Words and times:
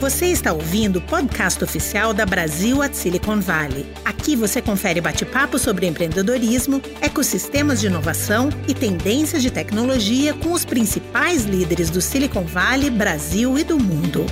Você 0.00 0.26
está 0.26 0.52
ouvindo 0.52 0.96
o 0.96 1.00
podcast 1.00 1.62
oficial 1.62 2.12
da 2.12 2.26
Brasil 2.26 2.82
at 2.82 2.94
Silicon 2.94 3.40
Valley. 3.40 3.86
Aqui 4.04 4.34
você 4.34 4.60
confere 4.60 5.00
bate-papo 5.00 5.58
sobre 5.58 5.86
empreendedorismo, 5.86 6.82
ecossistemas 7.00 7.80
de 7.80 7.86
inovação 7.86 8.48
e 8.66 8.74
tendências 8.74 9.42
de 9.42 9.50
tecnologia 9.50 10.34
com 10.34 10.52
os 10.52 10.64
principais 10.64 11.44
líderes 11.44 11.88
do 11.88 12.00
Silicon 12.00 12.44
Valley, 12.44 12.90
Brasil 12.90 13.56
e 13.56 13.64
do 13.64 13.78
mundo. 13.78 14.26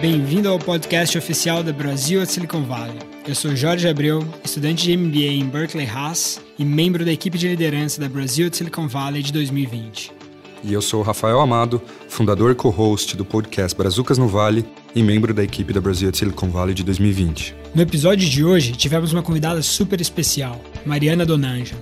Bem-vindo 0.00 0.48
ao 0.48 0.58
podcast 0.58 1.16
oficial 1.16 1.62
da 1.62 1.72
Brasil 1.72 2.20
at 2.20 2.28
Silicon 2.28 2.64
Valley. 2.64 2.98
Eu 3.24 3.36
sou 3.36 3.54
Jorge 3.54 3.88
Abreu, 3.88 4.26
estudante 4.44 4.82
de 4.82 4.96
MBA 4.96 5.30
em 5.30 5.48
Berkeley 5.48 5.86
Haas 5.86 6.40
e 6.58 6.64
membro 6.64 7.04
da 7.04 7.12
equipe 7.12 7.38
de 7.38 7.46
liderança 7.46 8.00
da 8.00 8.08
Brasil 8.08 8.48
at 8.48 8.54
Silicon 8.54 8.88
Valley 8.88 9.22
de 9.22 9.32
2020. 9.32 10.21
E 10.64 10.72
eu 10.72 10.80
sou 10.80 11.02
Rafael 11.02 11.40
Amado, 11.40 11.82
fundador 12.08 12.52
e 12.52 12.54
co-host 12.54 13.16
do 13.16 13.24
podcast 13.24 13.76
Brazucas 13.76 14.16
no 14.16 14.28
Vale 14.28 14.64
e 14.94 15.02
membro 15.02 15.34
da 15.34 15.42
equipe 15.42 15.72
da 15.72 15.80
Brasil 15.80 16.14
Silicon 16.14 16.50
Valley 16.50 16.72
de 16.72 16.84
2020. 16.84 17.54
No 17.74 17.82
episódio 17.82 18.28
de 18.28 18.44
hoje, 18.44 18.72
tivemos 18.72 19.12
uma 19.12 19.22
convidada 19.22 19.60
super 19.60 20.00
especial, 20.00 20.60
Mariana 20.86 21.26
Donanja. 21.26 21.74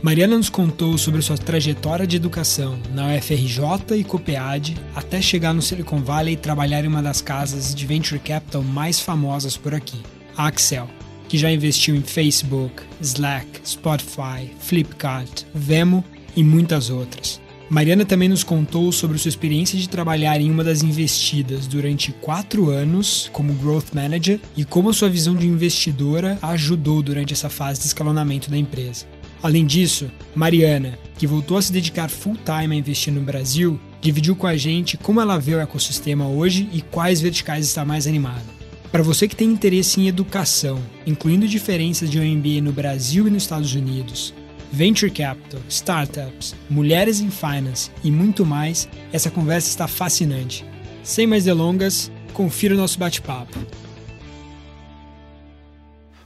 Mariana 0.00 0.36
nos 0.36 0.48
contou 0.48 0.96
sobre 0.96 1.20
sua 1.20 1.36
trajetória 1.36 2.06
de 2.06 2.14
educação 2.14 2.78
na 2.94 3.16
UFRJ 3.16 3.96
e 3.96 4.04
COPEAD 4.04 4.76
até 4.94 5.20
chegar 5.20 5.52
no 5.52 5.60
Silicon 5.60 6.00
Valley 6.00 6.34
e 6.34 6.36
trabalhar 6.36 6.84
em 6.84 6.88
uma 6.88 7.02
das 7.02 7.20
casas 7.20 7.74
de 7.74 7.84
venture 7.84 8.20
capital 8.20 8.62
mais 8.62 9.00
famosas 9.00 9.56
por 9.56 9.74
aqui, 9.74 10.00
a 10.36 10.46
Axel, 10.46 10.88
que 11.28 11.36
já 11.36 11.50
investiu 11.50 11.96
em 11.96 12.02
Facebook, 12.02 12.84
Slack, 13.00 13.48
Spotify, 13.66 14.48
Flipkart, 14.60 15.42
Vemo 15.52 16.04
e 16.36 16.44
muitas 16.44 16.88
outras. 16.88 17.40
Mariana 17.70 18.06
também 18.06 18.30
nos 18.30 18.42
contou 18.42 18.90
sobre 18.90 19.18
sua 19.18 19.28
experiência 19.28 19.78
de 19.78 19.90
trabalhar 19.90 20.40
em 20.40 20.50
uma 20.50 20.64
das 20.64 20.82
investidas 20.82 21.66
durante 21.66 22.12
quatro 22.12 22.70
anos 22.70 23.28
como 23.30 23.52
Growth 23.52 23.92
Manager 23.92 24.40
e 24.56 24.64
como 24.64 24.92
sua 24.94 25.10
visão 25.10 25.36
de 25.36 25.46
investidora 25.46 26.38
ajudou 26.40 27.02
durante 27.02 27.34
essa 27.34 27.50
fase 27.50 27.80
de 27.80 27.86
escalonamento 27.86 28.50
da 28.50 28.56
empresa. 28.56 29.04
Além 29.42 29.66
disso, 29.66 30.10
Mariana, 30.34 30.98
que 31.18 31.26
voltou 31.26 31.58
a 31.58 31.62
se 31.62 31.70
dedicar 31.70 32.08
full-time 32.08 32.74
a 32.74 32.78
investir 32.78 33.12
no 33.12 33.20
Brasil, 33.20 33.78
dividiu 34.00 34.34
com 34.34 34.46
a 34.46 34.56
gente 34.56 34.96
como 34.96 35.20
ela 35.20 35.38
vê 35.38 35.54
o 35.54 35.60
ecossistema 35.60 36.26
hoje 36.26 36.70
e 36.72 36.80
quais 36.80 37.20
verticais 37.20 37.66
está 37.66 37.84
mais 37.84 38.06
animada. 38.06 38.58
Para 38.90 39.02
você 39.02 39.28
que 39.28 39.36
tem 39.36 39.46
interesse 39.46 40.00
em 40.00 40.08
educação, 40.08 40.80
incluindo 41.06 41.46
diferenças 41.46 42.08
de 42.08 42.18
um 42.18 42.24
MBA 42.24 42.62
no 42.62 42.72
Brasil 42.72 43.28
e 43.28 43.30
nos 43.30 43.42
Estados 43.42 43.74
Unidos, 43.74 44.32
venture 44.72 45.10
capital, 45.10 45.60
startups, 45.68 46.54
mulheres 46.68 47.20
em 47.20 47.30
finance 47.30 47.90
e 48.04 48.10
muito 48.10 48.44
mais, 48.44 48.88
essa 49.12 49.30
conversa 49.30 49.68
está 49.68 49.88
fascinante. 49.88 50.64
Sem 51.02 51.26
mais 51.26 51.44
delongas, 51.44 52.10
confira 52.32 52.74
o 52.74 52.78
nosso 52.78 52.98
bate-papo. 52.98 53.58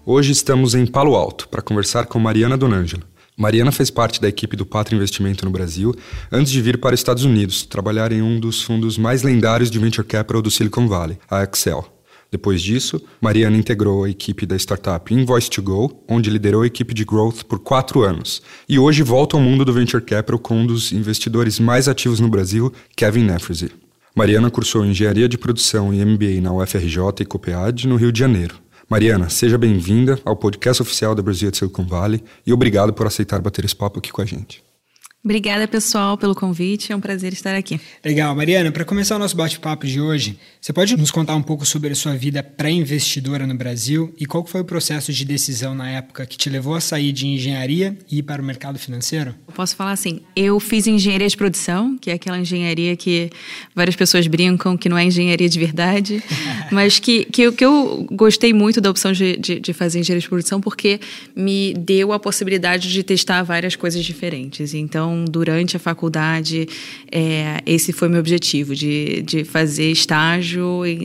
Hoje 0.04 0.32
estamos 0.32 0.74
em 0.74 0.84
Palo 0.84 1.14
Alto 1.14 1.48
para 1.48 1.62
conversar 1.62 2.06
com 2.06 2.18
Mariana 2.18 2.56
Donangelo. 2.56 3.04
Mariana 3.36 3.72
fez 3.72 3.90
parte 3.90 4.20
da 4.20 4.28
equipe 4.28 4.56
do 4.56 4.66
Pátria 4.66 4.96
Investimento 4.96 5.44
no 5.44 5.50
Brasil 5.50 5.94
antes 6.30 6.52
de 6.52 6.60
vir 6.60 6.78
para 6.78 6.94
os 6.94 7.00
Estados 7.00 7.24
Unidos, 7.24 7.62
trabalhar 7.62 8.12
em 8.12 8.20
um 8.20 8.38
dos 8.38 8.62
fundos 8.62 8.98
mais 8.98 9.22
lendários 9.22 9.70
de 9.70 9.78
venture 9.78 10.06
capital 10.06 10.42
do 10.42 10.50
Silicon 10.50 10.86
Valley, 10.86 11.18
a 11.30 11.42
Excel. 11.42 11.91
Depois 12.32 12.62
disso, 12.62 12.98
Mariana 13.20 13.58
integrou 13.58 14.04
a 14.04 14.08
equipe 14.08 14.46
da 14.46 14.56
startup 14.56 15.14
Invoice2Go, 15.14 15.94
onde 16.08 16.30
liderou 16.30 16.62
a 16.62 16.66
equipe 16.66 16.94
de 16.94 17.04
growth 17.04 17.42
por 17.42 17.58
quatro 17.58 18.00
anos. 18.00 18.40
E 18.66 18.78
hoje 18.78 19.02
volta 19.02 19.36
ao 19.36 19.42
mundo 19.42 19.66
do 19.66 19.72
venture 19.74 20.02
capital 20.02 20.38
com 20.38 20.56
um 20.56 20.66
dos 20.66 20.92
investidores 20.92 21.60
mais 21.60 21.88
ativos 21.88 22.20
no 22.20 22.30
Brasil, 22.30 22.72
Kevin 22.96 23.24
Nefresi. 23.24 23.70
Mariana 24.16 24.50
cursou 24.50 24.82
Engenharia 24.82 25.28
de 25.28 25.36
Produção 25.36 25.92
e 25.92 26.02
MBA 26.02 26.40
na 26.40 26.54
UFRJ 26.54 27.20
e 27.20 27.26
COPEAD, 27.26 27.86
no 27.86 27.96
Rio 27.96 28.10
de 28.10 28.20
Janeiro. 28.20 28.54
Mariana, 28.88 29.28
seja 29.28 29.58
bem-vinda 29.58 30.18
ao 30.24 30.34
podcast 30.34 30.80
oficial 30.80 31.14
da 31.14 31.22
Brasil 31.22 31.50
de 31.50 31.58
Silicon 31.58 31.84
Valley 31.84 32.24
e 32.46 32.52
obrigado 32.52 32.94
por 32.94 33.06
aceitar 33.06 33.42
bater 33.42 33.66
esse 33.66 33.76
papo 33.76 33.98
aqui 33.98 34.10
com 34.10 34.22
a 34.22 34.26
gente. 34.26 34.62
Obrigada, 35.24 35.68
pessoal, 35.68 36.18
pelo 36.18 36.34
convite. 36.34 36.92
É 36.92 36.96
um 36.96 37.00
prazer 37.00 37.32
estar 37.32 37.54
aqui. 37.54 37.80
Legal. 38.04 38.34
Mariana, 38.34 38.72
para 38.72 38.84
começar 38.84 39.14
o 39.14 39.18
nosso 39.20 39.36
bate-papo 39.36 39.86
de 39.86 40.00
hoje, 40.00 40.36
você 40.62 40.72
pode 40.72 40.96
nos 40.96 41.10
contar 41.10 41.34
um 41.34 41.42
pouco 41.42 41.66
sobre 41.66 41.90
a 41.90 41.94
sua 41.96 42.14
vida 42.14 42.40
pré-investidora 42.40 43.48
no 43.48 43.54
Brasil 43.56 44.14
e 44.16 44.24
qual 44.24 44.46
foi 44.46 44.60
o 44.60 44.64
processo 44.64 45.12
de 45.12 45.24
decisão 45.24 45.74
na 45.74 45.90
época 45.90 46.24
que 46.24 46.38
te 46.38 46.48
levou 46.48 46.76
a 46.76 46.80
sair 46.80 47.10
de 47.10 47.26
engenharia 47.26 47.98
e 48.08 48.18
ir 48.18 48.22
para 48.22 48.40
o 48.40 48.44
mercado 48.44 48.78
financeiro? 48.78 49.34
Eu 49.48 49.54
posso 49.54 49.74
falar 49.74 49.90
assim, 49.90 50.20
eu 50.36 50.60
fiz 50.60 50.86
engenharia 50.86 51.26
de 51.26 51.36
produção, 51.36 51.98
que 51.98 52.12
é 52.12 52.14
aquela 52.14 52.38
engenharia 52.38 52.94
que 52.96 53.28
várias 53.74 53.96
pessoas 53.96 54.28
brincam 54.28 54.76
que 54.76 54.88
não 54.88 54.96
é 54.96 55.04
engenharia 55.04 55.48
de 55.48 55.58
verdade, 55.58 56.22
mas 56.70 57.00
que, 57.00 57.24
que, 57.24 57.50
que, 57.50 57.64
eu 57.64 58.06
gostei 58.12 58.52
muito 58.52 58.80
da 58.80 58.88
opção 58.88 59.10
de, 59.10 59.36
de, 59.38 59.58
de 59.58 59.72
fazer 59.72 59.98
engenharia 59.98 60.20
de 60.20 60.28
produção 60.28 60.60
porque 60.60 61.00
me 61.34 61.74
deu 61.74 62.12
a 62.12 62.20
possibilidade 62.20 62.88
de 62.92 63.02
testar 63.02 63.42
várias 63.42 63.74
coisas 63.74 64.04
diferentes. 64.04 64.74
Então, 64.74 65.24
durante 65.24 65.76
a 65.76 65.80
faculdade, 65.80 66.68
é, 67.10 67.60
esse 67.66 67.92
foi 67.92 68.08
meu 68.08 68.20
objetivo, 68.20 68.76
de, 68.76 69.22
de 69.22 69.42
fazer 69.42 69.90
estágio 69.90 70.51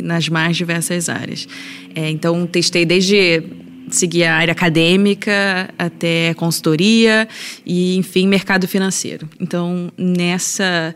nas 0.04 0.30
mais 0.30 0.58
diversas 0.58 1.10
áreas. 1.10 1.48
É, 1.96 2.10
então, 2.10 2.46
testei 2.46 2.86
desde 2.86 3.44
seguir 3.90 4.24
a 4.24 4.36
área 4.36 4.52
acadêmica 4.52 5.70
até 5.78 6.34
consultoria 6.34 7.28
e 7.66 7.96
enfim 7.96 8.28
mercado 8.28 8.68
financeiro 8.68 9.30
então 9.40 9.92
nessa 9.98 10.94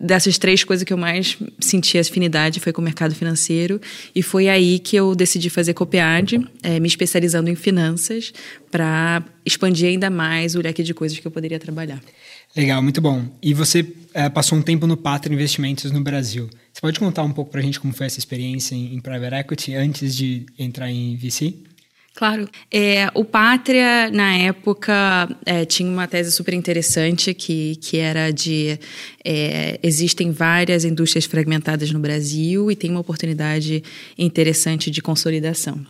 dessas 0.00 0.38
três 0.38 0.62
coisas 0.62 0.84
que 0.84 0.92
eu 0.92 0.96
mais 0.96 1.36
senti 1.58 1.98
afinidade 1.98 2.60
foi 2.60 2.72
com 2.72 2.80
o 2.80 2.84
mercado 2.84 3.14
financeiro 3.14 3.80
e 4.14 4.22
foi 4.22 4.48
aí 4.48 4.78
que 4.78 4.96
eu 4.96 5.14
decidi 5.14 5.50
fazer 5.50 5.74
Copiad 5.74 6.34
é, 6.62 6.78
me 6.78 6.86
especializando 6.86 7.50
em 7.50 7.56
finanças 7.56 8.32
para 8.70 9.22
expandir 9.44 9.88
ainda 9.88 10.08
mais 10.08 10.54
o 10.54 10.60
leque 10.60 10.82
de 10.82 10.94
coisas 10.94 11.18
que 11.18 11.26
eu 11.26 11.30
poderia 11.30 11.58
trabalhar 11.58 12.00
Legal, 12.56 12.82
muito 12.82 13.00
bom. 13.00 13.24
E 13.42 13.54
você 13.54 13.86
é, 14.12 14.28
passou 14.28 14.58
um 14.58 14.62
tempo 14.62 14.86
no 14.86 14.96
Pátria 14.96 15.34
Investimentos 15.34 15.90
no 15.90 16.00
Brasil. 16.00 16.50
Você 16.72 16.80
pode 16.80 16.98
contar 16.98 17.22
um 17.22 17.32
pouco 17.32 17.50
para 17.50 17.60
a 17.60 17.62
gente 17.62 17.80
como 17.80 17.92
foi 17.92 18.06
essa 18.06 18.18
experiência 18.18 18.74
em, 18.74 18.94
em 18.94 19.00
Private 19.00 19.34
Equity 19.34 19.74
antes 19.74 20.14
de 20.14 20.46
entrar 20.58 20.90
em 20.90 21.16
VC? 21.16 21.54
Claro. 22.14 22.46
É, 22.70 23.10
o 23.14 23.24
Pátria, 23.24 24.10
na 24.10 24.36
época, 24.36 25.34
é, 25.46 25.64
tinha 25.64 25.88
uma 25.88 26.06
tese 26.06 26.30
super 26.30 26.52
interessante 26.52 27.32
que, 27.32 27.76
que 27.76 27.96
era 27.96 28.30
de 28.30 28.78
é, 29.24 29.80
existem 29.82 30.30
várias 30.30 30.84
indústrias 30.84 31.24
fragmentadas 31.24 31.90
no 31.90 31.98
Brasil 31.98 32.70
e 32.70 32.76
tem 32.76 32.90
uma 32.90 33.00
oportunidade 33.00 33.82
interessante 34.18 34.90
de 34.90 35.00
consolidação. 35.00 35.80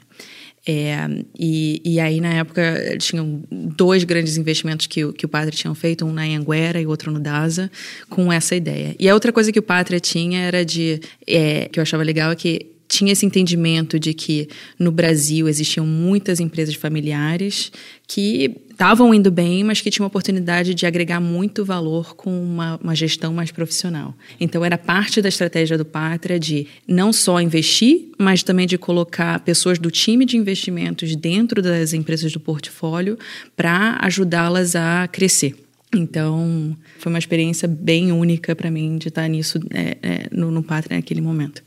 É, 0.66 0.96
e, 1.36 1.82
e 1.84 1.98
aí, 1.98 2.20
na 2.20 2.34
época, 2.34 2.96
tinham 2.98 3.42
dois 3.50 4.04
grandes 4.04 4.36
investimentos 4.36 4.86
que, 4.86 5.12
que 5.12 5.26
o 5.26 5.28
Pátria 5.28 5.52
tinha 5.52 5.74
feito, 5.74 6.04
um 6.04 6.12
na 6.12 6.22
Anguera 6.22 6.80
e 6.80 6.86
outro 6.86 7.10
no 7.10 7.18
DASA, 7.18 7.70
com 8.08 8.32
essa 8.32 8.54
ideia. 8.54 8.94
E 8.98 9.08
a 9.08 9.14
outra 9.14 9.32
coisa 9.32 9.50
que 9.50 9.58
o 9.58 9.62
Pátria 9.62 9.98
tinha 9.98 10.40
era 10.40 10.64
de. 10.64 11.00
É, 11.26 11.68
que 11.68 11.78
eu 11.78 11.82
achava 11.82 12.02
legal 12.02 12.30
é 12.30 12.36
que 12.36 12.72
tinha 12.92 13.10
esse 13.10 13.24
entendimento 13.24 13.98
de 13.98 14.12
que 14.12 14.48
no 14.78 14.92
Brasil 14.92 15.48
existiam 15.48 15.86
muitas 15.86 16.40
empresas 16.40 16.74
familiares 16.74 17.72
que 18.06 18.61
estavam 18.72 19.14
indo 19.14 19.30
bem, 19.30 19.62
mas 19.62 19.80
que 19.80 19.90
tinham 19.90 20.06
oportunidade 20.06 20.74
de 20.74 20.86
agregar 20.86 21.20
muito 21.20 21.64
valor 21.64 22.14
com 22.16 22.42
uma, 22.42 22.76
uma, 22.82 22.94
gestão 22.94 23.32
mais 23.32 23.50
profissional. 23.50 24.14
Então, 24.40 24.64
era 24.64 24.76
parte 24.76 25.22
da 25.22 25.28
estratégia 25.28 25.78
do 25.78 25.84
Pátria 25.84 26.40
de 26.40 26.66
não 26.88 27.12
só 27.12 27.40
investir, 27.40 28.10
mas 28.18 28.42
também 28.42 28.66
de 28.66 28.76
colocar 28.76 29.38
pessoas 29.40 29.78
do 29.78 29.90
time 29.90 30.24
de 30.24 30.36
investimentos 30.36 31.14
dentro 31.14 31.62
das 31.62 31.92
empresas 31.92 32.32
do 32.32 32.40
portfólio 32.40 33.18
para 33.56 33.98
ajudá-las 34.02 34.74
a 34.74 35.06
crescer. 35.08 35.54
Então, 35.94 36.76
foi 36.98 37.12
uma 37.12 37.18
experiência 37.18 37.68
bem 37.68 38.12
única 38.12 38.56
para 38.56 38.70
mim 38.70 38.96
de 38.96 39.08
estar 39.08 39.28
nisso 39.28 39.60
é, 39.70 39.98
é, 40.02 40.26
no, 40.32 40.50
no 40.50 40.62
Pátria 40.62 40.96
naquele 40.96 41.20
momento. 41.20 41.62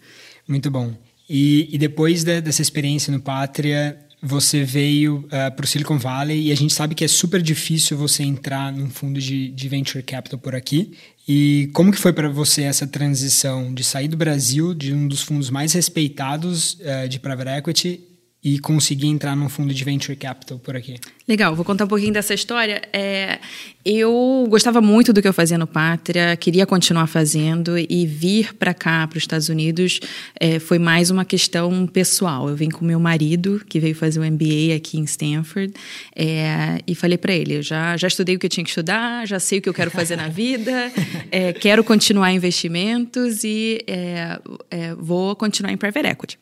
Muito 0.48 0.72
bom. 0.72 0.94
E, 1.30 1.70
e 1.72 1.78
depois 1.78 2.24
de, 2.24 2.42
dessa 2.42 2.62
experiência 2.62 3.12
no 3.12 3.20
Pátria, 3.20 3.98
você 4.26 4.64
veio 4.64 5.18
uh, 5.18 5.36
eh, 5.36 5.50
para 5.52 5.64
o 5.64 5.68
Silicon 5.68 6.00
Valley 6.00 6.48
e 6.48 6.52
a 6.52 6.56
gente 6.56 6.74
sabe 6.74 6.96
que 6.96 7.06
é 7.06 7.08
super 7.08 7.42
difícil 7.42 7.96
você 7.96 8.24
entrar 8.24 8.74
num 8.74 8.90
fundo 8.90 9.20
de, 9.20 9.50
de 9.50 9.70
venture 9.70 10.04
capital 10.04 10.40
por 10.40 10.56
aqui. 10.56 10.94
E 11.28 11.70
como 11.74 11.92
que 11.92 11.98
foi 11.98 12.12
para 12.12 12.28
você 12.28 12.64
essa 12.64 12.88
transição 12.88 13.72
de 13.72 13.84
sair 13.84 14.08
do 14.08 14.18
Brasil, 14.18 14.74
de 14.74 14.94
um 14.94 15.08
dos 15.08 15.22
fundos 15.22 15.52
mais 15.52 15.74
respeitados 15.74 16.74
uh, 16.74 17.08
de 17.08 17.20
private 17.20 17.50
equity, 17.52 18.02
e 18.46 18.60
conseguir 18.60 19.08
entrar 19.08 19.36
num 19.36 19.50
fundo 19.50 19.74
de 19.74 19.84
venture 19.84 20.16
capital 20.16 20.60
por 20.60 20.76
aqui? 20.76 21.00
Legal, 21.28 21.56
vou 21.56 21.66
contar 21.66 21.86
um 21.86 21.88
pouquinho 21.88 22.14
dessa 22.14 22.32
história. 22.32 22.80
É, 22.94 23.40
eu 23.84 24.46
gostava 24.48 24.80
muito 24.80 25.12
do 25.12 25.20
que 25.20 25.28
eu 25.28 25.34
fazia 25.34 25.58
no 25.58 25.66
Pátria, 25.66 26.38
queria 26.38 26.64
continuar 26.68 27.08
fazendo 27.08 27.76
e 27.76 28.06
vir 28.06 28.54
para 28.54 28.72
cá, 28.72 29.08
para 29.08 29.18
os 29.18 29.24
Estados 29.24 29.50
Unidos, 29.50 30.00
é, 30.40 30.60
foi 30.60 30.78
mais 30.78 31.10
uma 31.10 31.26
questão 31.26 31.88
pessoal. 31.88 32.48
Eu 32.48 32.56
vim 32.56 32.70
com 32.70 32.86
meu 32.86 33.00
marido, 33.00 33.64
que 33.68 33.80
veio 33.80 33.96
fazer 33.96 34.20
um 34.20 34.24
MBA 34.24 34.76
aqui 34.76 35.00
em 35.00 35.06
Stanford, 35.06 35.74
é, 36.16 36.78
e 36.86 36.94
falei 36.94 37.18
para 37.18 37.34
ele: 37.34 37.56
eu 37.56 37.64
já, 37.64 37.98
já 37.98 38.08
estudei 38.08 38.36
o 38.36 38.40
que 38.40 38.46
eu 38.46 38.50
tinha 38.50 38.64
que 38.64 38.70
estudar, 38.70 39.26
já 39.26 39.40
sei 39.40 39.58
o 39.58 39.62
que 39.64 39.70
eu 39.70 39.74
quero 39.74 39.90
fazer 39.90 40.16
na 40.18 40.28
vida, 40.28 40.92
é, 41.32 41.52
quero 41.52 41.84
continuar 41.84 42.32
investimentos 42.32 43.44
e 43.44 43.80
é, 43.88 44.40
é, 44.70 44.94
vou 44.94 45.36
continuar 45.36 45.74
em 45.74 45.78
private 45.78 46.08
equity. 46.08 46.38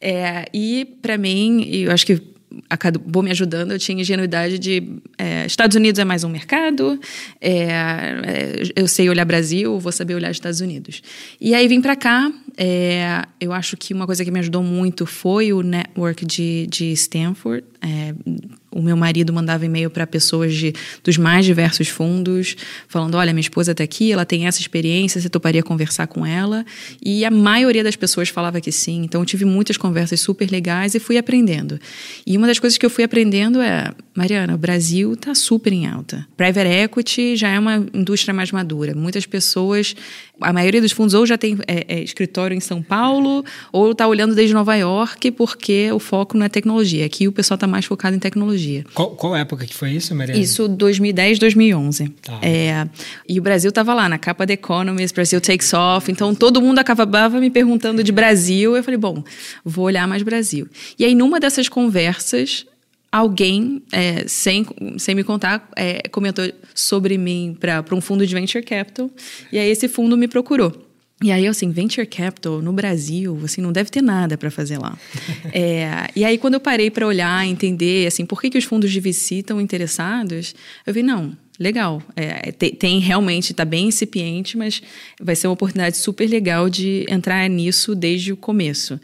É, 0.00 0.46
e 0.52 0.84
para 1.02 1.18
mim, 1.18 1.68
eu 1.70 1.92
acho 1.92 2.06
que 2.06 2.20
acabou 2.68 3.22
me 3.22 3.30
ajudando, 3.30 3.72
eu 3.72 3.78
tinha 3.78 4.00
ingenuidade 4.00 4.58
de 4.58 4.82
é, 5.16 5.46
Estados 5.46 5.76
Unidos 5.76 5.98
é 5.98 6.04
mais 6.04 6.24
um 6.24 6.28
mercado, 6.28 6.98
é, 7.40 7.52
é, 7.52 8.62
eu 8.74 8.88
sei 8.88 9.08
olhar 9.08 9.24
Brasil, 9.24 9.78
vou 9.78 9.92
saber 9.92 10.14
olhar 10.14 10.30
Estados 10.30 10.60
Unidos. 10.60 11.02
E 11.40 11.54
aí 11.54 11.68
vim 11.68 11.80
para 11.80 11.96
cá, 11.96 12.32
é, 12.56 13.22
eu 13.40 13.52
acho 13.52 13.76
que 13.76 13.92
uma 13.92 14.06
coisa 14.06 14.24
que 14.24 14.30
me 14.30 14.38
ajudou 14.38 14.62
muito 14.62 15.06
foi 15.06 15.52
o 15.52 15.62
network 15.62 16.24
de, 16.24 16.66
de 16.68 16.92
Stanford, 16.92 17.64
é, 17.80 18.14
o 18.78 18.82
meu 18.82 18.96
marido 18.96 19.32
mandava 19.32 19.64
e-mail 19.64 19.90
para 19.90 20.06
pessoas 20.06 20.54
de, 20.54 20.72
dos 21.02 21.18
mais 21.18 21.44
diversos 21.44 21.88
fundos, 21.88 22.56
falando: 22.86 23.16
olha, 23.16 23.32
minha 23.32 23.40
esposa 23.40 23.72
está 23.72 23.82
aqui, 23.82 24.12
ela 24.12 24.24
tem 24.24 24.46
essa 24.46 24.60
experiência, 24.60 25.20
você 25.20 25.28
toparia 25.28 25.62
conversar 25.62 26.06
com 26.06 26.24
ela? 26.24 26.64
E 27.04 27.24
a 27.24 27.30
maioria 27.30 27.82
das 27.82 27.96
pessoas 27.96 28.28
falava 28.28 28.60
que 28.60 28.70
sim. 28.70 29.02
Então, 29.02 29.20
eu 29.20 29.24
tive 29.24 29.44
muitas 29.44 29.76
conversas 29.76 30.20
super 30.20 30.50
legais 30.50 30.94
e 30.94 31.00
fui 31.00 31.18
aprendendo. 31.18 31.78
E 32.26 32.36
uma 32.36 32.46
das 32.46 32.58
coisas 32.58 32.78
que 32.78 32.86
eu 32.86 32.90
fui 32.90 33.04
aprendendo 33.04 33.60
é: 33.60 33.92
Mariana, 34.18 34.56
o 34.56 34.58
Brasil 34.58 35.12
está 35.12 35.32
super 35.32 35.72
em 35.72 35.86
alta. 35.86 36.26
Private 36.36 36.68
equity 36.68 37.36
já 37.36 37.50
é 37.50 37.58
uma 37.58 37.76
indústria 37.94 38.34
mais 38.34 38.50
madura. 38.50 38.92
Muitas 38.92 39.24
pessoas, 39.26 39.94
a 40.40 40.52
maioria 40.52 40.80
dos 40.80 40.90
fundos 40.90 41.14
ou 41.14 41.24
já 41.24 41.38
tem 41.38 41.56
é, 41.68 41.84
é, 41.86 42.02
escritório 42.02 42.52
em 42.52 42.58
São 42.58 42.82
Paulo, 42.82 43.44
ou 43.70 43.92
está 43.92 44.08
olhando 44.08 44.34
desde 44.34 44.52
Nova 44.52 44.74
York, 44.74 45.30
porque 45.30 45.92
o 45.92 46.00
foco 46.00 46.36
não 46.36 46.44
é 46.44 46.48
tecnologia. 46.48 47.06
Aqui 47.06 47.28
o 47.28 47.32
pessoal 47.32 47.54
está 47.54 47.68
mais 47.68 47.84
focado 47.84 48.16
em 48.16 48.18
tecnologia. 48.18 48.84
Qual, 48.92 49.10
qual 49.10 49.36
época 49.36 49.64
que 49.64 49.72
foi 49.72 49.92
isso, 49.92 50.12
Mariana? 50.16 50.40
Isso 50.40 50.66
2010, 50.66 51.38
2011. 51.38 52.08
Tá. 52.20 52.40
É, 52.42 52.88
e 53.28 53.38
o 53.38 53.42
Brasil 53.42 53.68
estava 53.68 53.94
lá 53.94 54.08
na 54.08 54.18
capa 54.18 54.44
da 54.44 54.52
Economist, 54.52 55.14
Brasil 55.14 55.40
Takes 55.40 55.72
Off. 55.72 56.10
Então 56.10 56.34
todo 56.34 56.60
mundo 56.60 56.80
acabava 56.80 57.38
me 57.38 57.50
perguntando 57.50 58.02
de 58.02 58.10
Brasil. 58.10 58.74
Eu 58.76 58.82
falei, 58.82 58.98
bom, 58.98 59.22
vou 59.64 59.84
olhar 59.84 60.08
mais 60.08 60.24
Brasil. 60.24 60.66
E 60.98 61.04
aí 61.04 61.14
numa 61.14 61.38
dessas 61.38 61.68
conversas 61.68 62.66
alguém, 63.10 63.82
é, 63.90 64.26
sem, 64.28 64.66
sem 64.98 65.14
me 65.14 65.24
contar, 65.24 65.68
é, 65.76 66.08
comentou 66.08 66.44
sobre 66.74 67.16
mim 67.16 67.56
para 67.58 67.94
um 67.94 68.00
fundo 68.00 68.26
de 68.26 68.34
venture 68.34 68.64
capital. 68.64 69.10
E 69.50 69.58
aí 69.58 69.68
esse 69.70 69.88
fundo 69.88 70.16
me 70.16 70.28
procurou. 70.28 70.88
E 71.20 71.32
aí, 71.32 71.48
assim, 71.48 71.70
venture 71.70 72.06
capital 72.06 72.62
no 72.62 72.72
Brasil, 72.72 73.40
assim, 73.42 73.60
não 73.60 73.72
deve 73.72 73.90
ter 73.90 74.00
nada 74.00 74.38
para 74.38 74.52
fazer 74.52 74.78
lá. 74.78 74.96
é, 75.52 76.08
e 76.14 76.24
aí, 76.24 76.38
quando 76.38 76.54
eu 76.54 76.60
parei 76.60 76.92
para 76.92 77.04
olhar, 77.04 77.44
entender, 77.44 78.06
assim, 78.06 78.24
por 78.24 78.40
que, 78.40 78.48
que 78.48 78.58
os 78.58 78.64
fundos 78.64 78.92
de 78.92 79.00
VC 79.00 79.36
estão 79.36 79.60
interessados, 79.60 80.54
eu 80.86 80.94
vi, 80.94 81.02
não, 81.02 81.36
legal. 81.58 82.02
É, 82.14 82.52
tem, 82.52 82.74
tem, 82.74 83.00
realmente, 83.00 83.52
está 83.52 83.64
bem 83.64 83.88
incipiente, 83.88 84.56
mas 84.56 84.80
vai 85.20 85.34
ser 85.34 85.48
uma 85.48 85.54
oportunidade 85.54 85.96
super 85.96 86.28
legal 86.28 86.70
de 86.70 87.04
entrar 87.08 87.48
nisso 87.48 87.94
desde 87.94 88.32
o 88.32 88.36
começo. 88.36 89.00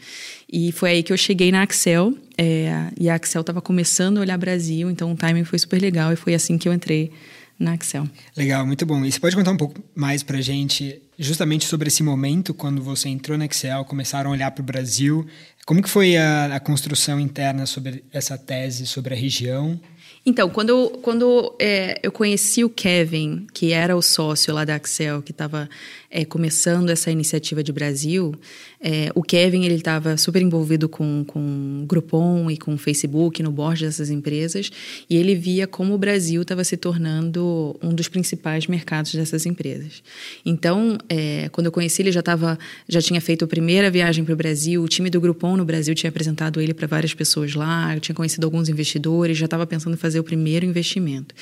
E 0.50 0.70
foi 0.72 0.90
aí 0.90 1.02
que 1.02 1.12
eu 1.12 1.16
cheguei 1.16 1.50
na 1.50 1.62
Axel, 1.62 2.14
é, 2.38 2.88
e 2.98 3.08
a 3.08 3.14
Axel 3.14 3.40
estava 3.40 3.60
começando 3.60 4.18
a 4.18 4.20
olhar 4.20 4.38
Brasil, 4.38 4.90
então 4.90 5.12
o 5.12 5.16
timing 5.16 5.44
foi 5.44 5.58
super 5.58 5.80
legal 5.80 6.12
e 6.12 6.16
foi 6.16 6.34
assim 6.34 6.56
que 6.56 6.68
eu 6.68 6.72
entrei 6.72 7.10
na 7.58 7.72
Axel. 7.72 8.08
Legal, 8.36 8.66
muito 8.66 8.84
bom. 8.84 9.04
E 9.04 9.10
você 9.10 9.18
pode 9.18 9.34
contar 9.34 9.52
um 9.52 9.56
pouco 9.56 9.82
mais 9.94 10.22
para 10.22 10.40
gente 10.40 11.00
justamente 11.18 11.64
sobre 11.66 11.88
esse 11.88 12.02
momento 12.02 12.52
quando 12.52 12.82
você 12.82 13.08
entrou 13.08 13.38
na 13.38 13.46
Excel, 13.46 13.84
começaram 13.84 14.30
a 14.30 14.32
olhar 14.32 14.50
para 14.50 14.62
o 14.62 14.64
Brasil. 14.64 15.26
Como 15.64 15.82
que 15.82 15.88
foi 15.88 16.16
a, 16.16 16.56
a, 16.56 16.60
construção 16.60 17.20
interna 17.20 17.66
sobre 17.66 18.04
essa 18.12 18.36
tese 18.36 18.86
sobre 18.86 19.14
a 19.14 19.16
região? 19.16 19.80
Então, 20.26 20.48
quando, 20.48 20.88
quando 21.02 21.54
é, 21.60 22.00
eu 22.02 22.10
conheci 22.10 22.64
o 22.64 22.70
Kevin, 22.70 23.46
que 23.52 23.72
era 23.72 23.94
o 23.94 24.00
sócio 24.00 24.54
lá 24.54 24.64
da 24.64 24.76
Axel, 24.76 25.20
que 25.20 25.32
estava 25.32 25.68
é, 26.14 26.24
começando 26.24 26.90
essa 26.90 27.10
iniciativa 27.10 27.60
de 27.60 27.72
Brasil, 27.72 28.32
é, 28.80 29.10
o 29.16 29.22
Kevin 29.22 29.64
ele 29.64 29.74
estava 29.74 30.16
super 30.16 30.40
envolvido 30.40 30.88
com, 30.88 31.24
com 31.26 31.84
Groupon 31.88 32.48
e 32.48 32.56
com 32.56 32.78
Facebook 32.78 33.42
no 33.42 33.50
board 33.50 33.84
dessas 33.84 34.10
empresas 34.10 34.70
e 35.10 35.16
ele 35.16 35.34
via 35.34 35.66
como 35.66 35.92
o 35.92 35.98
Brasil 35.98 36.42
estava 36.42 36.62
se 36.62 36.76
tornando 36.76 37.76
um 37.82 37.92
dos 37.92 38.06
principais 38.06 38.68
mercados 38.68 39.12
dessas 39.12 39.44
empresas. 39.44 40.04
Então, 40.46 40.96
é, 41.08 41.48
quando 41.50 41.66
eu 41.66 41.72
conheci 41.72 42.00
ele 42.00 42.12
já 42.12 42.22
tava, 42.22 42.56
já 42.88 43.02
tinha 43.02 43.20
feito 43.20 43.44
a 43.44 43.48
primeira 43.48 43.90
viagem 43.90 44.24
para 44.24 44.34
o 44.34 44.36
Brasil, 44.36 44.84
o 44.84 44.88
time 44.88 45.10
do 45.10 45.20
Groupon 45.20 45.56
no 45.56 45.64
Brasil 45.64 45.96
tinha 45.96 46.10
apresentado 46.10 46.60
ele 46.60 46.72
para 46.72 46.86
várias 46.86 47.12
pessoas 47.12 47.54
lá, 47.54 47.92
eu 47.92 47.98
tinha 47.98 48.14
conhecido 48.14 48.44
alguns 48.44 48.68
investidores, 48.68 49.36
já 49.36 49.46
estava 49.46 49.66
pensando 49.66 49.94
em 49.94 49.96
fazer 49.96 50.20
o 50.20 50.24
primeiro 50.24 50.64
investimento. 50.64 51.34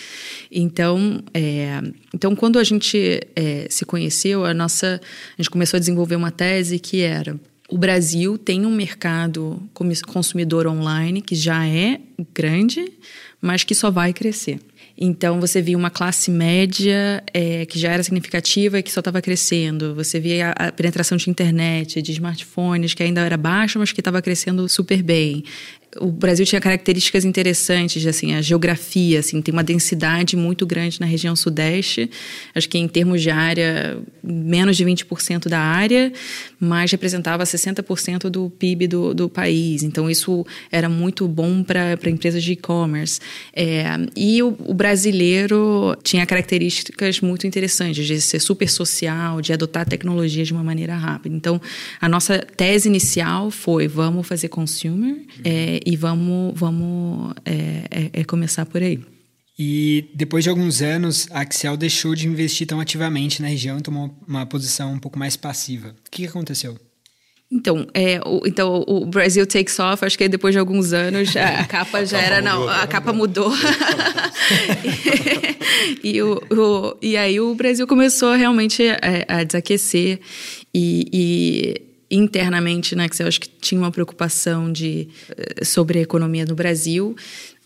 Então, 0.51 1.23
é, 1.35 1.83
então 2.15 2.35
quando 2.35 2.59
a 2.59 2.65
gente 2.65 3.21
é, 3.37 3.67
se 3.69 3.85
conheceu, 3.85 4.47
a 4.47 4.62
nossa, 4.63 5.01
a 5.39 5.43
gente 5.43 5.51
começou 5.51 5.77
a 5.77 5.81
desenvolver 5.81 6.17
uma 6.17 6.31
tese 6.31 6.79
que 6.79 7.01
era 7.01 7.39
o 7.73 7.79
Brasil 7.79 8.37
tem 8.37 8.67
um 8.67 8.71
mercado 8.71 9.63
consumidor 10.07 10.67
online 10.67 11.23
que 11.23 11.35
já 11.35 11.67
é 11.67 11.99
grande, 12.35 12.85
mas 13.41 13.65
que 13.65 13.75
só 13.75 13.91
vai 13.91 14.13
crescer. 14.13 14.61
Então 14.97 15.41
você 15.41 15.63
via 15.63 15.77
uma 15.77 15.89
classe 15.89 16.31
média 16.31 17.25
é, 17.33 17.65
que 17.65 17.79
já 17.79 17.91
era 17.91 18.03
significativa 18.03 18.79
e 18.79 18.83
que 18.83 18.93
só 18.93 19.01
estava 19.01 19.23
crescendo. 19.23 19.95
Você 19.95 20.21
via 20.21 20.51
a, 20.51 20.69
a, 20.69 20.73
penetração 20.73 21.17
de 21.17 21.31
internet, 21.31 22.03
de 22.03 22.13
smartphones 22.13 22.93
que 22.93 23.03
ainda 23.03 23.23
era 23.23 23.39
baixa, 23.39 23.79
mas 23.79 23.91
que 23.91 24.03
estava 24.03 24.21
crescendo 24.21 24.69
super 24.69 25.03
bem 25.03 25.43
o 26.01 26.11
Brasil 26.11 26.47
tinha 26.47 26.61
características 26.61 27.25
interessantes, 27.25 28.07
assim, 28.07 28.35
a 28.35 28.41
geografia, 28.41 29.19
assim, 29.19 29.43
tem 29.43 29.53
uma 29.53 29.63
densidade 29.63 30.37
muito 30.37 30.65
grande 30.65 30.99
na 30.99 31.07
região 31.07 31.37
sudeste. 31.37 32.11
Acho 32.55 32.69
que 32.69 32.79
em 32.79 32.89
termos 32.89 33.21
de 33.21 33.31
área, 33.31 33.99
menos 34.23 34.77
de 34.77 34.85
20% 34.85 35.49
da 35.49 35.59
área, 35.59 36.13
mas 36.59 36.91
representava 36.91 37.45
60% 37.45 38.31
do 38.31 38.49
PIB 38.51 38.87
do, 38.87 39.15
do 39.15 39.29
país. 39.29 39.83
Então, 39.83 40.09
isso 40.09 40.47
era 40.71 40.89
muito 40.89 41.29
bom 41.29 41.63
para 41.63 41.99
empresas 42.07 42.43
de 42.43 42.53
e-commerce. 42.53 43.21
É, 43.53 43.85
e 44.17 44.43
o, 44.43 44.57
o, 44.61 44.73
brasileiro 44.73 45.97
tinha 46.03 46.25
características 46.25 47.21
muito 47.21 47.47
interessantes, 47.47 48.07
de 48.07 48.21
ser 48.21 48.41
super 48.41 48.69
social, 48.69 49.43
de 49.43 49.53
adotar 49.53 49.87
tecnologia 49.87 50.45
de 50.45 50.53
uma 50.53 50.65
maneira 50.65 50.97
rápida. 50.97 51.37
Então, 51.37 51.61
a 52.01 52.09
nossa 52.09 52.39
tese 52.39 52.89
inicial 52.89 53.51
foi: 53.51 53.87
vamos 53.87 54.27
fazer 54.27 54.49
consumer. 54.49 55.17
É, 55.45 55.82
e 55.85 55.97
vamos, 55.97 56.59
vamos 56.59 57.35
é, 57.45 57.85
é, 57.91 58.21
é, 58.21 58.25
começar 58.25 58.67
por 58.67 58.83
aí. 58.83 59.01
E 59.59 60.11
depois 60.15 60.45
de 60.45 60.51
alguns 60.51 60.81
anos, 60.81 61.29
a 61.31 61.41
Axel 61.41 61.77
deixou 61.77 62.15
de 62.15 62.27
investir 62.27 62.67
tão 62.67 62.81
ativamente 62.81 63.43
na 63.43 63.49
região 63.49 63.79
e 63.79 63.83
tomou 63.83 64.15
uma 64.27 64.47
posição 64.47 64.93
um 64.93 64.99
pouco 64.99 65.19
mais 65.19 65.37
passiva. 65.37 65.91
O 65.91 66.11
que 66.11 66.27
aconteceu? 66.27 66.79
Então, 67.51 67.87
é, 67.93 68.19
o, 68.25 68.47
então, 68.47 68.83
o 68.89 69.05
Brasil 69.05 69.47
Takes 69.47 69.79
Off, 69.79 70.03
acho 70.07 70.17
que 70.17 70.27
depois 70.27 70.55
de 70.55 70.59
alguns 70.59 70.95
anos 70.95 71.37
a 71.37 71.65
capa 71.67 72.05
já 72.07 72.17
a 72.17 72.23
era. 72.23 72.37
Mudou, 72.37 72.67
não, 72.67 72.69
a 72.69 72.87
capa 72.87 73.13
mudou. 73.13 73.53
e, 76.03 76.17
e, 76.17 76.23
o, 76.23 76.43
o, 76.51 76.97
e 77.03 77.15
aí 77.15 77.39
o 77.39 77.55
Brasil 77.55 77.87
começou 77.87 78.33
realmente 78.33 78.83
a, 78.89 79.41
a 79.41 79.45
desaquecer. 79.45 80.19
E, 80.75 81.07
e 81.13 81.92
internamente 82.13 82.95
na 82.95 83.05
né, 83.05 83.07
Excel, 83.07 83.27
acho 83.27 83.41
que 83.41 83.49
tinha 83.49 83.81
uma 83.81 83.91
preocupação 83.91 84.71
de, 84.71 85.09
eh, 85.31 85.65
sobre 85.65 85.99
a 85.99 86.03
economia 86.03 86.45
no 86.45 86.55
Brasil. 86.55 87.17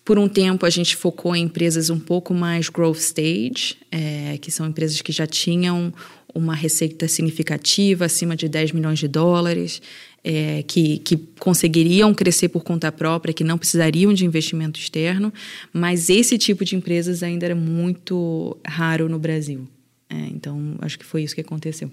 Por 0.04 0.20
um 0.20 0.28
tempo, 0.28 0.64
a 0.64 0.70
gente 0.70 0.94
focou 0.94 1.34
em 1.34 1.42
empresas 1.42 1.90
um 1.90 1.98
pouco 1.98 2.32
mais 2.32 2.68
growth 2.68 2.98
stage, 2.98 3.76
é, 3.90 4.38
que 4.40 4.52
são 4.52 4.64
empresas 4.64 5.02
que 5.02 5.10
já 5.10 5.26
tinham 5.26 5.92
uma 6.32 6.54
receita 6.54 7.08
significativa, 7.08 8.04
acima 8.04 8.36
de 8.36 8.48
10 8.48 8.70
milhões 8.70 9.00
de 9.00 9.08
dólares, 9.08 9.82
é, 10.22 10.62
que, 10.62 10.98
que 10.98 11.16
conseguiriam 11.40 12.14
crescer 12.14 12.48
por 12.50 12.62
conta 12.62 12.92
própria, 12.92 13.34
que 13.34 13.42
não 13.42 13.58
precisariam 13.58 14.14
de 14.14 14.24
investimento 14.24 14.78
externo, 14.78 15.32
mas 15.72 16.08
esse 16.08 16.38
tipo 16.38 16.64
de 16.64 16.76
empresas 16.76 17.24
ainda 17.24 17.46
era 17.46 17.56
muito 17.56 18.56
raro 18.64 19.08
no 19.08 19.18
Brasil. 19.18 19.66
É, 20.08 20.14
então, 20.30 20.76
acho 20.80 20.96
que 20.96 21.04
foi 21.04 21.24
isso 21.24 21.34
que 21.34 21.40
aconteceu. 21.40 21.90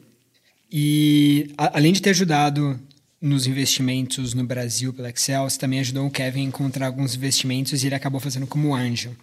E 0.75 1.53
a, 1.55 1.77
além 1.77 1.93
de 1.93 2.01
ter 2.01 2.09
ajudado 2.09 2.79
nos 3.21 3.45
investimentos 3.45 4.33
no 4.33 4.43
Brasil 4.43 4.91
pela 4.91 5.11
Excel, 5.11 5.47
você 5.47 5.59
também 5.59 5.79
ajudou 5.79 6.07
o 6.07 6.09
Kevin 6.09 6.41
a 6.41 6.45
encontrar 6.45 6.87
alguns 6.87 7.13
investimentos 7.13 7.83
e 7.83 7.85
ele 7.85 7.93
acabou 7.93 8.19
fazendo 8.19 8.47
como 8.47 8.73
anjo. 8.73 9.15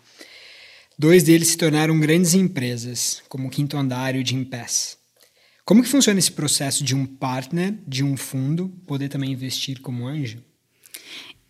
Dois 0.96 1.24
deles 1.24 1.48
se 1.48 1.56
tornaram 1.56 1.98
grandes 1.98 2.34
empresas, 2.34 3.20
como 3.28 3.48
o 3.48 3.50
Quinto 3.50 3.76
Andar 3.76 4.14
e 4.14 4.22
o 4.22 4.24
Jim 4.24 4.44
Pass. 4.44 4.96
Como 5.64 5.82
que 5.82 5.88
funciona 5.88 6.20
esse 6.20 6.30
processo 6.30 6.84
de 6.84 6.94
um 6.94 7.04
partner, 7.04 7.74
de 7.84 8.04
um 8.04 8.16
fundo, 8.16 8.68
poder 8.86 9.08
também 9.08 9.32
investir 9.32 9.80
como 9.80 10.06
anjo? 10.06 10.40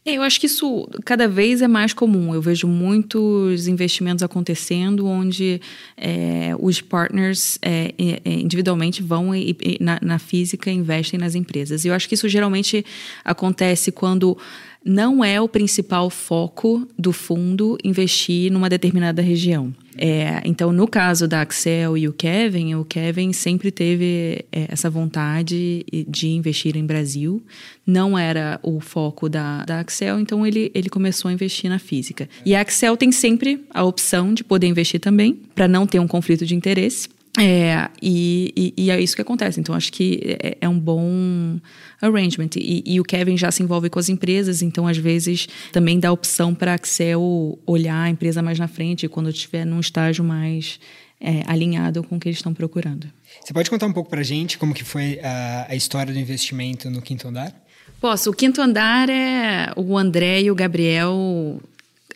É, 0.04 0.16
eu 0.16 0.22
acho 0.22 0.40
que 0.40 0.46
isso 0.46 0.88
cada 1.04 1.28
vez 1.28 1.60
é 1.60 1.68
mais 1.68 1.92
comum. 1.92 2.34
Eu 2.34 2.40
vejo 2.40 2.66
muitos 2.66 3.68
investimentos 3.68 4.22
acontecendo 4.22 5.06
onde 5.06 5.60
é, 5.94 6.54
os 6.58 6.80
partners 6.80 7.58
é, 7.60 7.94
é, 7.98 8.30
individualmente 8.30 9.02
vão 9.02 9.34
e, 9.34 9.54
e, 9.60 9.76
na, 9.78 9.98
na 10.00 10.18
física 10.18 10.70
investem 10.70 11.20
nas 11.20 11.34
empresas. 11.34 11.84
E 11.84 11.88
eu 11.88 11.94
acho 11.94 12.08
que 12.08 12.14
isso 12.14 12.28
geralmente 12.28 12.84
acontece 13.22 13.92
quando 13.92 14.38
não 14.84 15.22
é 15.24 15.40
o 15.40 15.48
principal 15.48 16.08
foco 16.08 16.86
do 16.98 17.12
fundo 17.12 17.76
investir 17.84 18.50
numa 18.50 18.68
determinada 18.68 19.20
região. 19.20 19.74
É, 19.96 20.40
então, 20.44 20.72
no 20.72 20.88
caso 20.88 21.28
da 21.28 21.42
Axel 21.42 21.96
e 21.98 22.08
o 22.08 22.12
Kevin, 22.12 22.74
o 22.74 22.84
Kevin 22.84 23.32
sempre 23.32 23.70
teve 23.70 24.44
é, 24.50 24.66
essa 24.68 24.88
vontade 24.88 25.84
de 26.08 26.28
investir 26.28 26.76
em 26.76 26.86
Brasil. 26.86 27.42
Não 27.86 28.18
era 28.18 28.58
o 28.62 28.80
foco 28.80 29.28
da, 29.28 29.64
da 29.64 29.80
Axel, 29.80 30.18
então 30.18 30.46
ele, 30.46 30.70
ele 30.74 30.88
começou 30.88 31.28
a 31.28 31.32
investir 31.32 31.68
na 31.68 31.78
física. 31.78 32.28
E 32.46 32.54
a 32.54 32.60
Axel 32.60 32.96
tem 32.96 33.12
sempre 33.12 33.62
a 33.70 33.84
opção 33.84 34.32
de 34.32 34.42
poder 34.42 34.68
investir 34.68 35.00
também, 35.00 35.38
para 35.54 35.68
não 35.68 35.86
ter 35.86 35.98
um 35.98 36.08
conflito 36.08 36.46
de 36.46 36.54
interesse. 36.54 37.08
É, 37.38 37.88
e, 38.02 38.52
e, 38.76 38.84
e, 38.84 38.90
é 38.90 39.00
isso 39.00 39.14
que 39.14 39.22
acontece. 39.22 39.60
Então, 39.60 39.74
acho 39.74 39.92
que 39.92 40.36
é, 40.42 40.58
é 40.60 40.68
um 40.68 40.78
bom 40.78 41.60
arrangement. 42.00 42.50
E, 42.56 42.82
e, 42.84 43.00
o 43.00 43.04
Kevin 43.04 43.36
já 43.36 43.50
se 43.50 43.62
envolve 43.62 43.88
com 43.88 43.98
as 43.98 44.08
empresas, 44.08 44.62
então, 44.62 44.86
às 44.86 44.96
vezes, 44.96 45.48
também 45.72 46.00
dá 46.00 46.10
opção 46.10 46.54
para 46.54 46.72
a 46.72 46.74
Axel 46.74 47.58
olhar 47.66 48.02
a 48.02 48.10
empresa 48.10 48.42
mais 48.42 48.58
na 48.58 48.66
frente, 48.66 49.06
quando 49.08 49.30
estiver 49.30 49.64
num 49.64 49.78
estágio 49.78 50.24
mais 50.24 50.80
é, 51.20 51.42
alinhado 51.46 52.02
com 52.02 52.16
o 52.16 52.20
que 52.20 52.28
eles 52.28 52.38
estão 52.38 52.52
procurando. 52.52 53.06
Você 53.40 53.52
pode 53.52 53.70
contar 53.70 53.86
um 53.86 53.92
pouco 53.92 54.10
para 54.10 54.20
a 54.20 54.24
gente 54.24 54.58
como 54.58 54.74
que 54.74 54.82
foi 54.82 55.20
a, 55.22 55.66
a 55.68 55.76
história 55.76 56.12
do 56.12 56.18
investimento 56.18 56.90
no 56.90 57.00
Quinto 57.00 57.28
Andar? 57.28 57.54
Posso. 58.00 58.30
O 58.30 58.32
Quinto 58.32 58.62
Andar 58.62 59.10
é 59.10 59.72
o 59.76 59.98
André 59.98 60.42
e 60.42 60.50
o 60.50 60.54
Gabriel 60.54 61.60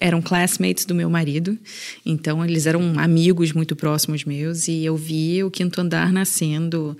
eram 0.04 0.20
classmates 0.20 0.84
do 0.84 0.94
meu 0.94 1.08
marido, 1.08 1.58
então 2.04 2.44
eles 2.44 2.66
eram 2.66 2.92
amigos 2.98 3.54
muito 3.54 3.74
próximos 3.74 4.22
meus 4.22 4.68
e 4.68 4.84
eu 4.84 4.94
vi 4.98 5.42
o 5.42 5.50
quinto 5.50 5.80
andar 5.80 6.12
nascendo. 6.12 6.94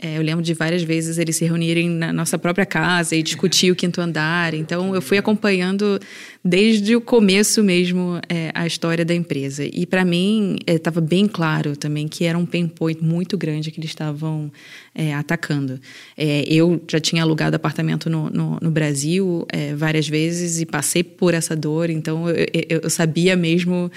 É, 0.00 0.16
eu 0.16 0.22
lembro 0.22 0.44
de 0.44 0.54
várias 0.54 0.82
vezes 0.82 1.18
eles 1.18 1.34
se 1.34 1.44
reunirem 1.44 1.90
na 1.90 2.12
nossa 2.12 2.38
própria 2.38 2.64
casa 2.64 3.16
e 3.16 3.22
discutir 3.22 3.72
o 3.72 3.74
quinto 3.74 4.00
andar. 4.00 4.54
Então 4.54 4.94
eu 4.94 5.02
fui 5.02 5.18
acompanhando 5.18 5.98
desde 6.44 6.94
o 6.94 7.00
começo 7.00 7.64
mesmo 7.64 8.20
é, 8.28 8.52
a 8.54 8.64
história 8.64 9.04
da 9.04 9.12
empresa. 9.12 9.64
E 9.64 9.84
para 9.84 10.04
mim 10.04 10.56
estava 10.66 11.00
é, 11.00 11.02
bem 11.02 11.26
claro 11.26 11.76
também 11.76 12.06
que 12.06 12.24
era 12.24 12.38
um 12.38 12.46
pain 12.46 12.68
point 12.68 13.02
muito 13.02 13.36
grande 13.36 13.72
que 13.72 13.80
eles 13.80 13.90
estavam 13.90 14.52
é, 14.94 15.12
atacando. 15.14 15.80
É, 16.16 16.44
eu 16.46 16.80
já 16.88 17.00
tinha 17.00 17.22
alugado 17.22 17.56
apartamento 17.56 18.08
no, 18.08 18.30
no, 18.30 18.58
no 18.62 18.70
Brasil 18.70 19.44
é, 19.52 19.74
várias 19.74 20.08
vezes 20.08 20.60
e 20.60 20.66
passei 20.66 21.02
por 21.02 21.34
essa 21.34 21.56
dor, 21.56 21.90
então 21.90 22.28
eu, 22.28 22.46
eu, 22.68 22.80
eu 22.84 22.90
sabia 22.90 23.34
mesmo 23.34 23.90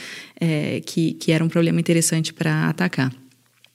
que, 0.88 1.14
que 1.14 1.32
era 1.32 1.44
um 1.44 1.48
problema 1.48 1.80
interessante 1.80 2.34
para 2.34 2.68
atacar. 2.70 3.14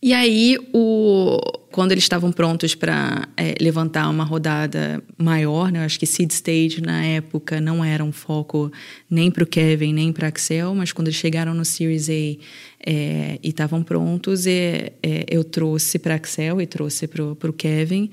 E 0.02 0.12
aí, 0.12 0.58
o, 0.72 1.40
quando 1.76 1.92
eles 1.92 2.04
estavam 2.04 2.32
prontos 2.32 2.74
para 2.74 3.28
é, 3.36 3.54
levantar 3.60 4.08
uma 4.08 4.24
rodada 4.24 5.02
maior, 5.18 5.70
né, 5.70 5.80
eu 5.80 5.82
acho 5.82 5.98
que 5.98 6.06
Seed 6.06 6.30
Stage 6.30 6.80
na 6.80 7.04
época 7.04 7.60
não 7.60 7.84
era 7.84 8.02
um 8.02 8.12
foco 8.12 8.72
nem 9.10 9.30
para 9.30 9.44
o 9.44 9.46
Kevin 9.46 9.92
nem 9.92 10.10
para 10.10 10.28
Axel, 10.28 10.74
mas 10.74 10.90
quando 10.90 11.08
eles 11.08 11.18
chegaram 11.18 11.52
no 11.52 11.66
Series 11.66 12.08
A 12.08 12.12
é, 12.12 13.38
e 13.42 13.48
estavam 13.50 13.82
prontos, 13.82 14.46
é, 14.46 14.94
eu 15.28 15.44
trouxe 15.44 15.98
para 15.98 16.14
Axel 16.14 16.62
e 16.62 16.66
trouxe 16.66 17.06
para 17.06 17.22
o 17.22 17.52
Kevin 17.52 18.08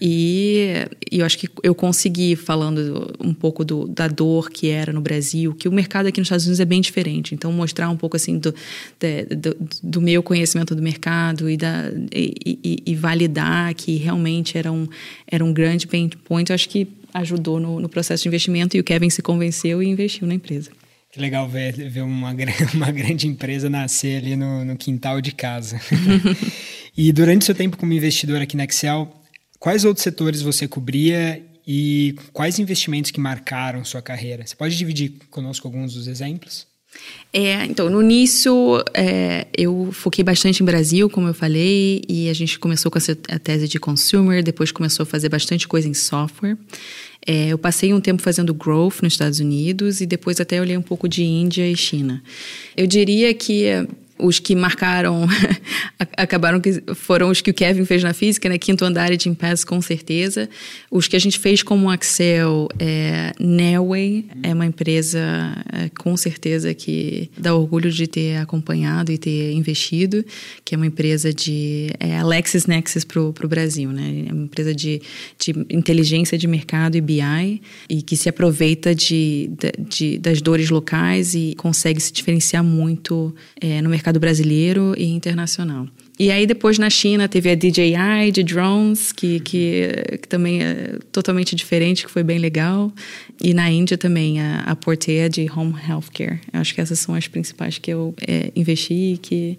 e, 0.00 0.86
e, 1.10 1.20
eu 1.20 1.26
acho 1.26 1.38
que 1.38 1.48
eu 1.62 1.74
consegui, 1.74 2.36
falando 2.36 3.14
um 3.18 3.32
pouco 3.32 3.64
do, 3.64 3.86
da 3.86 4.06
dor 4.08 4.50
que 4.50 4.68
era 4.68 4.92
no 4.92 5.00
Brasil, 5.00 5.54
que 5.54 5.68
o 5.68 5.72
mercado 5.72 6.06
aqui 6.06 6.20
nos 6.20 6.26
Estados 6.26 6.44
Unidos 6.44 6.60
é 6.60 6.64
bem 6.64 6.80
diferente. 6.80 7.34
Então, 7.34 7.50
mostrar 7.50 7.88
um 7.88 7.96
pouco 7.96 8.16
assim 8.16 8.38
do, 8.38 8.54
do, 9.36 9.56
do 9.82 10.00
meu 10.00 10.22
conhecimento 10.22 10.74
do 10.74 10.82
mercado 10.82 11.48
e, 11.48 11.56
da, 11.56 11.90
e, 12.12 12.60
e, 12.62 12.82
e, 12.86 12.94
validar 13.08 13.74
que 13.74 13.96
realmente 13.96 14.58
era 14.58 14.70
um, 14.72 14.88
era 15.26 15.44
um 15.44 15.52
grande 15.52 15.86
pain 15.86 16.08
point, 16.24 16.50
eu 16.50 16.54
acho 16.54 16.68
que 16.68 16.88
ajudou 17.14 17.60
no, 17.60 17.80
no 17.80 17.88
processo 17.88 18.24
de 18.24 18.28
investimento 18.28 18.76
e 18.76 18.80
o 18.80 18.84
Kevin 18.84 19.10
se 19.10 19.22
convenceu 19.22 19.82
e 19.82 19.86
investiu 19.86 20.26
na 20.26 20.34
empresa. 20.34 20.70
Que 21.12 21.20
legal 21.20 21.48
ver, 21.48 21.72
ver 21.88 22.02
uma, 22.02 22.34
uma 22.74 22.90
grande 22.90 23.26
empresa 23.26 23.70
nascer 23.70 24.18
ali 24.18 24.36
no, 24.36 24.64
no 24.64 24.76
quintal 24.76 25.20
de 25.20 25.32
casa. 25.32 25.80
e 26.96 27.12
durante 27.12 27.44
seu 27.44 27.54
tempo 27.54 27.76
como 27.76 27.92
investidor 27.92 28.42
aqui 28.42 28.56
na 28.56 28.64
Excel, 28.64 29.10
Quais 29.58 29.84
outros 29.84 30.04
setores 30.04 30.42
você 30.42 30.68
cobria 30.68 31.42
e 31.66 32.14
quais 32.32 32.58
investimentos 32.58 33.10
que 33.10 33.20
marcaram 33.20 33.84
sua 33.84 34.02
carreira? 34.02 34.46
Você 34.46 34.54
pode 34.54 34.76
dividir 34.76 35.12
conosco 35.30 35.66
alguns 35.66 35.94
dos 35.94 36.06
exemplos? 36.06 36.66
É, 37.32 37.66
então, 37.66 37.90
no 37.90 38.00
início, 38.02 38.82
é, 38.94 39.46
eu 39.56 39.90
foquei 39.92 40.24
bastante 40.24 40.62
em 40.62 40.66
Brasil, 40.66 41.10
como 41.10 41.28
eu 41.28 41.34
falei, 41.34 42.02
e 42.08 42.30
a 42.30 42.32
gente 42.32 42.58
começou 42.58 42.90
com 42.90 42.96
essa 42.96 43.14
tese 43.14 43.68
de 43.68 43.78
consumer, 43.78 44.42
depois 44.42 44.72
começou 44.72 45.02
a 45.02 45.06
fazer 45.06 45.28
bastante 45.28 45.68
coisa 45.68 45.86
em 45.86 45.92
software. 45.92 46.56
É, 47.26 47.48
eu 47.48 47.58
passei 47.58 47.92
um 47.92 48.00
tempo 48.00 48.22
fazendo 48.22 48.54
growth 48.54 49.02
nos 49.02 49.12
Estados 49.12 49.40
Unidos 49.40 50.00
e 50.00 50.06
depois 50.06 50.40
até 50.40 50.60
olhei 50.60 50.76
um 50.76 50.82
pouco 50.82 51.08
de 51.08 51.24
Índia 51.24 51.68
e 51.68 51.76
China. 51.76 52.22
Eu 52.76 52.86
diria 52.86 53.34
que 53.34 53.86
os 54.18 54.38
que 54.38 54.54
marcaram 54.54 55.26
acabaram 56.16 56.60
que 56.60 56.82
foram 56.94 57.30
os 57.30 57.40
que 57.40 57.50
o 57.50 57.54
Kevin 57.54 57.84
fez 57.84 58.02
na 58.02 58.12
física, 58.12 58.48
né? 58.48 58.58
Quinto 58.58 58.84
andar 58.84 59.12
e 59.12 59.18
Jim 59.18 59.34
Pass, 59.34 59.64
com 59.64 59.80
certeza. 59.80 60.48
Os 60.90 61.06
que 61.08 61.16
a 61.16 61.18
gente 61.18 61.38
fez 61.38 61.62
como 61.62 61.90
Axel, 61.90 62.68
é, 62.78 63.32
Nelway 63.38 64.26
é 64.42 64.54
uma 64.54 64.66
empresa 64.66 65.18
é, 65.72 65.88
com 65.98 66.16
certeza 66.16 66.72
que 66.74 67.30
dá 67.36 67.54
orgulho 67.54 67.90
de 67.90 68.06
ter 68.06 68.36
acompanhado 68.38 69.12
e 69.12 69.18
ter 69.18 69.52
investido, 69.52 70.24
que 70.64 70.74
é 70.74 70.78
uma 70.78 70.86
empresa 70.86 71.32
de 71.32 71.90
é, 72.00 72.18
Alexis 72.18 72.66
Nexus 72.66 73.04
para 73.04 73.20
o 73.20 73.48
Brasil, 73.48 73.90
né? 73.90 74.26
É 74.28 74.32
uma 74.32 74.44
empresa 74.44 74.74
de, 74.74 75.02
de 75.38 75.50
inteligência 75.70 76.38
de 76.38 76.46
mercado 76.46 76.96
e 76.96 77.00
BI 77.00 77.62
e 77.88 78.02
que 78.02 78.16
se 78.16 78.28
aproveita 78.28 78.94
de, 78.94 79.50
de, 79.58 79.72
de 79.88 80.18
das 80.18 80.40
dores 80.40 80.70
locais 80.70 81.34
e 81.34 81.54
consegue 81.56 82.00
se 82.00 82.12
diferenciar 82.12 82.64
muito 82.64 83.34
é, 83.60 83.82
no 83.82 83.90
mercado 83.90 84.05
mercado 84.06 84.20
brasileiro 84.20 84.94
e 84.96 85.06
internacional. 85.06 85.88
E 86.18 86.30
aí 86.30 86.46
depois 86.46 86.78
na 86.78 86.88
China 86.88 87.28
teve 87.28 87.50
a 87.50 87.54
DJI 87.54 88.30
de 88.32 88.42
drones, 88.44 89.10
que, 89.10 89.40
que, 89.40 90.18
que, 90.22 90.28
também 90.28 90.62
é 90.62 90.98
totalmente 91.10 91.56
diferente, 91.56 92.04
que 92.06 92.10
foi 92.10 92.22
bem 92.22 92.38
legal. 92.38 92.92
E 93.42 93.52
na 93.52 93.68
Índia 93.68 93.98
também 93.98 94.40
a, 94.40 94.60
a 94.60 94.76
Portea 94.76 95.28
de 95.28 95.50
Home 95.50 95.74
Healthcare. 95.88 96.38
Eu 96.52 96.60
acho 96.60 96.74
que 96.74 96.80
essas 96.80 96.98
são 97.00 97.14
as 97.14 97.26
principais 97.26 97.78
que 97.78 97.90
eu 97.90 98.14
é, 98.26 98.52
investi 98.54 99.14
e 99.14 99.18
que 99.18 99.58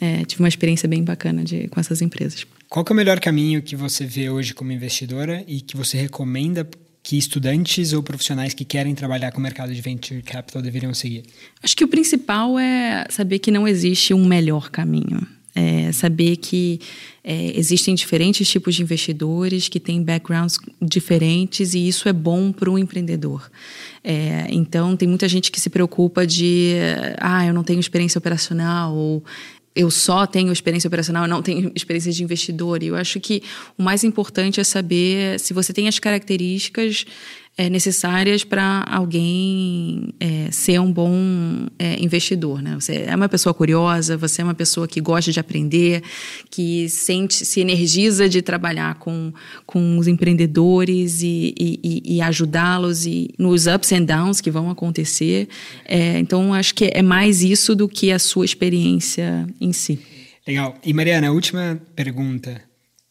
é, 0.00 0.24
tive 0.24 0.42
uma 0.42 0.48
experiência 0.48 0.88
bem 0.88 1.02
bacana 1.04 1.44
de, 1.44 1.68
com 1.68 1.78
essas 1.78 2.02
empresas. 2.02 2.44
Qual 2.68 2.84
é 2.86 2.92
o 2.92 2.96
melhor 2.96 3.20
caminho 3.20 3.62
que 3.62 3.76
você 3.76 4.04
vê 4.04 4.28
hoje 4.28 4.52
como 4.52 4.72
investidora 4.72 5.44
e 5.46 5.60
que 5.60 5.76
você 5.76 5.96
recomenda 5.96 6.68
que 7.06 7.16
estudantes 7.16 7.92
ou 7.92 8.02
profissionais 8.02 8.52
que 8.52 8.64
querem 8.64 8.92
trabalhar 8.92 9.30
com 9.30 9.38
o 9.38 9.40
mercado 9.40 9.72
de 9.72 9.80
venture 9.80 10.20
capital 10.22 10.60
deveriam 10.60 10.92
seguir? 10.92 11.22
Acho 11.62 11.76
que 11.76 11.84
o 11.84 11.88
principal 11.88 12.58
é 12.58 13.06
saber 13.08 13.38
que 13.38 13.52
não 13.52 13.68
existe 13.68 14.12
um 14.12 14.24
melhor 14.24 14.70
caminho. 14.70 15.24
É 15.54 15.92
saber 15.92 16.36
que 16.36 16.80
é, 17.22 17.56
existem 17.56 17.94
diferentes 17.94 18.48
tipos 18.48 18.74
de 18.74 18.82
investidores 18.82 19.68
que 19.68 19.78
têm 19.78 20.02
backgrounds 20.02 20.58
diferentes 20.82 21.74
e 21.74 21.86
isso 21.86 22.08
é 22.08 22.12
bom 22.12 22.50
para 22.50 22.68
o 22.68 22.76
empreendedor. 22.76 23.48
É, 24.02 24.48
então, 24.50 24.96
tem 24.96 25.08
muita 25.08 25.28
gente 25.28 25.52
que 25.52 25.60
se 25.60 25.70
preocupa 25.70 26.26
de, 26.26 26.74
ah, 27.18 27.46
eu 27.46 27.54
não 27.54 27.62
tenho 27.62 27.78
experiência 27.78 28.18
operacional 28.18 28.94
ou 28.94 29.24
eu 29.76 29.90
só 29.90 30.26
tenho 30.26 30.50
experiência 30.50 30.88
operacional, 30.88 31.24
eu 31.24 31.28
não 31.28 31.42
tenho 31.42 31.70
experiência 31.74 32.10
de 32.10 32.24
investidor. 32.24 32.82
E 32.82 32.86
eu 32.86 32.96
acho 32.96 33.20
que 33.20 33.42
o 33.76 33.82
mais 33.82 34.02
importante 34.02 34.58
é 34.58 34.64
saber 34.64 35.38
se 35.38 35.52
você 35.52 35.70
tem 35.70 35.86
as 35.86 35.98
características 35.98 37.04
é, 37.58 37.70
necessárias 37.70 38.44
para 38.44 38.84
alguém 38.86 40.12
é, 40.20 40.50
ser 40.50 40.78
um 40.78 40.92
bom 40.92 41.66
é, 41.78 42.02
investidor. 42.02 42.60
Né? 42.60 42.74
Você 42.74 43.04
é 43.06 43.16
uma 43.16 43.28
pessoa 43.28 43.54
curiosa, 43.54 44.16
você 44.16 44.42
é 44.42 44.44
uma 44.44 44.54
pessoa 44.54 44.86
que 44.86 45.00
gosta 45.00 45.32
de 45.32 45.40
aprender, 45.40 46.02
que 46.50 46.86
sente, 46.90 47.46
se 47.46 47.60
energiza 47.60 48.28
de 48.28 48.42
trabalhar 48.42 48.96
com, 48.96 49.32
com 49.64 49.96
os 49.96 50.06
empreendedores 50.06 51.22
e, 51.22 51.54
e, 51.58 52.16
e 52.16 52.20
ajudá-los 52.20 53.06
e 53.06 53.30
nos 53.38 53.66
ups 53.66 53.90
and 53.92 54.04
downs 54.04 54.40
que 54.40 54.50
vão 54.50 54.68
acontecer. 54.68 55.48
É, 55.86 56.18
então, 56.18 56.52
acho 56.52 56.74
que 56.74 56.90
é 56.92 57.02
mais 57.02 57.42
isso 57.42 57.74
do 57.74 57.88
que 57.88 58.12
a 58.12 58.18
sua 58.18 58.44
experiência 58.44 59.46
em 59.58 59.72
si. 59.72 59.98
Legal. 60.46 60.76
E 60.84 60.92
Mariana, 60.92 61.32
última 61.32 61.80
pergunta. 61.94 62.60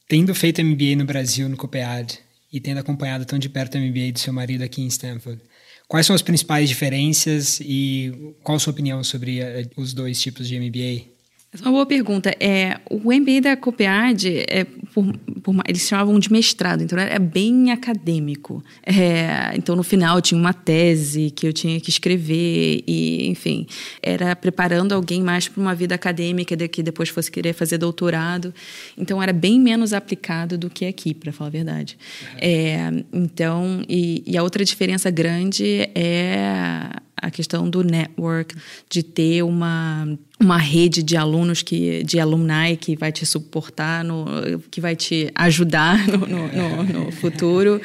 Tendo 0.07 0.35
feito 0.35 0.63
MBA 0.63 0.95
no 0.97 1.05
Brasil, 1.05 1.49
no 1.49 1.57
COPEAD, 1.57 2.19
e 2.51 2.59
tendo 2.59 2.79
acompanhado 2.79 3.25
tão 3.25 3.39
de 3.39 3.49
perto 3.49 3.77
o 3.77 3.81
MBA 3.81 4.11
do 4.13 4.19
seu 4.19 4.33
marido 4.33 4.63
aqui 4.63 4.81
em 4.81 4.87
Stanford, 4.87 5.41
quais 5.87 6.05
são 6.05 6.15
as 6.15 6.21
principais 6.21 6.69
diferenças 6.69 7.59
e 7.61 8.33
qual 8.43 8.55
a 8.55 8.59
sua 8.59 8.71
opinião 8.71 9.03
sobre 9.03 9.39
eh, 9.39 9.67
os 9.75 9.93
dois 9.93 10.21
tipos 10.21 10.47
de 10.47 10.59
MBA? 10.59 11.14
Uma 11.61 11.71
boa 11.71 11.85
pergunta. 11.85 12.35
É, 12.39 12.79
o 12.89 13.11
MBA 13.13 13.41
da 13.41 13.55
COPEAD, 13.57 14.45
é, 14.47 14.65
por, 14.93 15.05
por, 15.41 15.55
eles 15.67 15.87
chamavam 15.87 16.19
de 16.19 16.31
mestrado, 16.31 16.81
então 16.83 16.97
era 16.97 17.19
bem 17.19 17.71
acadêmico. 17.71 18.63
É, 18.83 19.55
então 19.55 19.75
no 19.75 19.83
final 19.83 20.21
tinha 20.21 20.39
uma 20.39 20.53
tese 20.53 21.31
que 21.31 21.47
eu 21.47 21.53
tinha 21.53 21.79
que 21.79 21.89
escrever 21.89 22.83
e, 22.87 23.27
enfim, 23.27 23.65
era 24.01 24.35
preparando 24.35 24.93
alguém 24.93 25.21
mais 25.21 25.47
para 25.47 25.61
uma 25.61 25.75
vida 25.75 25.95
acadêmica 25.95 26.55
que 26.67 26.83
depois 26.83 27.09
fosse 27.09 27.31
querer 27.31 27.53
fazer 27.53 27.77
doutorado. 27.77 28.53
Então 28.97 29.21
era 29.21 29.33
bem 29.33 29.59
menos 29.59 29.93
aplicado 29.93 30.57
do 30.57 30.69
que 30.69 30.85
aqui, 30.85 31.13
para 31.13 31.31
falar 31.31 31.47
a 31.47 31.51
verdade. 31.51 31.97
É, 32.37 32.89
então 33.13 33.83
e, 33.87 34.23
e 34.25 34.37
a 34.37 34.43
outra 34.43 34.63
diferença 34.63 35.09
grande 35.09 35.89
é 35.95 37.04
a 37.17 37.31
questão 37.31 37.69
do 37.69 37.83
network, 37.83 38.55
de 38.89 39.01
ter 39.01 39.41
uma, 39.43 40.07
uma 40.39 40.57
rede 40.57 41.01
de 41.01 41.15
alunos, 41.15 41.61
que, 41.61 42.03
de 42.03 42.19
alumni 42.19 42.75
que 42.77 42.95
vai 42.95 43.11
te 43.11 43.25
suportar, 43.25 44.03
no, 44.03 44.25
que 44.69 44.81
vai 44.81 44.95
te 44.95 45.31
ajudar 45.33 46.05
no, 46.07 46.27
no, 46.27 46.83
no, 46.83 47.11
futuro. 47.11 47.81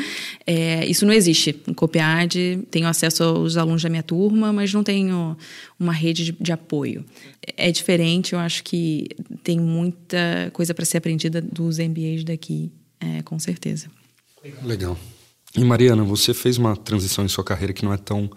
É, 0.46 0.84
isso 0.86 1.06
não 1.06 1.12
existe. 1.12 1.60
Em 1.66 1.72
Copiade, 1.72 2.60
tenho 2.70 2.86
acesso 2.86 3.22
aos 3.22 3.56
alunos 3.56 3.82
da 3.82 3.88
minha 3.88 4.02
turma, 4.02 4.52
mas 4.52 4.72
não 4.72 4.82
tenho 4.82 5.36
uma 5.78 5.92
rede 5.92 6.24
de, 6.24 6.32
de 6.32 6.52
apoio. 6.52 7.04
É 7.56 7.70
diferente, 7.70 8.32
eu 8.32 8.38
acho 8.38 8.64
que 8.64 9.08
tem 9.44 9.58
muita 9.58 10.50
coisa 10.52 10.74
para 10.74 10.84
ser 10.84 10.98
aprendida 10.98 11.40
dos 11.40 11.78
MBAs 11.78 12.24
daqui, 12.24 12.70
é, 13.00 13.22
com 13.22 13.38
certeza. 13.38 13.88
Legal. 14.62 14.98
E 15.56 15.64
Mariana, 15.64 16.04
você 16.04 16.32
fez 16.32 16.58
uma 16.58 16.76
transição 16.76 17.24
em 17.24 17.28
sua 17.28 17.42
carreira 17.42 17.72
que 17.72 17.84
não 17.84 17.92
é 17.92 17.96
tão 17.96 18.30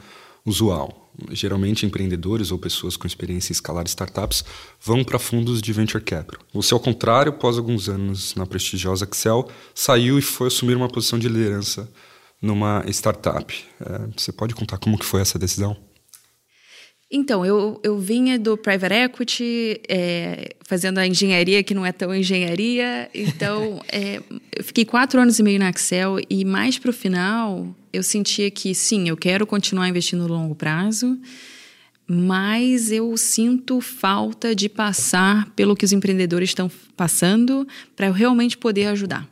usual. 0.45 1.11
Geralmente, 1.31 1.85
empreendedores 1.85 2.51
ou 2.51 2.57
pessoas 2.57 2.97
com 2.97 3.05
experiência 3.05 3.51
em 3.51 3.53
escalar 3.53 3.85
startups 3.85 4.43
vão 4.81 5.03
para 5.03 5.19
fundos 5.19 5.61
de 5.61 5.71
venture 5.71 6.03
capital. 6.03 6.43
Você, 6.53 6.73
ao 6.73 6.79
contrário, 6.79 7.31
após 7.31 7.57
alguns 7.57 7.87
anos 7.87 8.33
na 8.35 8.45
prestigiosa 8.45 9.07
Excel, 9.09 9.47
saiu 9.75 10.17
e 10.17 10.21
foi 10.21 10.47
assumir 10.47 10.75
uma 10.75 10.89
posição 10.89 11.19
de 11.19 11.27
liderança 11.27 11.89
numa 12.41 12.83
startup. 12.89 13.53
É, 13.79 14.07
você 14.17 14.31
pode 14.31 14.55
contar 14.55 14.77
como 14.77 14.97
que 14.97 15.05
foi 15.05 15.21
essa 15.21 15.37
decisão? 15.37 15.77
Então, 17.15 17.45
eu, 17.45 17.79
eu 17.83 17.99
vinha 17.99 18.39
do 18.39 18.57
private 18.57 18.95
equity, 18.95 19.79
é, 19.87 20.55
fazendo 20.65 20.97
a 20.97 21.05
engenharia 21.05 21.61
que 21.61 21.75
não 21.75 21.85
é 21.85 21.91
tão 21.91 22.13
engenharia. 22.13 23.07
Então, 23.13 23.79
é, 23.87 24.19
eu 24.51 24.63
fiquei 24.63 24.83
quatro 24.83 25.21
anos 25.21 25.37
e 25.37 25.43
meio 25.43 25.59
na 25.59 25.69
Excel 25.69 26.17
e 26.27 26.43
mais 26.43 26.79
para 26.79 26.89
o 26.89 26.93
final 26.93 27.75
eu 27.93 28.01
sentia 28.03 28.49
que, 28.49 28.73
sim, 28.73 29.07
eu 29.07 29.15
quero 29.15 29.45
continuar 29.45 29.87
investindo 29.87 30.27
no 30.27 30.33
longo 30.33 30.55
prazo, 30.55 31.17
mas 32.07 32.91
eu 32.91 33.15
sinto 33.15 33.79
falta 33.79 34.55
de 34.55 34.67
passar 34.67 35.49
pelo 35.51 35.75
que 35.75 35.85
os 35.85 35.93
empreendedores 35.93 36.49
estão 36.49 36.69
passando 36.97 37.67
para 37.95 38.07
eu 38.07 38.13
realmente 38.13 38.57
poder 38.57 38.87
ajudar 38.87 39.29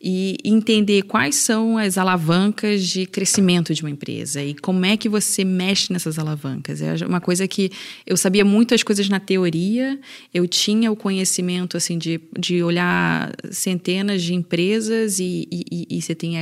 e 0.00 0.36
entender 0.44 1.02
quais 1.02 1.36
são 1.36 1.78
as 1.78 1.96
alavancas 1.96 2.86
de 2.86 3.06
crescimento 3.06 3.72
de 3.72 3.82
uma 3.82 3.90
empresa 3.90 4.42
e 4.42 4.54
como 4.54 4.84
é 4.84 4.96
que 4.96 5.08
você 5.08 5.44
mexe 5.44 5.92
nessas 5.92 6.18
alavancas. 6.18 6.82
É 6.82 7.06
uma 7.06 7.20
coisa 7.20 7.46
que 7.46 7.70
eu 8.04 8.16
sabia 8.16 8.44
muitas 8.44 8.82
coisas 8.82 9.08
na 9.08 9.20
teoria, 9.20 9.98
eu 10.34 10.46
tinha 10.48 10.90
o 10.90 10.96
conhecimento 10.96 11.76
assim 11.76 11.98
de, 11.98 12.20
de 12.36 12.62
olhar 12.62 13.32
centenas 13.50 14.22
de 14.22 14.34
empresas 14.34 15.20
e, 15.20 15.46
e, 15.50 15.86
e 15.88 16.02
você 16.02 16.14
tem, 16.14 16.34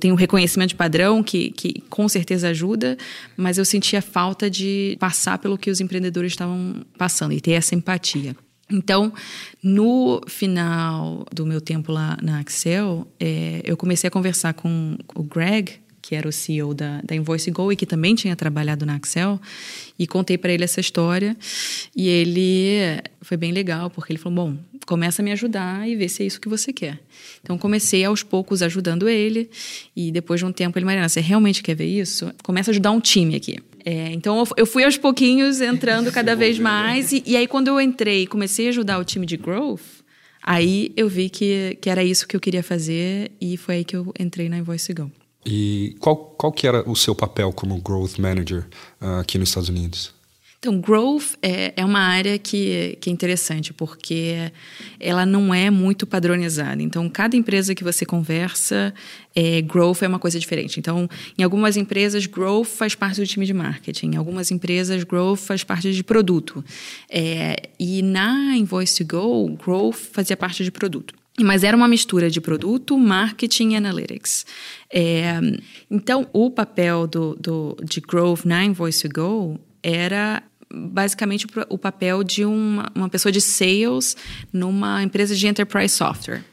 tem 0.00 0.10
um 0.10 0.16
reconhecimento 0.16 0.70
de 0.70 0.74
padrão 0.74 1.22
que, 1.22 1.50
que 1.52 1.80
com 1.88 2.08
certeza 2.08 2.48
ajuda, 2.48 2.96
mas 3.36 3.56
eu 3.56 3.64
sentia 3.64 4.02
falta 4.02 4.50
de 4.50 4.96
passar 4.98 5.38
pelo 5.38 5.56
que 5.56 5.70
os 5.70 5.80
empreendedores 5.80 6.32
estavam 6.32 6.84
passando 6.98 7.32
e 7.32 7.40
ter 7.40 7.52
essa 7.52 7.74
empatia. 7.74 8.34
Então, 8.70 9.12
no 9.62 10.20
final 10.26 11.26
do 11.32 11.44
meu 11.44 11.60
tempo 11.60 11.92
lá 11.92 12.16
na 12.22 12.40
Axel, 12.40 13.06
é, 13.18 13.60
eu 13.64 13.76
comecei 13.76 14.08
a 14.08 14.10
conversar 14.10 14.54
com 14.54 14.96
o 15.14 15.22
Greg, 15.22 15.80
que 16.02 16.14
era 16.14 16.28
o 16.28 16.32
CEO 16.32 16.72
da, 16.74 17.00
da 17.02 17.14
Invoice 17.14 17.50
Go 17.50 17.70
e 17.70 17.76
que 17.76 17.86
também 17.86 18.14
tinha 18.14 18.34
trabalhado 18.34 18.86
na 18.86 18.96
Axel, 18.96 19.40
e 19.98 20.06
contei 20.06 20.38
para 20.38 20.52
ele 20.52 20.64
essa 20.64 20.80
história. 20.80 21.36
E 21.94 22.08
ele 22.08 23.00
foi 23.20 23.36
bem 23.36 23.52
legal, 23.52 23.90
porque 23.90 24.12
ele 24.12 24.18
falou: 24.18 24.46
Bom, 24.46 24.58
começa 24.86 25.22
a 25.22 25.24
me 25.24 25.32
ajudar 25.32 25.88
e 25.88 25.94
vê 25.94 26.08
se 26.08 26.22
é 26.22 26.26
isso 26.26 26.40
que 26.40 26.48
você 26.48 26.72
quer. 26.72 26.98
Então, 27.42 27.58
comecei 27.58 28.04
aos 28.04 28.22
poucos 28.22 28.62
ajudando 28.62 29.08
ele, 29.08 29.50
e 29.94 30.10
depois 30.10 30.40
de 30.40 30.46
um 30.46 30.52
tempo 30.52 30.78
ele, 30.78 30.86
Mariana, 30.86 31.08
você 31.08 31.20
realmente 31.20 31.62
quer 31.62 31.74
ver 31.74 31.86
isso? 31.86 32.32
Começa 32.42 32.70
a 32.70 32.72
ajudar 32.72 32.90
um 32.90 33.00
time 33.00 33.34
aqui. 33.36 33.58
É, 33.84 34.12
então 34.12 34.44
eu 34.56 34.66
fui 34.66 34.84
aos 34.84 34.96
pouquinhos 34.96 35.60
entrando 35.60 36.10
cada 36.12 36.36
vez 36.36 36.58
mais. 36.58 37.12
E, 37.12 37.22
e, 37.26 37.36
aí, 37.36 37.46
quando 37.46 37.68
eu 37.68 37.80
entrei 37.80 38.22
e 38.22 38.26
comecei 38.26 38.66
a 38.66 38.68
ajudar 38.70 38.98
o 38.98 39.04
time 39.04 39.26
de 39.26 39.36
growth, 39.36 40.02
aí 40.42 40.92
eu 40.96 41.08
vi 41.08 41.28
que, 41.28 41.78
que 41.80 41.88
era 41.90 42.02
isso 42.02 42.26
que 42.26 42.36
eu 42.36 42.40
queria 42.40 42.62
fazer 42.62 43.30
e 43.40 43.56
foi 43.56 43.76
aí 43.76 43.84
que 43.84 43.96
eu 43.96 44.12
entrei 44.18 44.48
na 44.48 44.58
Invoice 44.58 44.92
Go. 44.92 45.10
E 45.44 45.96
qual, 46.00 46.16
qual 46.16 46.52
que 46.52 46.66
era 46.66 46.88
o 46.88 46.94
seu 46.94 47.14
papel 47.14 47.52
como 47.52 47.80
growth 47.80 48.18
manager 48.18 48.66
uh, 49.00 49.20
aqui 49.20 49.38
nos 49.38 49.48
Estados 49.48 49.68
Unidos? 49.70 50.19
Então, 50.62 50.78
growth 50.78 51.38
é, 51.40 51.72
é 51.74 51.82
uma 51.82 52.00
área 52.00 52.38
que, 52.38 52.98
que 53.00 53.08
é 53.08 53.12
interessante, 53.12 53.72
porque 53.72 54.52
ela 55.00 55.24
não 55.24 55.54
é 55.54 55.70
muito 55.70 56.06
padronizada. 56.06 56.82
Então, 56.82 57.08
cada 57.08 57.34
empresa 57.34 57.74
que 57.74 57.82
você 57.82 58.04
conversa, 58.04 58.92
é, 59.34 59.62
growth 59.62 60.02
é 60.02 60.06
uma 60.06 60.18
coisa 60.18 60.38
diferente. 60.38 60.78
Então, 60.78 61.08
em 61.38 61.42
algumas 61.42 61.78
empresas, 61.78 62.26
growth 62.26 62.66
faz 62.66 62.94
parte 62.94 63.22
do 63.22 63.26
time 63.26 63.46
de 63.46 63.54
marketing. 63.54 64.08
Em 64.08 64.16
algumas 64.16 64.50
empresas, 64.50 65.02
growth 65.02 65.38
faz 65.38 65.64
parte 65.64 65.94
de 65.94 66.04
produto. 66.04 66.62
É, 67.08 67.70
e 67.78 68.02
na 68.02 68.54
Invoice 68.54 69.02
to 69.02 69.16
Go, 69.16 69.56
growth 69.56 70.10
fazia 70.12 70.36
parte 70.36 70.62
de 70.62 70.70
produto. 70.70 71.14
Mas 71.40 71.64
era 71.64 71.74
uma 71.74 71.88
mistura 71.88 72.28
de 72.28 72.38
produto, 72.38 72.98
marketing 72.98 73.70
e 73.70 73.76
analytics. 73.76 74.44
É, 74.92 75.40
então, 75.90 76.28
o 76.34 76.50
papel 76.50 77.06
do, 77.06 77.34
do, 77.36 77.78
de 77.82 78.02
growth 78.02 78.44
na 78.44 78.62
Invoice 78.62 79.08
to 79.08 79.14
Go 79.14 79.58
era 79.82 80.42
basicamente 80.72 81.46
o 81.68 81.78
papel 81.78 82.22
de 82.22 82.44
uma, 82.44 82.90
uma 82.94 83.08
pessoa 83.08 83.32
de 83.32 83.40
sales 83.40 84.16
numa 84.52 85.02
empresa 85.02 85.34
de 85.34 85.46
enterprise 85.46 85.94
software. 85.94 86.44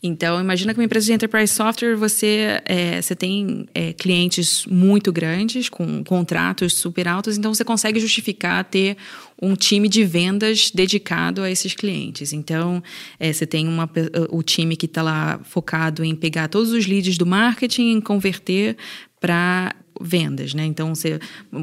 Então, 0.00 0.40
imagina 0.40 0.72
que 0.72 0.78
uma 0.78 0.84
empresa 0.84 1.06
de 1.06 1.12
enterprise 1.12 1.52
software, 1.52 1.96
você, 1.96 2.60
é, 2.64 3.02
você 3.02 3.16
tem 3.16 3.66
é, 3.74 3.92
clientes 3.92 4.64
muito 4.66 5.12
grandes, 5.12 5.68
com 5.68 6.04
contratos 6.04 6.74
super 6.74 7.08
altos, 7.08 7.36
então 7.36 7.52
você 7.52 7.64
consegue 7.64 7.98
justificar 7.98 8.62
ter 8.64 8.96
um 9.42 9.56
time 9.56 9.88
de 9.88 10.04
vendas 10.04 10.70
dedicado 10.70 11.42
a 11.42 11.50
esses 11.50 11.74
clientes. 11.74 12.32
Então, 12.32 12.80
é, 13.18 13.32
você 13.32 13.44
tem 13.44 13.66
uma, 13.66 13.90
o 14.30 14.40
time 14.40 14.76
que 14.76 14.86
está 14.86 15.02
lá 15.02 15.40
focado 15.42 16.04
em 16.04 16.14
pegar 16.14 16.46
todos 16.46 16.70
os 16.70 16.86
leads 16.86 17.18
do 17.18 17.26
marketing 17.26 17.98
e 17.98 18.02
converter 18.02 18.76
para 19.20 19.74
vendas, 20.00 20.54
né? 20.54 20.64
Então, 20.64 20.94
você, 20.94 21.18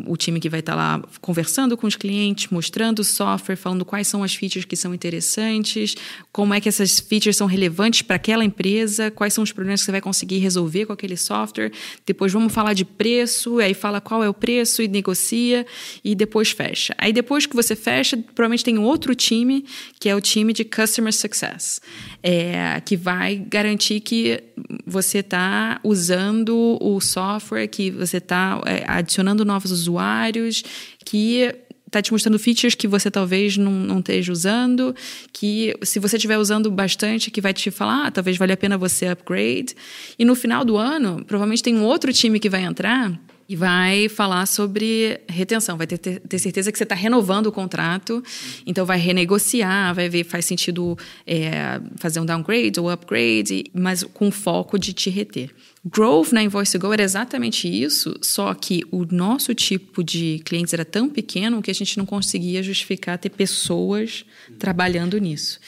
o 0.07 0.15
time 0.17 0.39
que 0.39 0.49
vai 0.49 0.59
estar 0.59 0.75
lá 0.75 1.01
conversando 1.21 1.77
com 1.77 1.87
os 1.87 1.95
clientes, 1.95 2.49
mostrando 2.51 2.99
o 2.99 3.03
software, 3.03 3.55
falando 3.55 3.85
quais 3.85 4.07
são 4.07 4.23
as 4.23 4.35
features 4.35 4.65
que 4.65 4.75
são 4.75 4.93
interessantes, 4.93 5.95
como 6.31 6.53
é 6.53 6.59
que 6.59 6.69
essas 6.69 6.99
features 6.99 7.37
são 7.37 7.47
relevantes 7.47 8.01
para 8.01 8.15
aquela 8.15 8.43
empresa, 8.43 9.11
quais 9.11 9.33
são 9.33 9.43
os 9.43 9.51
problemas 9.51 9.81
que 9.81 9.85
você 9.85 9.91
vai 9.91 10.01
conseguir 10.01 10.39
resolver 10.39 10.85
com 10.85 10.93
aquele 10.93 11.17
software. 11.17 11.71
Depois 12.05 12.31
vamos 12.31 12.53
falar 12.53 12.73
de 12.73 12.85
preço, 12.85 13.59
aí 13.59 13.73
fala 13.73 14.01
qual 14.01 14.23
é 14.23 14.29
o 14.29 14.33
preço 14.33 14.81
e 14.81 14.87
negocia 14.87 15.65
e 16.03 16.15
depois 16.15 16.51
fecha. 16.51 16.93
Aí 16.97 17.13
depois 17.13 17.45
que 17.45 17.55
você 17.55 17.75
fecha, 17.75 18.17
provavelmente 18.17 18.63
tem 18.63 18.77
outro 18.77 19.15
time, 19.15 19.65
que 19.99 20.09
é 20.09 20.15
o 20.15 20.21
time 20.21 20.53
de 20.53 20.63
Customer 20.63 21.13
Success, 21.13 21.81
é, 22.21 22.81
que 22.81 22.97
vai 22.97 23.35
garantir 23.35 23.99
que 23.99 24.43
você 24.85 25.19
está 25.19 25.79
usando 25.83 26.77
o 26.81 26.99
software, 26.99 27.67
que 27.67 27.91
você 27.91 28.17
está 28.25 28.61
é, 28.65 28.83
adicionando 28.87 29.45
novos 29.45 29.71
usuários, 29.71 30.63
que 31.05 31.53
está 31.87 32.01
te 32.01 32.11
mostrando 32.11 32.37
features 32.37 32.75
que 32.75 32.87
você 32.87 33.09
talvez 33.09 33.57
não, 33.57 33.71
não 33.71 33.99
esteja 33.99 34.31
usando, 34.31 34.95
que 35.31 35.73
se 35.81 35.99
você 35.99 36.17
estiver 36.17 36.37
usando 36.37 36.69
bastante, 36.69 37.31
que 37.31 37.39
vai 37.39 37.53
te 37.53 37.71
falar, 37.71 38.07
ah, 38.07 38.11
talvez 38.11 38.37
valha 38.37 38.53
a 38.53 38.57
pena 38.57 38.77
você 38.77 39.07
upgrade. 39.07 39.75
E 40.19 40.25
no 40.25 40.35
final 40.35 40.65
do 40.65 40.77
ano, 40.77 41.23
provavelmente 41.25 41.63
tem 41.63 41.75
um 41.75 41.83
outro 41.83 42.11
time 42.11 42.39
que 42.39 42.49
vai 42.49 42.63
entrar 42.63 43.17
e 43.47 43.55
vai 43.55 44.09
falar 44.09 44.45
sobre 44.47 45.21
retenção, 45.29 45.77
vai 45.77 45.85
ter, 45.85 45.99
ter, 45.99 46.19
ter 46.19 46.39
certeza 46.39 46.71
que 46.71 46.77
você 46.77 46.83
está 46.83 46.95
renovando 46.95 47.47
o 47.47 47.51
contrato, 47.51 48.23
então 48.65 48.85
vai 48.85 48.97
renegociar, 48.97 49.93
vai 49.93 50.09
ver 50.09 50.23
faz 50.23 50.45
sentido 50.45 50.97
é, 51.27 51.79
fazer 51.97 52.19
um 52.19 52.25
downgrade 52.25 52.79
ou 52.79 52.89
upgrade, 52.89 53.65
mas 53.73 54.03
com 54.03 54.31
foco 54.31 54.79
de 54.79 54.93
te 54.93 55.09
reter. 55.09 55.51
Growth 55.87 56.31
na 56.31 56.41
Invoice 56.41 56.75
Go 56.79 56.91
era 56.91 57.03
exatamente 57.03 57.67
isso, 57.67 58.17
só 58.19 58.51
que 58.55 58.83
o 58.89 59.05
nosso 59.05 59.53
tipo 59.53 60.03
de 60.03 60.41
clientes 60.43 60.73
era 60.73 60.83
tão 60.83 61.07
pequeno 61.07 61.61
que 61.61 61.69
a 61.69 61.73
gente 61.75 61.95
não 61.95 62.07
conseguia 62.07 62.63
justificar 62.63 63.19
ter 63.19 63.29
pessoas 63.29 64.25
trabalhando 64.57 65.15
nisso. 65.19 65.59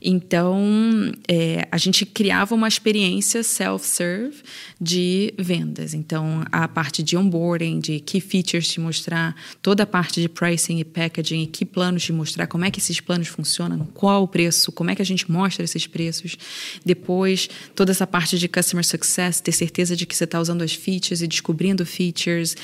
Então, 0.00 1.12
é, 1.28 1.68
a 1.70 1.76
gente 1.76 2.06
criava 2.06 2.54
uma 2.54 2.66
experiência 2.66 3.42
self-serve 3.42 4.42
de 4.80 5.34
vendas. 5.38 5.92
Então, 5.92 6.42
a 6.50 6.66
parte 6.66 7.02
de 7.02 7.14
onboarding, 7.14 7.78
de 7.78 8.00
key 8.00 8.20
features 8.20 8.68
te 8.68 8.80
mostrar, 8.80 9.36
toda 9.60 9.82
a 9.82 9.86
parte 9.86 10.22
de 10.22 10.28
pricing 10.28 10.78
e 10.78 10.84
packaging, 10.84 11.42
e 11.42 11.46
que 11.46 11.66
planos 11.66 12.02
te 12.02 12.14
mostrar, 12.14 12.46
como 12.46 12.64
é 12.64 12.70
que 12.70 12.78
esses 12.78 12.98
planos 13.00 13.28
funcionam, 13.28 13.86
qual 13.92 14.22
o 14.22 14.28
preço, 14.28 14.72
como 14.72 14.90
é 14.90 14.94
que 14.94 15.02
a 15.02 15.04
gente 15.06 15.30
mostra 15.30 15.64
esses 15.64 15.86
preços. 15.86 16.38
Depois, 16.82 17.50
toda 17.74 17.90
essa 17.90 18.06
parte 18.06 18.38
de 18.38 18.48
customer 18.48 18.84
success, 18.84 19.38
ter 19.38 19.52
certeza 19.66 19.96
de 19.96 20.06
que 20.06 20.14
você 20.14 20.24
está 20.24 20.40
usando 20.40 20.62
as 20.62 20.72
features 20.72 21.20
e 21.20 21.26
descobrindo 21.26 21.84
features, 21.84 22.56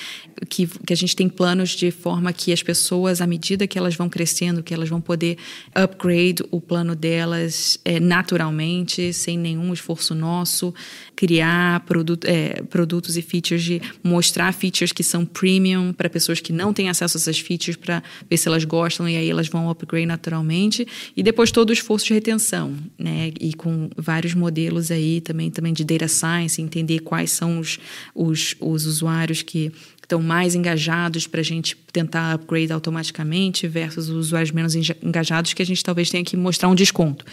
que, 0.49 0.67
que 0.67 0.93
a 0.93 0.97
gente 0.97 1.15
tem 1.17 1.29
planos 1.29 1.71
de 1.71 1.91
forma 1.91 2.33
que 2.33 2.53
as 2.53 2.63
pessoas, 2.63 3.21
à 3.21 3.27
medida 3.27 3.67
que 3.67 3.77
elas 3.77 3.97
vão 3.97 4.09
crescendo, 4.09 4.63
que 4.63 4.73
elas 4.73 4.89
vão 4.89 5.01
poder 5.01 5.37
upgrade 5.75 6.43
o 6.51 6.61
plano 6.61 6.95
delas 6.95 7.79
é, 7.85 7.99
naturalmente, 7.99 9.13
sem 9.13 9.37
nenhum 9.37 9.73
esforço 9.73 10.15
nosso, 10.15 10.73
criar 11.17 11.81
produto, 11.81 12.25
é, 12.27 12.63
produtos 12.63 13.17
e 13.17 13.23
features 13.23 13.63
de 13.63 13.83
mostrar 14.03 14.53
features 14.53 14.93
que 14.93 15.03
são 15.03 15.25
premium 15.25 15.93
para 15.93 16.09
pessoas 16.09 16.41
que 16.41 16.53
não 16.53 16.73
têm 16.73 16.89
acesso 16.89 17.17
a 17.17 17.21
essas 17.21 17.39
features 17.39 17.77
para 17.77 18.03
ver 18.31 18.37
se 18.37 18.47
elas 18.49 18.65
gostam 18.65 19.09
e 19.09 19.17
aí 19.17 19.29
elas 19.29 19.49
vão 19.49 19.69
upgrade 19.69 20.07
naturalmente 20.07 20.87
e 21.17 21.23
depois 21.23 21.51
todo 21.51 21.71
o 21.71 21.73
esforço 21.73 22.07
de 22.07 22.15
retenção, 22.15 22.75
né? 22.99 23.33
E 23.41 23.55
com 23.55 23.91
vários 23.97 24.35
modelos 24.35 24.91
aí 24.91 25.21
também 25.21 25.51
também 25.51 25.73
de 25.73 25.85
data 25.85 26.07
science, 26.09 26.61
entender 26.61 26.92
quais 26.99 27.33
são 27.33 27.59
os, 27.59 27.79
os, 28.15 28.55
os 28.61 28.87
usuários 28.87 29.43
que 29.43 29.73
estão 30.13 30.21
mais 30.21 30.55
engajados 30.55 31.27
para 31.27 31.41
a 31.41 31.45
gente 31.45 31.77
tentar 31.93 32.35
upgrade 32.35 32.73
automaticamente 32.73 33.67
versus 33.67 34.09
os 34.09 34.27
usuários 34.27 34.51
menos 34.51 34.75
engajados 34.75 35.55
que 35.55 35.63
a 35.63 35.67
gente 35.67 35.83
talvez 35.83 36.11
tenha 36.11 36.25
que 36.25 36.37
mostrar 36.37 36.69
um 36.69 36.75
desconto. 36.75 37.25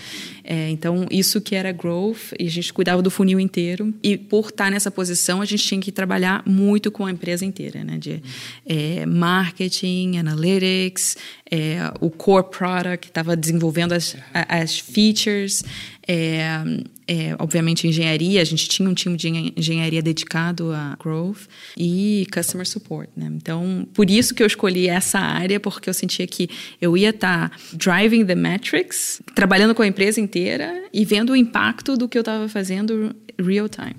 É, 0.44 0.70
então, 0.70 1.06
isso 1.12 1.42
que 1.42 1.56
era 1.56 1.72
growth 1.72 2.34
e 2.38 2.48
a 2.48 2.50
gente 2.50 2.72
cuidava 2.72 3.02
do 3.02 3.12
funil 3.12 3.40
inteiro 3.40 3.94
e 4.02 4.18
por 4.18 4.50
estar 4.50 4.72
nessa 4.72 4.90
posição 4.90 5.42
a 5.42 5.46
gente 5.46 5.64
tinha 5.64 5.82
que 5.82 5.92
trabalhar 5.92 6.44
muito 6.46 6.92
com 6.92 7.06
a 7.06 7.12
empresa 7.12 7.46
inteira, 7.46 7.84
né? 7.84 7.98
De 7.98 8.22
é, 8.66 9.06
marketing, 9.06 10.18
analytics, 10.18 11.18
é, 11.52 11.92
o 12.00 12.10
core 12.10 12.50
product, 12.50 13.08
estava 13.08 13.36
desenvolvendo 13.36 13.94
as, 13.94 14.16
as 14.34 14.80
features, 14.80 15.64
é, 16.12 16.64
é, 17.08 17.36
obviamente 17.38 17.88
engenharia, 17.88 18.42
a 18.42 18.44
gente 18.44 18.68
tinha 18.68 18.90
um 18.90 18.96
time 18.96 19.16
de 19.16 19.28
engenharia 19.56 20.02
dedicado 20.02 20.74
a 20.74 20.98
growth 21.00 21.42
e 21.78 22.26
customer 22.34 22.68
support, 22.68 23.08
né? 23.16 23.30
Então, 23.32 23.88
por 23.94 24.10
isso 24.10 24.34
que 24.34 24.42
eu 24.42 24.48
escolhi 24.48 24.90
essa 24.90 25.20
área, 25.20 25.60
porque 25.60 25.88
eu 25.88 25.94
sentia 25.94 26.26
que 26.26 26.50
eu 26.82 26.98
ia 26.98 27.12
estar 27.12 27.50
tá 27.50 27.58
driving 27.74 28.26
the 28.26 28.34
metrics, 28.34 29.22
trabalhando 29.36 29.76
com 29.76 29.84
a 29.84 29.88
empresa 29.88 30.20
inteira 30.20 30.84
e 30.92 31.06
vendo 31.06 31.34
o 31.34 31.36
impacto 31.36 31.96
do 31.96 32.10
que 32.10 32.18
eu 32.18 32.22
estava 32.22 32.50
fazendo 32.50 33.16
real 33.38 33.70
time. 33.70 33.98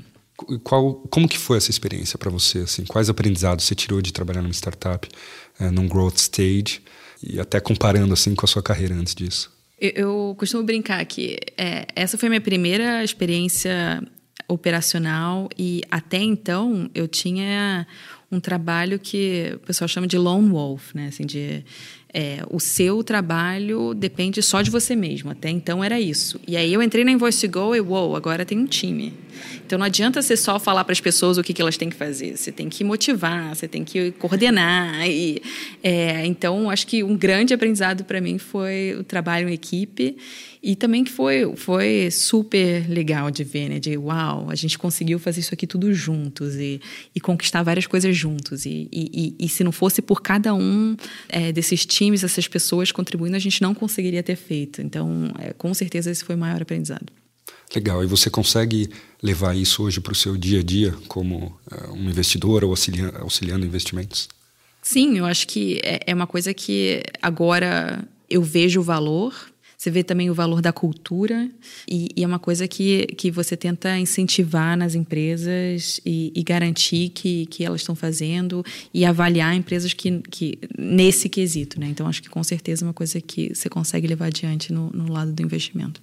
Qual, 0.64 0.94
como 1.10 1.28
que 1.28 1.38
foi 1.38 1.58
essa 1.58 1.70
experiência 1.70 2.18
para 2.18 2.30
você? 2.30 2.60
Assim, 2.60 2.84
quais 2.86 3.08
aprendizados 3.08 3.64
você 3.64 3.76
tirou 3.76 4.02
de 4.02 4.12
trabalhar 4.12 4.42
numa 4.42 4.52
startup, 4.52 5.08
é, 5.60 5.70
num 5.70 5.86
growth 5.86 6.16
stage, 6.16 6.82
e 7.22 7.38
até 7.38 7.60
comparando 7.60 8.12
assim 8.12 8.34
com 8.34 8.44
a 8.44 8.48
sua 8.48 8.62
carreira 8.62 8.96
antes 8.96 9.14
disso? 9.14 9.59
Eu, 9.80 9.90
eu 9.94 10.34
costumo 10.38 10.62
brincar 10.62 11.04
que 11.06 11.38
é, 11.56 11.86
essa 11.96 12.18
foi 12.18 12.28
minha 12.28 12.40
primeira 12.40 13.02
experiência 13.02 14.02
operacional 14.46 15.48
e 15.56 15.82
até 15.90 16.18
então 16.18 16.90
eu 16.94 17.08
tinha 17.08 17.86
um 18.30 18.38
trabalho 18.38 18.98
que 18.98 19.52
o 19.54 19.58
pessoal 19.60 19.88
chama 19.88 20.06
de 20.06 20.18
lone 20.18 20.50
wolf, 20.50 20.94
né? 20.94 21.08
Assim, 21.08 21.24
de 21.24 21.64
é, 22.12 22.42
o 22.50 22.58
seu 22.58 23.04
trabalho 23.04 23.94
depende 23.94 24.42
só 24.42 24.62
de 24.62 24.70
você 24.70 24.96
mesmo. 24.96 25.30
Até 25.30 25.48
então 25.48 25.82
era 25.82 26.00
isso. 26.00 26.40
E 26.46 26.56
aí 26.56 26.72
eu 26.72 26.82
entrei 26.82 27.04
na 27.04 27.12
Invoice 27.12 27.46
Go 27.46 27.74
e, 27.74 27.80
uou, 27.80 28.16
agora 28.16 28.44
tem 28.44 28.58
um 28.58 28.66
time. 28.66 29.14
Então 29.64 29.78
não 29.78 29.86
adianta 29.86 30.20
você 30.20 30.36
só 30.36 30.58
falar 30.58 30.84
para 30.84 30.92
as 30.92 31.00
pessoas 31.00 31.38
o 31.38 31.42
que, 31.42 31.52
que 31.52 31.62
elas 31.62 31.76
têm 31.76 31.88
que 31.88 31.96
fazer. 31.96 32.36
Você 32.36 32.50
tem 32.50 32.68
que 32.68 32.82
motivar, 32.82 33.54
você 33.54 33.68
tem 33.68 33.84
que 33.84 34.10
coordenar. 34.12 35.08
E, 35.08 35.40
é, 35.82 36.26
então 36.26 36.68
acho 36.68 36.86
que 36.86 37.02
um 37.04 37.16
grande 37.16 37.54
aprendizado 37.54 38.04
para 38.04 38.20
mim 38.20 38.38
foi 38.38 38.96
o 38.98 39.04
trabalho 39.04 39.48
em 39.48 39.52
equipe 39.52 40.16
e 40.62 40.76
também 40.76 41.04
que 41.04 41.10
foi, 41.10 41.56
foi 41.56 42.10
super 42.10 42.88
legal 42.88 43.30
de 43.30 43.42
ver, 43.44 43.68
né? 43.70 43.78
De 43.78 43.96
uau, 43.96 44.50
a 44.50 44.54
gente 44.54 44.78
conseguiu 44.78 45.18
fazer 45.18 45.40
isso 45.40 45.54
aqui 45.54 45.66
tudo 45.66 45.92
juntos 45.94 46.54
e, 46.56 46.80
e 47.14 47.20
conquistar 47.20 47.62
várias 47.62 47.86
coisas 47.86 48.14
juntos. 48.14 48.66
E, 48.66 48.88
e, 48.92 49.34
e, 49.38 49.48
se 49.48 49.64
não 49.64 49.72
fosse 49.72 50.02
por 50.02 50.20
cada 50.20 50.54
um 50.54 50.96
é, 51.28 51.50
desses 51.50 51.86
times, 51.86 52.22
essas 52.22 52.46
pessoas 52.46 52.92
contribuindo, 52.92 53.36
a 53.36 53.40
gente 53.40 53.62
não 53.62 53.74
conseguiria 53.74 54.22
ter 54.22 54.36
feito. 54.36 54.82
Então, 54.82 55.32
é, 55.38 55.54
com 55.54 55.72
certeza, 55.72 56.10
esse 56.10 56.22
foi 56.22 56.34
o 56.34 56.38
maior 56.38 56.60
aprendizado. 56.60 57.06
Legal. 57.74 58.04
E 58.04 58.06
você 58.06 58.28
consegue 58.28 58.90
levar 59.22 59.56
isso 59.56 59.82
hoje 59.82 60.00
para 60.00 60.12
o 60.12 60.16
seu 60.16 60.36
dia 60.36 60.60
a 60.60 60.62
dia 60.62 60.94
como 61.08 61.58
uh, 61.70 61.92
um 61.92 62.10
investidor 62.10 62.64
ou 62.64 62.70
auxiliando, 62.70 63.16
auxiliando 63.18 63.64
investimentos? 63.64 64.28
Sim, 64.82 65.18
eu 65.18 65.24
acho 65.24 65.46
que 65.46 65.80
é, 65.82 66.00
é 66.06 66.14
uma 66.14 66.26
coisa 66.26 66.52
que 66.52 67.02
agora 67.22 68.04
eu 68.28 68.42
vejo 68.42 68.80
o 68.80 68.82
valor 68.82 69.34
você 69.80 69.90
vê 69.90 70.04
também 70.04 70.28
o 70.28 70.34
valor 70.34 70.60
da 70.60 70.74
cultura 70.74 71.48
e, 71.88 72.10
e 72.14 72.22
é 72.22 72.26
uma 72.26 72.38
coisa 72.38 72.68
que, 72.68 73.06
que 73.16 73.30
você 73.30 73.56
tenta 73.56 73.98
incentivar 73.98 74.76
nas 74.76 74.94
empresas 74.94 75.98
e, 76.04 76.30
e 76.36 76.42
garantir 76.42 77.08
que, 77.08 77.46
que 77.46 77.64
elas 77.64 77.80
estão 77.80 77.96
fazendo 77.96 78.62
e 78.92 79.06
avaliar 79.06 79.56
empresas 79.56 79.94
que, 79.94 80.20
que 80.30 80.58
nesse 80.78 81.30
quesito, 81.30 81.80
né? 81.80 81.86
Então 81.86 82.06
acho 82.06 82.22
que 82.22 82.28
com 82.28 82.44
certeza 82.44 82.84
é 82.84 82.86
uma 82.88 82.92
coisa 82.92 83.22
que 83.22 83.54
você 83.54 83.70
consegue 83.70 84.06
levar 84.06 84.26
adiante 84.26 84.70
no, 84.70 84.90
no 84.90 85.10
lado 85.10 85.32
do 85.32 85.42
investimento. 85.42 86.02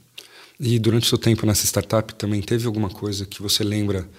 E 0.60 0.80
durante 0.80 1.04
o 1.04 1.10
seu 1.10 1.20
tempo 1.20 1.46
nessa 1.46 1.68
startup 1.68 2.16
também 2.16 2.42
teve 2.42 2.66
alguma 2.66 2.90
coisa 2.90 3.28
que 3.28 3.44
você 3.44 3.64
lembra 3.64 4.10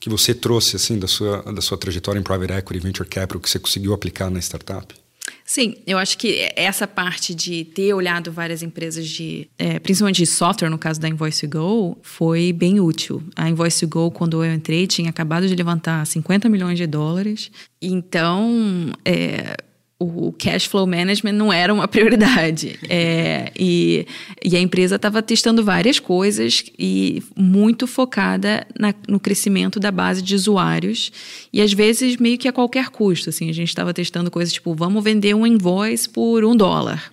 que 0.00 0.08
você 0.08 0.32
trouxe 0.32 0.76
assim 0.76 0.98
da 0.98 1.06
sua 1.06 1.42
da 1.52 1.60
sua 1.60 1.76
trajetória 1.76 2.18
em 2.18 2.22
private 2.22 2.54
equity, 2.54 2.80
venture 2.80 3.06
capital 3.06 3.42
que 3.42 3.50
você 3.50 3.58
conseguiu 3.58 3.92
aplicar 3.92 4.30
na 4.30 4.38
startup? 4.38 5.01
Sim, 5.44 5.76
eu 5.86 5.98
acho 5.98 6.16
que 6.16 6.50
essa 6.56 6.86
parte 6.86 7.34
de 7.34 7.64
ter 7.64 7.92
olhado 7.94 8.32
várias 8.32 8.62
empresas 8.62 9.06
de, 9.08 9.48
é, 9.58 9.78
principalmente 9.78 10.16
de 10.16 10.26
software, 10.26 10.70
no 10.70 10.78
caso 10.78 11.00
da 11.00 11.08
Invoice 11.08 11.46
Go, 11.46 11.98
foi 12.02 12.52
bem 12.52 12.80
útil. 12.80 13.22
A 13.36 13.48
Invoice 13.48 13.84
Go, 13.86 14.10
quando 14.10 14.44
eu 14.44 14.52
entrei, 14.52 14.86
tinha 14.86 15.10
acabado 15.10 15.46
de 15.46 15.54
levantar 15.54 16.06
50 16.06 16.48
milhões 16.48 16.78
de 16.78 16.86
dólares. 16.86 17.50
Então, 17.80 18.92
é, 19.04 19.56
o 20.02 20.32
cash 20.32 20.66
flow 20.66 20.86
management 20.86 21.32
não 21.32 21.52
era 21.52 21.72
uma 21.72 21.86
prioridade. 21.88 22.78
É, 22.88 23.50
e, 23.58 24.06
e, 24.44 24.56
a 24.56 24.60
empresa 24.60 24.96
estava 24.96 25.22
testando 25.22 25.64
várias 25.64 25.98
coisas 25.98 26.64
e 26.78 27.22
muito 27.36 27.86
focada 27.86 28.66
na, 28.78 28.94
no 29.08 29.18
crescimento 29.20 29.78
da 29.78 29.90
base 29.90 30.22
de 30.22 30.34
usuários. 30.34 31.12
E 31.52 31.60
às 31.60 31.72
vezes 31.72 32.16
meio 32.16 32.38
que 32.38 32.48
a 32.48 32.52
qualquer 32.52 32.88
custo. 32.90 33.30
Assim, 33.30 33.48
a 33.48 33.54
gente 33.54 33.68
estava 33.68 33.92
testando 33.94 34.30
coisas 34.30 34.52
tipo, 34.52 34.74
vamos 34.74 35.02
vender 35.02 35.34
um 35.34 35.46
invoice 35.46 36.08
por 36.08 36.44
um 36.44 36.56
dólar. 36.56 37.12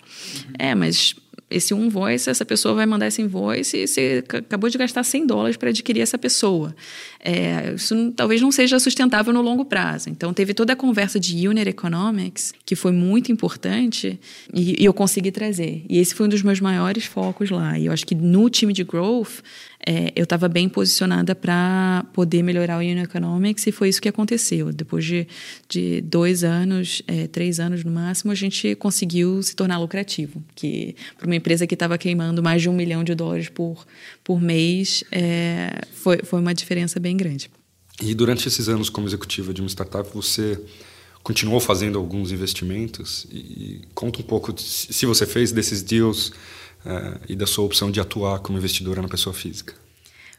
É, 0.57 0.75
mas 0.75 1.15
esse 1.49 1.73
um 1.73 1.85
invoice, 1.85 2.29
essa 2.29 2.45
pessoa 2.45 2.75
vai 2.75 2.85
mandar 2.85 3.07
esse 3.07 3.21
invoice 3.21 3.77
e 3.77 3.87
você 3.87 4.23
acabou 4.27 4.69
de 4.69 4.77
gastar 4.77 5.03
100 5.03 5.25
dólares 5.25 5.57
para 5.57 5.69
adquirir 5.69 6.01
essa 6.01 6.17
pessoa. 6.17 6.75
É, 7.21 7.73
isso 7.75 8.13
talvez 8.15 8.41
não 8.41 8.51
seja 8.51 8.79
sustentável 8.79 9.33
no 9.33 9.41
longo 9.41 9.65
prazo. 9.65 10.09
Então, 10.09 10.33
teve 10.33 10.53
toda 10.53 10.73
a 10.73 10.75
conversa 10.75 11.19
de 11.19 11.47
Unit 11.47 11.67
Economics, 11.67 12.53
que 12.65 12.75
foi 12.75 12.91
muito 12.91 13.31
importante, 13.31 14.19
e, 14.53 14.81
e 14.81 14.85
eu 14.85 14.93
consegui 14.93 15.31
trazer. 15.31 15.85
E 15.89 15.97
esse 15.97 16.15
foi 16.15 16.27
um 16.27 16.29
dos 16.29 16.41
meus 16.41 16.61
maiores 16.61 17.05
focos 17.05 17.49
lá. 17.49 17.77
E 17.77 17.87
eu 17.87 17.91
acho 17.91 18.05
que 18.05 18.15
no 18.15 18.49
time 18.49 18.71
de 18.71 18.83
Growth, 18.83 19.41
é, 19.85 20.11
eu 20.15 20.23
estava 20.23 20.49
bem 20.49 20.67
posicionada 20.67 21.33
para 21.33 22.05
poder 22.13 22.43
melhorar 22.43 22.77
o 22.77 22.79
Unit 22.79 23.03
Economics 23.03 23.65
e 23.65 23.71
foi 23.71 23.89
isso 23.89 24.01
que 24.01 24.09
aconteceu. 24.09 24.73
Depois 24.73 25.05
de, 25.05 25.25
de 25.69 26.01
dois 26.01 26.43
anos, 26.43 27.01
é, 27.07 27.27
três 27.27 27.59
anos 27.59 27.83
no 27.83 27.91
máximo, 27.91 28.31
a 28.31 28.35
gente 28.35 28.75
conseguiu 28.75 29.41
se 29.41 29.55
tornar 29.55 29.77
lucrativo. 29.77 30.43
Que 30.53 30.95
para 31.17 31.25
uma 31.25 31.35
empresa 31.35 31.65
que 31.65 31.73
estava 31.73 31.97
queimando 31.97 32.43
mais 32.43 32.61
de 32.61 32.69
um 32.69 32.73
milhão 32.73 33.03
de 33.03 33.15
dólares 33.15 33.47
por, 33.47 33.85
por 34.29 34.39
mês, 34.39 35.03
é, 35.11 35.81
foi, 35.91 36.19
foi 36.23 36.39
uma 36.39 36.53
diferença 36.53 36.99
bem 36.99 37.17
grande. 37.17 37.49
E 37.99 38.13
durante 38.13 38.47
esses 38.47 38.69
anos 38.69 38.87
como 38.87 39.07
executiva 39.07 39.51
de 39.51 39.59
uma 39.59 39.67
startup, 39.67 40.07
você 40.13 40.63
continuou 41.23 41.59
fazendo 41.59 41.97
alguns 41.97 42.31
investimentos 42.31 43.25
e, 43.31 43.37
e 43.37 43.81
conta 43.95 44.19
um 44.19 44.23
pouco 44.23 44.53
se 44.55 45.03
você 45.07 45.25
fez 45.25 45.51
desses 45.51 45.81
deals 45.81 46.27
uh, 46.27 47.19
e 47.27 47.35
da 47.35 47.47
sua 47.47 47.65
opção 47.65 47.89
de 47.89 47.99
atuar 47.99 48.37
como 48.37 48.55
investidora 48.55 49.01
na 49.01 49.07
pessoa 49.07 49.33
física? 49.33 49.73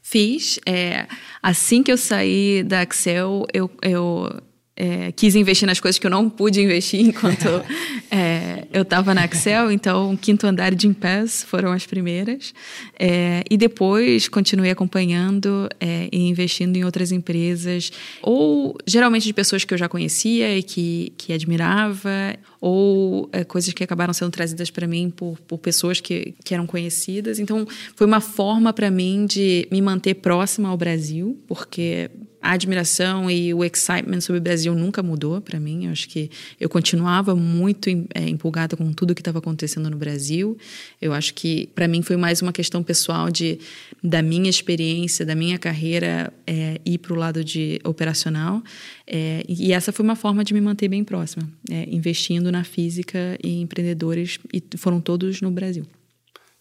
Fiz. 0.05 0.61
É, 0.64 1.09
assim 1.42 1.83
que 1.83 1.90
eu 1.90 1.98
saí 1.98 2.62
da 2.62 2.83
Axel, 2.83 3.44
eu, 3.53 3.68
eu 3.83 4.40
é, 4.81 5.12
quis 5.12 5.35
investir 5.35 5.66
nas 5.66 5.79
coisas 5.79 5.99
que 5.99 6.07
eu 6.07 6.11
não 6.11 6.31
pude 6.31 6.59
investir 6.59 7.01
enquanto 7.01 7.45
é, 8.11 8.66
eu 8.73 8.81
estava 8.81 9.12
na 9.12 9.25
Axel. 9.25 9.71
Então, 9.71 10.16
Quinto 10.16 10.47
Andar 10.47 10.75
de 10.75 10.87
Impasse 10.87 11.45
foram 11.45 11.71
as 11.71 11.85
primeiras. 11.85 12.55
É, 12.99 13.45
e 13.51 13.59
depois 13.59 14.27
continuei 14.27 14.71
acompanhando 14.71 15.69
é, 15.79 16.09
e 16.11 16.27
investindo 16.27 16.79
em 16.79 16.85
outras 16.85 17.12
empresas, 17.12 17.93
ou 18.23 18.75
geralmente 18.87 19.25
de 19.25 19.35
pessoas 19.35 19.64
que 19.64 19.75
eu 19.75 19.79
já 19.79 19.87
conhecia 19.87 20.57
e 20.57 20.62
que, 20.62 21.12
que 21.19 21.35
admirava, 21.35 22.38
ou 22.59 23.29
é, 23.33 23.45
coisas 23.45 23.75
que 23.75 23.85
acabaram 23.85 24.14
sendo 24.14 24.31
trazidas 24.31 24.71
para 24.71 24.87
mim 24.87 25.12
por, 25.14 25.38
por 25.40 25.59
pessoas 25.59 26.01
que, 26.01 26.35
que 26.43 26.55
eram 26.55 26.66
conhecidas. 26.66 27.38
Então, 27.38 27.69
foi 27.95 28.07
uma 28.07 28.23
forma 28.23 28.73
para 28.73 28.90
mim 28.90 29.27
de 29.27 29.69
me 29.71 29.83
manter 29.83 30.14
próxima 30.14 30.71
ao 30.71 30.77
Brasil, 30.79 31.38
porque 31.47 32.11
a 32.42 32.53
admiração 32.53 33.31
e 33.31 33.53
o 33.53 33.64
excitement 33.64 34.20
sobre 34.20 34.38
o 34.38 34.42
Brasil 34.42 34.74
nunca 34.74 35.03
mudou 35.03 35.40
para 35.40 35.61
mim. 35.61 35.87
Eu 35.87 35.92
acho 35.92 36.09
que 36.09 36.31
eu 36.59 36.68
continuava 36.68 37.35
muito 37.37 37.88
é, 38.14 38.29
empolgada 38.29 38.76
com 38.76 38.92
tudo 38.92 39.14
que 39.14 39.20
estava 39.20 39.38
acontecendo 39.38 39.90
no 39.90 39.96
Brasil. 39.96 40.57
Eu 41.00 41.12
acho 41.12 41.35
que 41.35 41.68
para 41.74 41.87
mim 41.87 42.03
foi 42.03 42.16
mais 42.16 42.40
uma 42.40 42.53
questão 42.53 42.83
pessoal 42.83 43.31
de 43.31 43.59
da 44.03 44.22
minha 44.22 44.48
experiência, 44.48 45.26
da 45.26 45.35
minha 45.35 45.59
carreira 45.59 46.33
é, 46.46 46.81
ir 46.85 46.98
para 46.98 47.12
o 47.12 47.16
lado 47.16 47.44
de 47.44 47.79
operacional. 47.85 48.62
É, 49.07 49.44
e 49.48 49.72
essa 49.72 49.92
foi 49.92 50.05
uma 50.05 50.16
forma 50.16 50.42
de 50.42 50.55
me 50.55 50.61
manter 50.61 50.88
bem 50.88 51.05
próxima, 51.05 51.48
é, 51.70 51.87
investindo 51.90 52.50
na 52.50 52.64
física 52.64 53.38
e 53.42 53.61
empreendedores 53.61 54.38
e 54.53 54.62
foram 54.76 55.00
todos 55.00 55.40
no 55.40 55.50
Brasil. 55.50 55.85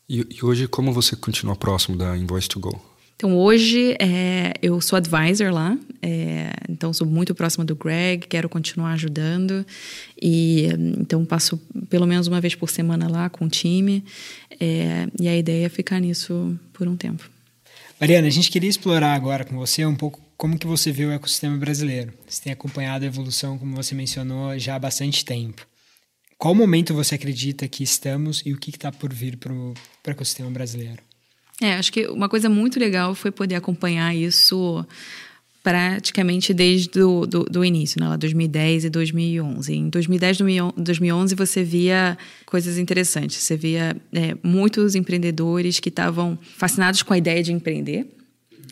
E, 0.10 0.26
e 0.30 0.44
hoje 0.44 0.68
como 0.68 0.92
você 0.92 1.16
continua 1.16 1.56
próximo 1.56 1.96
da 1.96 2.18
Invoice 2.18 2.50
to 2.50 2.60
Go? 2.60 2.89
Então, 3.20 3.38
hoje 3.38 3.98
é, 4.00 4.54
eu 4.62 4.80
sou 4.80 4.96
advisor 4.96 5.52
lá, 5.52 5.78
é, 6.02 6.54
então 6.70 6.94
sou 6.94 7.06
muito 7.06 7.36
próxima 7.36 7.66
do 7.66 7.76
Greg, 7.76 8.26
quero 8.26 8.48
continuar 8.48 8.94
ajudando. 8.94 9.66
E 10.22 10.68
então 10.98 11.26
passo 11.26 11.58
pelo 11.90 12.08
menos 12.08 12.28
uma 12.28 12.40
vez 12.40 12.56
por 12.56 12.70
semana 12.70 13.10
lá 13.10 13.30
com 13.30 13.44
o 13.44 13.50
time. 13.50 14.06
É, 14.58 15.06
e 15.20 15.28
a 15.28 15.36
ideia 15.36 15.66
é 15.66 15.70
ficar 15.70 16.00
nisso 16.00 16.58
por 16.72 16.88
um 16.88 16.96
tempo. 16.96 17.30
Mariana, 18.00 18.28
a 18.28 18.32
gente 18.32 18.50
queria 18.50 18.70
explorar 18.70 19.16
agora 19.16 19.44
com 19.44 19.58
você 19.58 19.86
um 19.86 19.98
pouco 19.98 20.22
como 20.38 20.58
que 20.58 20.66
você 20.66 20.90
vê 20.90 21.06
o 21.06 21.12
ecossistema 21.12 21.58
brasileiro. 21.58 22.14
Você 22.26 22.44
tem 22.44 22.54
acompanhado 22.54 23.04
a 23.04 23.08
evolução, 23.10 23.58
como 23.58 23.76
você 23.76 23.94
mencionou, 23.94 24.58
já 24.58 24.76
há 24.76 24.80
bastante 24.80 25.26
tempo. 25.26 25.68
Qual 26.38 26.56
momento 26.56 26.94
você 26.94 27.16
acredita 27.16 27.68
que 27.68 27.84
estamos 27.84 28.42
e 28.46 28.54
o 28.54 28.58
que 28.58 28.70
está 28.70 28.94
por 28.94 29.14
vir 29.14 29.36
para 29.36 29.52
o 29.52 29.74
ecossistema 30.08 30.50
brasileiro? 30.50 31.09
É, 31.62 31.76
acho 31.76 31.92
que 31.92 32.08
uma 32.08 32.30
coisa 32.30 32.50
muito 32.50 32.80
legal 32.80 33.14
foi 33.14 33.32
poder 33.32 33.56
acompanhar 33.56 34.16
isso 34.16 34.86
praticamente 35.62 36.54
desde 36.54 37.02
o 37.02 37.26
do, 37.26 37.44
do 37.44 37.66
início, 37.66 38.00
né, 38.00 38.08
lá 38.08 38.16
2010 38.16 38.86
e 38.86 38.90
2011. 38.90 39.74
Em 39.74 39.90
2010 39.90 40.40
e 40.40 40.44
2011 40.78 41.36
você 41.36 41.64
via 41.64 42.18
coisas 42.46 42.78
interessantes. 42.78 43.38
Você 43.38 43.58
via 43.58 43.96
é, 44.14 44.38
muitos 44.42 44.96
empreendedores 44.96 45.80
que 45.80 45.90
estavam 45.90 46.40
fascinados 46.58 47.04
com 47.04 47.14
a 47.14 47.18
ideia 47.18 47.44
de 47.44 47.52
empreender 47.52 48.08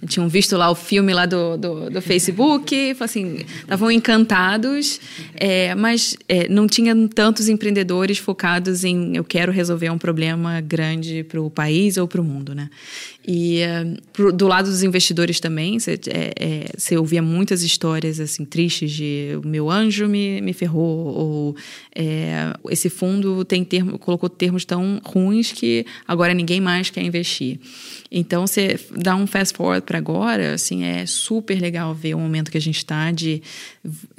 tinham 0.05 0.29
visto 0.29 0.55
lá 0.55 0.69
o 0.69 0.75
filme 0.75 1.13
lá 1.13 1.25
do, 1.25 1.57
do, 1.57 1.89
do 1.89 2.01
Facebook, 2.01 2.95
assim, 2.99 3.45
estavam 3.61 3.89
encantados, 3.89 4.99
é, 5.33 5.73
mas 5.73 6.15
é, 6.29 6.47
não 6.47 6.67
tinham 6.67 7.07
tantos 7.07 7.49
empreendedores 7.49 8.17
focados 8.17 8.83
em 8.83 9.15
eu 9.15 9.23
quero 9.23 9.51
resolver 9.51 9.89
um 9.89 9.97
problema 9.97 10.61
grande 10.61 11.23
para 11.23 11.41
o 11.41 11.49
país 11.49 11.97
ou 11.97 12.07
para 12.07 12.21
o 12.21 12.23
mundo, 12.23 12.53
né? 12.53 12.69
E 13.29 13.59
pro, 14.13 14.31
do 14.31 14.47
lado 14.47 14.69
dos 14.69 14.83
investidores 14.83 15.41
também, 15.41 15.77
você 15.77 15.99
é, 16.07 16.65
é, 16.93 16.97
ouvia 16.97 17.21
muitas 17.21 17.61
histórias 17.61 18.21
assim 18.21 18.45
tristes 18.45 18.89
de 18.89 19.37
o 19.43 19.45
meu 19.45 19.69
anjo 19.69 20.07
me, 20.07 20.39
me 20.39 20.53
ferrou, 20.53 21.07
ou 21.07 21.55
é, 21.93 22.53
esse 22.69 22.89
fundo 22.89 23.43
tem 23.43 23.65
termo, 23.65 23.99
colocou 23.99 24.29
termos 24.29 24.63
tão 24.63 25.01
ruins 25.03 25.51
que 25.51 25.85
agora 26.07 26.33
ninguém 26.33 26.61
mais 26.61 26.89
quer 26.89 27.03
investir. 27.03 27.59
Então, 28.09 28.47
você 28.47 28.79
dá 28.95 29.13
um 29.15 29.27
fast 29.27 29.57
forward 29.57 29.85
para 29.85 29.97
agora, 29.97 30.53
assim, 30.53 30.85
é 30.85 31.05
super 31.05 31.59
legal 31.59 31.93
ver 31.93 32.15
o 32.15 32.19
momento 32.19 32.49
que 32.49 32.57
a 32.57 32.61
gente 32.61 32.77
está 32.77 33.11
de 33.11 33.41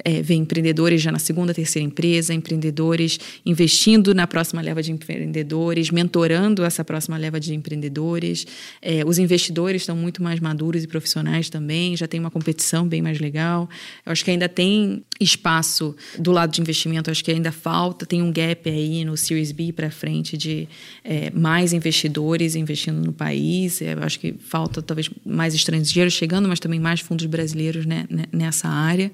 é, 0.03 0.21
ver 0.21 0.35
empreendedores 0.35 1.01
já 1.01 1.11
na 1.11 1.19
segunda, 1.19 1.53
terceira 1.53 1.85
empresa, 1.85 2.33
empreendedores 2.33 3.19
investindo 3.45 4.13
na 4.13 4.25
próxima 4.27 4.61
leva 4.61 4.81
de 4.81 4.91
empreendedores, 4.91 5.91
mentorando 5.91 6.63
essa 6.63 6.83
próxima 6.83 7.17
leva 7.17 7.39
de 7.39 7.53
empreendedores. 7.53 8.45
É, 8.81 9.03
os 9.05 9.17
investidores 9.17 9.81
estão 9.81 9.95
muito 9.95 10.21
mais 10.23 10.39
maduros 10.39 10.83
e 10.83 10.87
profissionais 10.87 11.49
também, 11.49 11.95
já 11.95 12.07
tem 12.07 12.19
uma 12.19 12.31
competição 12.31 12.87
bem 12.87 13.01
mais 13.01 13.19
legal. 13.19 13.69
Eu 14.05 14.11
acho 14.11 14.23
que 14.23 14.31
ainda 14.31 14.49
tem 14.49 15.03
espaço 15.19 15.95
do 16.17 16.31
lado 16.31 16.51
de 16.51 16.61
investimento, 16.61 17.11
acho 17.11 17.23
que 17.23 17.31
ainda 17.31 17.51
falta, 17.51 18.05
tem 18.05 18.21
um 18.21 18.31
gap 18.31 18.69
aí 18.69 19.03
no 19.03 19.17
Series 19.17 19.51
B 19.51 19.73
para 19.73 19.91
frente 19.91 20.37
de 20.37 20.67
é, 21.03 21.29
mais 21.31 21.73
investidores 21.73 22.55
investindo 22.55 23.03
no 23.03 23.11
país. 23.11 23.81
Eu 23.81 24.01
acho 24.01 24.19
que 24.19 24.33
falta 24.39 24.81
talvez 24.81 25.09
mais 25.25 25.53
estrangeiros 25.53 26.13
chegando, 26.13 26.47
mas 26.47 26.59
também 26.59 26.79
mais 26.79 27.01
fundos 27.01 27.25
brasileiros 27.25 27.85
né, 27.85 28.05
nessa 28.31 28.67
área. 28.67 29.11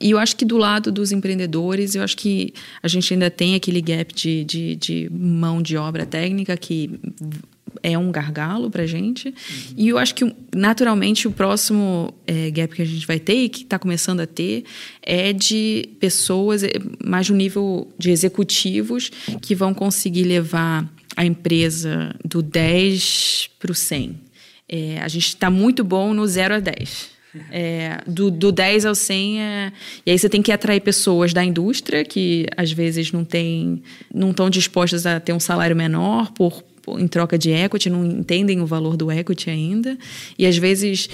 E 0.00 0.10
eu 0.10 0.18
acho 0.18 0.34
que 0.34 0.44
do 0.44 0.56
lado 0.56 0.90
dos 0.90 1.12
empreendedores, 1.12 1.94
eu 1.94 2.02
acho 2.02 2.16
que 2.16 2.54
a 2.82 2.88
gente 2.88 3.12
ainda 3.12 3.30
tem 3.30 3.54
aquele 3.54 3.82
gap 3.82 4.14
de, 4.14 4.44
de, 4.44 4.76
de 4.76 5.10
mão 5.12 5.60
de 5.60 5.76
obra 5.76 6.06
técnica 6.06 6.56
que 6.56 6.98
é 7.82 7.96
um 7.96 8.10
gargalo 8.10 8.70
para 8.70 8.86
gente. 8.86 9.28
Uhum. 9.28 9.34
E 9.76 9.88
eu 9.88 9.98
acho 9.98 10.14
que, 10.14 10.34
naturalmente, 10.54 11.28
o 11.28 11.32
próximo 11.32 12.14
é, 12.26 12.50
gap 12.50 12.74
que 12.74 12.82
a 12.82 12.84
gente 12.84 13.06
vai 13.06 13.18
ter 13.18 13.44
e 13.44 13.48
que 13.48 13.62
está 13.62 13.78
começando 13.78 14.20
a 14.20 14.26
ter 14.26 14.64
é 15.02 15.32
de 15.32 15.88
pessoas 15.98 16.62
é, 16.62 16.70
mais 17.04 17.28
no 17.28 17.36
nível 17.36 17.88
de 17.98 18.10
executivos 18.10 19.10
que 19.40 19.54
vão 19.54 19.72
conseguir 19.72 20.24
levar 20.24 20.90
a 21.16 21.24
empresa 21.24 22.14
do 22.24 22.42
10 22.42 23.50
para 23.58 23.72
o 23.72 23.74
100. 23.74 24.18
É, 24.68 24.98
a 25.00 25.08
gente 25.08 25.28
está 25.28 25.50
muito 25.50 25.82
bom 25.82 26.14
no 26.14 26.26
0 26.26 26.54
a 26.54 26.60
10. 26.60 27.19
É, 27.50 28.00
do, 28.06 28.30
do 28.30 28.50
10 28.50 28.86
ao 28.86 28.94
100 28.94 29.40
é, 29.40 29.72
e 30.04 30.10
aí 30.10 30.18
você 30.18 30.28
tem 30.28 30.42
que 30.42 30.50
atrair 30.50 30.80
pessoas 30.80 31.32
da 31.32 31.44
indústria 31.44 32.04
que 32.04 32.46
às 32.56 32.72
vezes 32.72 33.12
não 33.12 33.24
tem 33.24 33.82
não 34.12 34.30
estão 34.30 34.50
dispostas 34.50 35.06
a 35.06 35.20
ter 35.20 35.32
um 35.32 35.38
salário 35.38 35.76
menor 35.76 36.32
por, 36.32 36.64
em 36.98 37.06
troca 37.06 37.38
de 37.38 37.50
equity 37.50 37.88
não 37.88 38.04
entendem 38.04 38.60
o 38.60 38.66
valor 38.66 38.96
do 38.96 39.12
equity 39.12 39.50
ainda. 39.50 39.96
E 40.38 40.46
às 40.46 40.56
vezes 40.56 41.08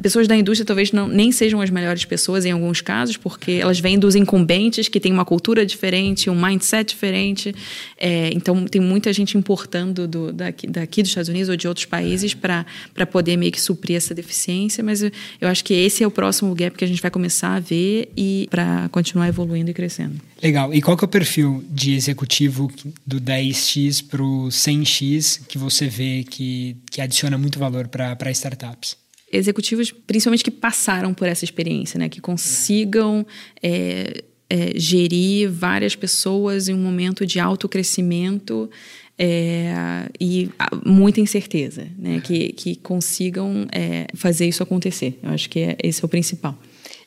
pessoas 0.00 0.26
da 0.26 0.34
indústria 0.34 0.64
talvez 0.64 0.92
não, 0.92 1.06
nem 1.06 1.30
sejam 1.30 1.60
as 1.60 1.68
melhores 1.68 2.04
pessoas 2.04 2.46
em 2.46 2.52
alguns 2.52 2.80
casos, 2.80 3.16
porque 3.16 3.52
elas 3.52 3.78
vêm 3.78 3.98
dos 3.98 4.14
incumbentes 4.14 4.88
que 4.88 4.98
têm 4.98 5.12
uma 5.12 5.24
cultura 5.24 5.66
diferente, 5.66 6.30
um 6.30 6.40
mindset 6.40 6.88
diferente. 6.88 7.54
É, 7.98 8.30
então, 8.32 8.64
tem 8.64 8.80
muita 8.80 9.12
gente 9.12 9.36
importando 9.36 10.08
do, 10.08 10.32
daqui, 10.32 10.66
daqui, 10.66 11.02
dos 11.02 11.10
Estados 11.10 11.28
Unidos 11.28 11.50
ou 11.50 11.56
de 11.56 11.68
outros 11.68 11.84
países 11.84 12.32
para 12.32 12.64
poder 13.10 13.36
meio 13.36 13.52
que 13.52 13.60
suprir 13.60 13.96
essa 13.96 14.14
deficiência. 14.14 14.82
Mas 14.82 15.02
eu, 15.02 15.10
eu, 15.40 15.48
acho 15.48 15.62
que 15.62 15.74
esse 15.74 16.02
é 16.02 16.06
o 16.06 16.10
próximo 16.10 16.54
gap 16.54 16.76
que 16.76 16.84
a 16.84 16.88
gente 16.88 17.02
vai 17.02 17.10
começar 17.10 17.54
a 17.54 17.60
ver 17.60 18.10
e 18.16 18.48
para 18.50 18.88
continuar 18.90 19.28
evoluindo 19.28 19.70
e 19.70 19.74
crescendo. 19.74 20.18
Legal. 20.42 20.72
E 20.72 20.80
qual 20.80 20.96
que 20.96 21.04
é 21.04 21.06
o 21.06 21.08
perfil 21.08 21.62
de 21.68 21.94
executivo 21.94 22.70
do 23.06 23.20
10x 23.20 24.04
para 24.06 24.22
o 24.22 24.48
100x 24.48 25.42
que 25.46 25.58
você 25.58 25.86
vê 25.86 26.24
que, 26.28 26.76
que 26.90 27.00
adiciona 27.00 27.36
muito 27.36 27.58
valor 27.58 27.88
para 27.88 28.30
startups? 28.30 29.03
Executivos, 29.32 29.90
principalmente 29.90 30.44
que 30.44 30.50
passaram 30.50 31.12
por 31.12 31.26
essa 31.28 31.44
experiência, 31.44 31.98
né? 31.98 32.08
Que 32.08 32.20
consigam 32.20 33.26
é, 33.62 34.24
é, 34.48 34.78
gerir 34.78 35.50
várias 35.50 35.96
pessoas 35.96 36.68
em 36.68 36.74
um 36.74 36.82
momento 36.82 37.26
de 37.26 37.40
alto 37.40 37.68
crescimento 37.68 38.70
é, 39.18 40.08
e 40.20 40.50
muita 40.84 41.20
incerteza, 41.20 41.88
né? 41.98 42.20
Que, 42.20 42.52
que 42.52 42.76
consigam 42.76 43.66
é, 43.72 44.06
fazer 44.14 44.46
isso 44.46 44.62
acontecer. 44.62 45.18
Eu 45.22 45.30
acho 45.30 45.48
que 45.48 45.60
é, 45.60 45.76
esse 45.82 46.02
é 46.02 46.06
o 46.06 46.08
principal. 46.08 46.58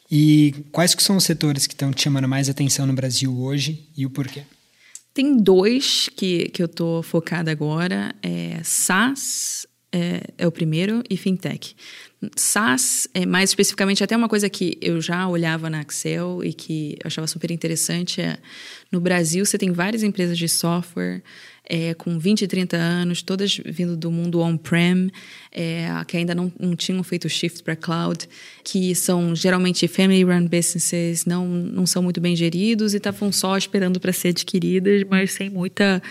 E 0.10 0.54
quais 0.72 0.96
que 0.96 1.04
são 1.04 1.18
os 1.18 1.26
setores 1.26 1.68
que 1.68 1.74
estão 1.74 1.92
te 1.92 2.04
chamando 2.04 2.28
mais 2.28 2.50
atenção 2.50 2.86
no 2.86 2.94
Brasil 2.94 3.38
hoje 3.38 3.88
e 3.96 4.06
o 4.06 4.10
porquê? 4.10 4.44
Tem 5.14 5.36
dois 5.36 6.10
que, 6.16 6.50
que 6.50 6.62
eu 6.62 6.68
estou 6.68 7.04
focada 7.04 7.52
agora. 7.52 8.16
É 8.22 8.62
SaaS 8.64 9.68
é, 9.92 10.22
é 10.38 10.48
o 10.48 10.52
primeiro 10.52 11.04
e 11.10 11.18
FinTech. 11.18 11.76
SaaS, 12.36 13.08
é, 13.14 13.26
mais 13.26 13.52
especificamente, 13.52 14.04
até 14.04 14.18
uma 14.18 14.28
coisa 14.28 14.50
que 14.50 14.78
eu 14.82 15.00
já 15.00 15.28
olhava 15.28 15.70
na 15.70 15.82
Excel 15.82 16.44
e 16.44 16.52
que 16.52 16.98
eu 17.04 17.08
achava 17.08 17.28
super 17.28 17.52
interessante 17.52 18.22
é 18.22 18.38
no 18.92 19.00
Brasil 19.00 19.46
você 19.46 19.58
tem 19.58 19.72
várias 19.72 20.02
empresas 20.02 20.38
de 20.38 20.50
software 20.50 21.22
é, 21.70 21.94
com 21.94 22.18
20, 22.18 22.48
30 22.48 22.78
anos, 22.78 23.22
todas 23.22 23.60
vindo 23.66 23.98
do 23.98 24.10
mundo 24.10 24.40
on-prem, 24.40 25.12
é, 25.52 25.88
que 26.08 26.16
ainda 26.16 26.34
não, 26.34 26.52
não 26.60 26.76
tinham 26.76 27.04
feito 27.04 27.28
shift 27.28 27.62
para 27.64 27.76
cloud, 27.76 28.28
que 28.64 28.96
são 28.96 29.36
geralmente 29.36 29.88
family-run 29.88 30.48
businesses, 30.48 31.26
não, 31.26 31.48
não 31.48 31.86
são 31.86 32.02
muito 32.02 32.22
bem 32.22 32.36
geridos 32.36 32.94
e 32.94 32.98
estavam 32.98 33.32
só 33.32 33.58
esperando 33.58 34.00
para 34.00 34.14
ser 34.14 34.30
adquiridas, 34.30 35.04
mas 35.10 35.34
sem 35.34 35.50
muita 35.50 36.02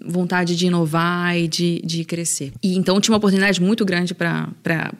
vontade 0.00 0.54
de 0.54 0.66
inovar 0.66 1.36
e 1.36 1.48
de, 1.48 1.80
de 1.84 2.04
crescer. 2.04 2.52
E 2.62 2.76
então 2.76 3.00
tinha 3.00 3.12
uma 3.12 3.18
oportunidade 3.18 3.60
muito 3.60 3.84
grande 3.84 4.14
para 4.14 4.52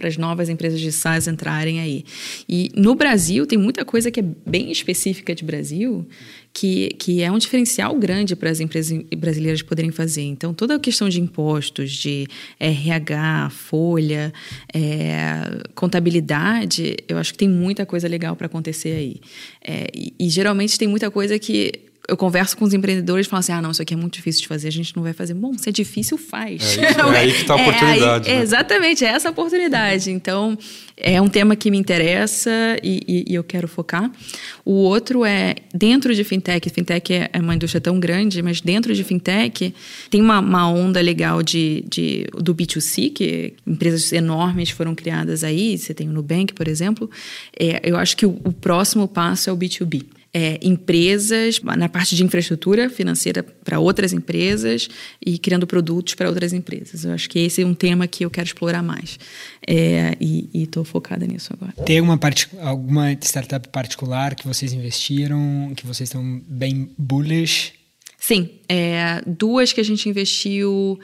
as 0.02 0.16
novas 0.16 0.48
empresas 0.48 0.80
de 0.80 0.90
SaaS 0.90 1.28
entrarem 1.28 1.80
aí. 1.80 2.04
E 2.48 2.70
no 2.74 2.94
Brasil 2.94 3.46
tem 3.46 3.58
muita 3.58 3.84
coisa 3.84 4.10
que 4.10 4.20
é 4.20 4.24
bem 4.46 4.70
específica 4.70 5.34
de 5.34 5.44
Brasil, 5.44 6.06
que, 6.52 6.88
que 6.98 7.22
é 7.22 7.30
um 7.30 7.38
diferencial 7.38 7.94
grande 7.96 8.34
para 8.34 8.50
as 8.50 8.60
empresas 8.60 9.00
brasileiras 9.16 9.62
poderem 9.62 9.90
fazer. 9.90 10.22
Então, 10.22 10.52
toda 10.52 10.74
a 10.74 10.78
questão 10.78 11.08
de 11.08 11.20
impostos, 11.20 11.92
de 11.92 12.26
RH, 12.58 13.50
folha, 13.50 14.32
é, 14.74 15.62
contabilidade, 15.74 16.96
eu 17.06 17.18
acho 17.18 17.32
que 17.32 17.38
tem 17.38 17.48
muita 17.48 17.86
coisa 17.86 18.08
legal 18.08 18.34
para 18.34 18.46
acontecer 18.46 18.96
aí. 18.96 19.16
É, 19.62 19.86
e, 19.94 20.14
e 20.18 20.28
geralmente 20.28 20.78
tem 20.78 20.88
muita 20.88 21.10
coisa 21.10 21.38
que 21.38 21.87
eu 22.08 22.16
converso 22.16 22.56
com 22.56 22.64
os 22.64 22.72
empreendedores 22.72 23.26
e 23.26 23.28
falo 23.28 23.40
assim: 23.40 23.52
ah, 23.52 23.60
não, 23.60 23.70
isso 23.70 23.82
aqui 23.82 23.92
é 23.92 23.96
muito 23.96 24.14
difícil 24.14 24.40
de 24.40 24.48
fazer, 24.48 24.68
a 24.68 24.72
gente 24.72 24.96
não 24.96 25.02
vai 25.02 25.12
fazer. 25.12 25.34
Bom, 25.34 25.52
se 25.58 25.68
é 25.68 25.72
difícil, 25.72 26.16
faz. 26.16 26.78
É, 26.78 26.84
é 26.84 27.18
aí 27.18 27.32
que 27.32 27.42
está 27.42 27.52
a 27.52 27.56
oportunidade. 27.56 27.98
É, 28.28 28.32
aí, 28.32 28.36
né? 28.38 28.42
Exatamente, 28.42 29.04
é 29.04 29.08
essa 29.08 29.28
a 29.28 29.30
oportunidade. 29.30 30.10
Então, 30.10 30.56
é 30.96 31.20
um 31.20 31.28
tema 31.28 31.54
que 31.54 31.70
me 31.70 31.76
interessa 31.76 32.50
e, 32.82 33.02
e, 33.06 33.24
e, 33.28 33.34
eu 33.34 33.44
quero 33.44 33.68
focar. 33.68 34.10
O 34.64 34.72
outro 34.72 35.24
é 35.24 35.56
dentro 35.74 36.14
de 36.14 36.24
fintech. 36.24 36.70
Fintech 36.70 37.12
é, 37.12 37.28
é 37.32 37.38
uma 37.40 37.54
indústria 37.54 37.80
tão 37.80 38.00
grande, 38.00 38.40
mas 38.42 38.60
dentro 38.62 38.94
de 38.94 39.04
fintech 39.04 39.74
tem 40.08 40.22
uma, 40.22 40.40
uma 40.40 40.70
onda 40.70 41.00
legal 41.00 41.42
de, 41.42 41.84
de, 41.88 42.26
do 42.32 42.54
B2C, 42.54 43.12
que 43.12 43.52
empresas 43.66 44.12
enormes 44.12 44.70
foram 44.70 44.94
criadas 44.94 45.44
aí. 45.44 45.76
Você 45.76 45.92
tem 45.92 46.08
o 46.08 46.12
Nubank, 46.12 46.54
por 46.54 46.66
exemplo. 46.66 47.10
É, 47.58 47.80
eu 47.84 47.96
acho 47.96 48.16
que 48.16 48.24
o, 48.24 48.40
o 48.44 48.52
próximo 48.52 49.06
passo 49.06 49.50
é 49.50 49.52
o 49.52 49.56
B2B 49.56 50.17
é, 50.32 50.58
empresas 50.62 51.60
na 51.62 51.88
parte 51.88 52.14
de 52.14 52.22
infraestrutura 52.22 52.90
financeira 52.90 53.42
para 53.42 53.78
outras 53.78 54.12
empresas 54.12 54.88
e 55.24 55.38
criando 55.38 55.66
produtos 55.66 56.14
para 56.14 56.28
outras 56.28 56.52
empresas. 56.52 57.04
Eu 57.04 57.12
acho 57.12 57.28
que 57.28 57.38
esse 57.38 57.62
é 57.62 57.66
um 57.66 57.74
tema 57.74 58.06
que 58.06 58.24
eu 58.24 58.30
quero 58.30 58.46
explorar 58.46 58.82
mais 58.82 59.18
é, 59.66 60.16
e 60.20 60.48
estou 60.54 60.84
focada 60.84 61.26
nisso 61.26 61.52
agora. 61.52 61.72
Tem 61.84 61.98
alguma, 61.98 62.18
part 62.18 62.48
alguma 62.60 63.12
startup 63.12 63.68
particular 63.68 64.34
que 64.34 64.46
vocês 64.46 64.72
investiram, 64.72 65.72
que 65.76 65.86
vocês 65.86 66.08
estão 66.08 66.42
bem 66.46 66.90
bullish? 66.98 67.72
Sim, 68.18 68.50
é, 68.68 69.22
duas 69.26 69.72
que 69.72 69.80
a 69.80 69.84
gente 69.84 70.08
investiu 70.08 70.98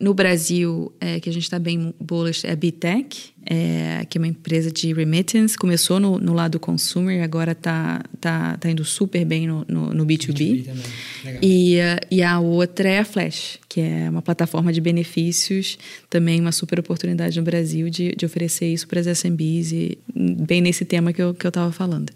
no 0.00 0.12
Brasil, 0.12 0.92
é, 1.00 1.20
que 1.20 1.28
a 1.28 1.32
gente 1.32 1.44
está 1.44 1.58
bem 1.58 1.94
bullish, 2.00 2.44
é 2.44 2.50
a 2.50 2.56
Bitec, 2.56 3.30
é, 3.46 4.04
que 4.08 4.18
é 4.18 4.20
uma 4.20 4.26
empresa 4.26 4.70
de 4.70 4.92
remittance. 4.92 5.56
Começou 5.56 6.00
no, 6.00 6.18
no 6.18 6.32
lado 6.32 6.58
consumer, 6.58 7.22
agora 7.22 7.52
está 7.52 8.02
tá, 8.20 8.56
tá 8.56 8.70
indo 8.70 8.84
super 8.84 9.24
bem 9.24 9.46
no, 9.46 9.64
no, 9.68 9.94
no 9.94 10.04
B2B. 10.04 10.64
B2B 10.64 11.38
e, 11.40 11.76
e 12.10 12.22
a 12.22 12.40
outra 12.40 12.88
é 12.88 12.98
a 12.98 13.04
Flash, 13.04 13.58
que 13.68 13.80
é 13.80 14.10
uma 14.10 14.22
plataforma 14.22 14.72
de 14.72 14.80
benefícios, 14.80 15.78
também 16.10 16.40
uma 16.40 16.52
super 16.52 16.80
oportunidade 16.80 17.38
no 17.38 17.44
Brasil 17.44 17.88
de, 17.88 18.16
de 18.16 18.26
oferecer 18.26 18.66
isso 18.66 18.88
para 18.88 18.98
as 18.98 19.06
SMBs, 19.06 19.72
e 19.72 19.98
bem 20.12 20.60
nesse 20.60 20.84
tema 20.84 21.12
que 21.12 21.22
eu 21.22 21.30
estava 21.30 21.50
que 21.50 21.58
eu 21.58 21.72
falando. 21.72 22.10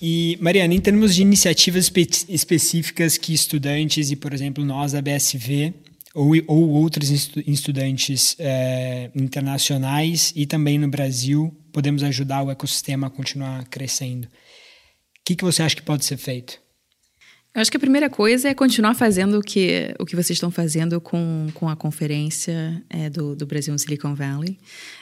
E, 0.00 0.38
Mariana, 0.40 0.72
em 0.72 0.80
termos 0.80 1.16
de 1.16 1.22
iniciativas 1.22 1.86
espe 1.86 2.08
específicas 2.28 3.18
que 3.18 3.34
estudantes 3.34 4.12
e, 4.12 4.16
por 4.16 4.32
exemplo, 4.32 4.64
nós 4.64 4.92
da 4.92 5.02
BSV 5.02 5.74
ou, 6.18 6.34
ou 6.48 6.68
outros 6.70 7.10
estudantes 7.46 8.34
é, 8.40 9.08
internacionais 9.14 10.32
e 10.34 10.46
também 10.46 10.76
no 10.76 10.88
Brasil 10.88 11.56
podemos 11.72 12.02
ajudar 12.02 12.42
o 12.42 12.50
ecossistema 12.50 13.06
a 13.06 13.10
continuar 13.10 13.64
crescendo. 13.66 14.24
O 14.24 14.30
que, 15.24 15.36
que 15.36 15.44
você 15.44 15.62
acha 15.62 15.76
que 15.76 15.82
pode 15.82 16.04
ser 16.04 16.16
feito? 16.16 16.60
Eu 17.54 17.62
acho 17.62 17.70
que 17.70 17.76
a 17.76 17.80
primeira 17.80 18.10
coisa 18.10 18.48
é 18.48 18.54
continuar 18.54 18.94
fazendo 18.94 19.38
o 19.38 19.42
que, 19.42 19.94
o 19.98 20.04
que 20.04 20.16
vocês 20.16 20.36
estão 20.36 20.50
fazendo 20.50 21.00
com, 21.00 21.48
com 21.54 21.68
a 21.68 21.76
conferência 21.76 22.82
é, 22.90 23.08
do, 23.08 23.36
do 23.36 23.46
Brasil 23.46 23.72
no 23.72 23.78
Silicon 23.78 24.14
Valley. 24.14 24.58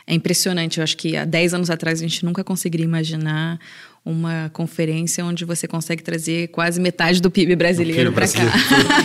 É 0.07 0.15
impressionante, 0.15 0.79
eu 0.79 0.85
acho 0.85 0.97
que 0.97 1.17
há 1.17 1.25
10 1.25 1.55
anos 1.55 1.71
atrás 1.71 1.99
a 1.99 2.03
gente 2.03 2.25
nunca 2.25 2.45
conseguiria 2.45 2.85
imaginar 2.85 3.59
uma 4.07 4.49
conferência 4.53 5.25
onde 5.25 5.45
você 5.45 5.67
consegue 5.67 6.01
trazer 6.01 6.47
quase 6.49 6.81
metade 6.81 7.21
do 7.21 7.29
PIB 7.29 7.57
brasileiro 7.57 8.13
para 8.13 8.29
cá. 8.29 8.53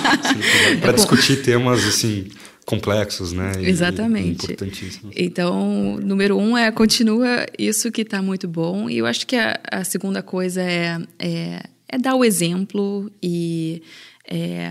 para 0.80 0.92
discutir 0.92 1.42
temas 1.42 1.84
assim 1.84 2.28
complexos, 2.68 3.34
né? 3.34 3.52
E, 3.60 3.68
Exatamente. 3.68 4.46
importantíssimos. 4.46 5.16
Então, 5.18 5.98
número 5.98 6.38
um 6.38 6.56
é 6.56 6.72
continua 6.72 7.48
isso 7.58 7.92
que 7.92 8.02
está 8.04 8.22
muito 8.22 8.48
bom. 8.48 8.88
E 8.88 9.00
eu 9.00 9.08
acho 9.08 9.26
que 9.26 9.36
a, 9.36 9.60
a 9.72 9.84
segunda 9.84 10.22
coisa 10.22 10.62
é, 10.62 10.98
é, 11.18 11.64
é, 11.88 11.98
dar 11.98 12.14
o 12.14 12.24
exemplo 12.24 13.12
e 13.22 13.82
é, 14.30 14.70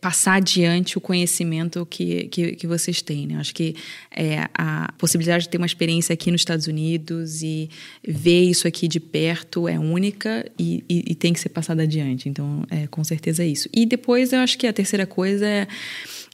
passar 0.00 0.34
adiante 0.34 0.96
o 0.96 1.00
conhecimento 1.00 1.84
que, 1.84 2.24
que, 2.28 2.52
que 2.52 2.66
vocês 2.66 3.02
têm. 3.02 3.26
Né? 3.26 3.36
Acho 3.36 3.54
que 3.54 3.74
é, 4.10 4.48
a 4.54 4.92
possibilidade 4.96 5.44
de 5.44 5.50
ter 5.50 5.58
uma 5.58 5.66
experiência 5.66 6.12
aqui 6.12 6.30
nos 6.30 6.40
Estados 6.40 6.66
Unidos 6.66 7.42
e 7.42 7.68
ver 8.06 8.44
isso 8.44 8.66
aqui 8.66 8.88
de 8.88 8.98
perto 8.98 9.68
é 9.68 9.78
única 9.78 10.50
e, 10.58 10.82
e, 10.88 11.12
e 11.12 11.14
tem 11.14 11.32
que 11.32 11.40
ser 11.40 11.50
passada 11.50 11.82
adiante. 11.82 12.28
Então, 12.28 12.64
é, 12.70 12.86
com 12.86 13.04
certeza 13.04 13.42
é 13.42 13.46
isso. 13.46 13.68
E 13.74 13.84
depois, 13.84 14.32
eu 14.32 14.40
acho 14.40 14.56
que 14.56 14.66
a 14.66 14.72
terceira 14.72 15.06
coisa 15.06 15.46
é 15.46 15.66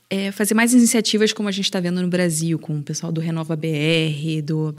é 0.09 0.31
fazer 0.31 0.55
mais 0.55 0.72
iniciativas 0.72 1.33
como 1.33 1.48
a 1.48 1.52
gente 1.52 1.64
está 1.64 1.81
vendo 1.81 2.00
no 2.00 2.09
Brasil, 2.09 2.61
com 2.61 2.79
o 2.79 2.83
pessoal 2.83 3.11
do 3.11 3.20
Renova 3.20 3.57
BR, 3.57 4.40
do 4.44 4.72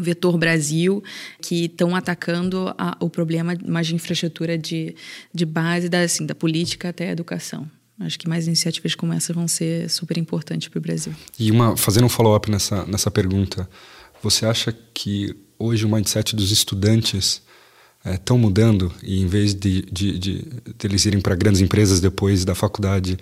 Vetor 0.00 0.38
Brasil, 0.38 1.02
que 1.40 1.64
estão 1.64 1.94
atacando 1.94 2.72
a, 2.78 2.96
o 3.00 3.10
problema 3.10 3.56
mais 3.66 3.86
de 3.86 3.94
infraestrutura 3.94 4.56
de, 4.56 4.94
de 5.34 5.44
base 5.44 5.88
da, 5.88 6.02
assim, 6.02 6.24
da 6.24 6.34
política 6.34 6.88
até 6.88 7.08
a 7.08 7.12
educação. 7.12 7.68
Acho 8.00 8.18
que 8.18 8.28
mais 8.28 8.46
iniciativas 8.46 8.94
como 8.94 9.12
essa 9.12 9.32
vão 9.32 9.46
ser 9.46 9.88
super 9.88 10.18
importantes 10.18 10.68
para 10.68 10.78
o 10.78 10.82
Brasil. 10.82 11.14
E 11.38 11.50
uma, 11.50 11.76
fazendo 11.76 12.06
um 12.06 12.08
follow-up 12.08 12.50
nessa, 12.50 12.84
nessa 12.86 13.10
pergunta, 13.10 13.68
você 14.22 14.46
acha 14.46 14.76
que 14.94 15.36
hoje 15.58 15.84
o 15.84 15.88
mindset 15.88 16.34
dos 16.34 16.50
estudantes 16.50 17.42
estão 18.04 18.36
é, 18.36 18.40
mudando 18.40 18.92
e 19.02 19.20
em 19.20 19.26
vez 19.26 19.54
de, 19.54 19.82
de, 19.82 20.18
de, 20.18 20.38
de 20.38 20.46
eles 20.84 21.04
irem 21.04 21.20
para 21.20 21.36
grandes 21.36 21.60
empresas 21.60 22.00
depois 22.00 22.44
da 22.44 22.54
faculdade 22.54 23.16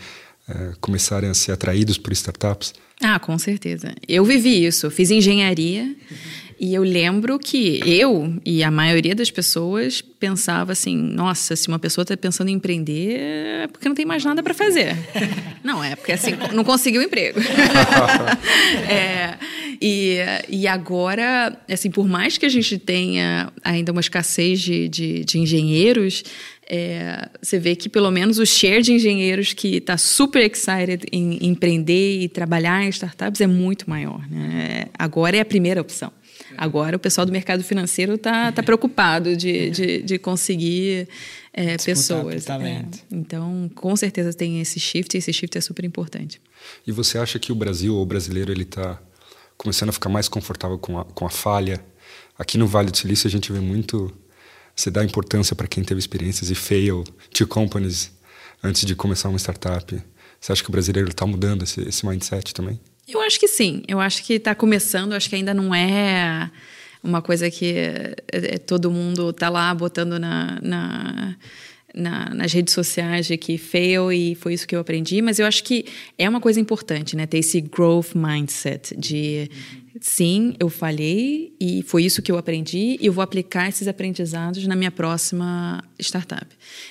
é, 0.49 0.73
começarem 0.81 1.29
a 1.29 1.35
ser 1.35 1.53
atraídos 1.53 1.99
por 1.99 2.13
startups? 2.13 2.73
Ah, 3.01 3.19
com 3.19 3.39
certeza. 3.39 3.95
Eu 4.07 4.25
vivi 4.25 4.65
isso. 4.65 4.91
Fiz 4.91 5.11
engenharia 5.11 5.83
uhum. 5.83 6.17
E 6.61 6.75
eu 6.75 6.83
lembro 6.83 7.39
que 7.39 7.81
eu 7.87 8.35
e 8.45 8.63
a 8.63 8.71
maioria 8.71 9.15
das 9.15 9.31
pessoas 9.31 10.03
pensava 10.03 10.73
assim: 10.73 10.95
nossa, 10.95 11.57
se 11.57 11.67
uma 11.69 11.79
pessoa 11.79 12.03
está 12.03 12.15
pensando 12.19 12.49
em 12.49 12.53
empreender, 12.53 13.19
é 13.19 13.67
porque 13.67 13.89
não 13.89 13.97
tem 13.97 14.05
mais 14.05 14.23
nada 14.23 14.43
para 14.43 14.53
fazer. 14.53 14.95
não, 15.65 15.83
é 15.83 15.97
porque 15.97 16.13
assim, 16.13 16.33
não 16.53 16.63
conseguiu 16.63 17.01
emprego. 17.01 17.41
é, 18.87 19.39
e, 19.81 20.19
e 20.51 20.67
agora, 20.67 21.59
assim, 21.67 21.91
por 21.91 22.07
mais 22.07 22.37
que 22.37 22.45
a 22.45 22.51
gente 22.51 22.77
tenha 22.79 23.51
ainda 23.65 23.91
uma 23.91 24.03
escassez 24.03 24.61
de, 24.61 24.87
de, 24.91 25.25
de 25.25 25.39
engenheiros, 25.39 26.23
é, 26.69 27.29
você 27.41 27.59
vê 27.59 27.75
que 27.75 27.89
pelo 27.89 28.11
menos 28.11 28.39
o 28.39 28.45
share 28.45 28.83
de 28.83 28.93
engenheiros 28.93 29.55
que 29.55 29.79
está 29.79 29.97
super 29.97 30.41
excited 30.43 31.07
em 31.11 31.49
empreender 31.49 32.21
e 32.21 32.29
trabalhar 32.29 32.85
em 32.85 32.91
startups 32.91 33.41
é 33.41 33.47
muito 33.47 33.89
maior. 33.89 34.21
Né? 34.31 34.85
Agora 34.99 35.39
é 35.39 35.41
a 35.41 35.45
primeira 35.45 35.81
opção. 35.81 36.13
Agora 36.61 36.95
o 36.95 37.01
pessoal 37.01 37.25
do 37.25 37.33
mercado 37.33 37.65
financeiro 37.65 38.17
está 38.17 38.53
tá 38.53 38.63
preocupado 38.63 39.35
de, 39.35 39.71
de, 39.71 40.03
de 40.03 40.19
conseguir 40.19 41.09
é, 41.55 41.79
pessoas. 41.79 42.47
É. 42.51 42.85
Então, 43.11 43.71
com 43.75 43.97
certeza 43.97 44.35
tem 44.35 44.61
esse 44.61 44.79
shift 44.79 45.17
e 45.17 45.19
esse 45.19 45.33
shift 45.33 45.57
é 45.57 45.61
super 45.63 45.87
importante. 45.87 46.39
E 46.87 46.93
você 46.93 47.17
acha 47.17 47.39
que 47.39 47.51
o 47.51 47.55
Brasil 47.55 47.95
ou 47.97 48.03
o 48.03 48.05
brasileiro 48.05 48.53
ele 48.53 48.65
está 48.65 49.01
começando 49.57 49.89
a 49.89 49.93
ficar 49.93 50.11
mais 50.11 50.29
confortável 50.29 50.77
com 50.77 50.99
a, 50.99 51.05
com 51.07 51.25
a 51.25 51.31
falha? 51.31 51.81
Aqui 52.39 52.59
no 52.59 52.67
Vale 52.67 52.91
do 52.91 52.97
Silício 52.99 53.27
a 53.27 53.31
gente 53.31 53.51
vê 53.51 53.59
muito 53.59 54.13
você 54.77 54.91
dá 54.91 55.03
importância 55.03 55.57
para 55.57 55.67
quem 55.67 55.83
teve 55.83 55.99
experiências 55.99 56.51
e 56.51 56.55
fail 56.55 57.05
to 57.33 57.47
companies 57.47 58.13
antes 58.63 58.85
de 58.85 58.95
começar 58.95 59.31
uma 59.31 59.39
startup. 59.39 59.99
Você 60.39 60.53
acha 60.53 60.63
que 60.63 60.69
o 60.69 60.73
brasileiro 60.73 61.09
está 61.09 61.27
mudando 61.27 61.63
esse, 61.63 61.81
esse 61.89 62.07
mindset 62.07 62.53
também? 62.53 62.79
Eu 63.09 63.21
acho 63.21 63.41
que 63.41 63.49
sim. 63.49 63.83
Eu 63.89 64.01
acho 64.01 64.23
que 64.25 64.35
está 64.35 64.55
começando. 64.55 65.13
Acho 65.13 65.29
que 65.29 65.37
ainda 65.37 65.53
não 65.53 65.75
é 65.75 66.51
uma 67.03 67.23
coisa 67.23 67.51
que 67.51 67.75
é, 67.75 68.15
é, 68.29 68.59
todo 68.59 68.91
mundo 68.91 69.31
está 69.31 69.49
lá 69.49 69.75
botando 69.75 70.19
na, 70.19 70.59
na, 70.63 71.37
na, 71.95 72.33
nas 72.35 72.53
redes 72.53 72.75
sociais 72.75 73.27
de 73.27 73.37
que 73.37 73.59
fail 73.59 74.13
e 74.13 74.35
foi 74.35 74.55
isso 74.55 74.67
que 74.67 74.75
eu 74.75 74.81
aprendi. 74.81 75.21
Mas 75.23 75.39
eu 75.39 75.47
acho 75.47 75.65
que 75.65 75.85
é 76.19 76.29
uma 76.29 76.41
coisa 76.41 76.61
importante, 76.61 77.17
né? 77.17 77.27
Ter 77.27 77.39
esse 77.39 77.61
growth 77.61 78.15
mindset 78.15 78.97
de 78.97 79.51
sim, 80.01 80.55
eu 80.59 80.69
falhei 80.69 81.53
e 81.61 81.83
foi 81.83 82.05
isso 82.05 82.23
que 82.23 82.31
eu 82.31 82.39
aprendi 82.39 82.97
e 83.01 83.07
eu 83.07 83.13
vou 83.13 83.23
aplicar 83.23 83.69
esses 83.69 83.89
aprendizados 83.89 84.67
na 84.67 84.77
minha 84.77 84.91
próxima 84.91 85.83
startup. 85.99 86.47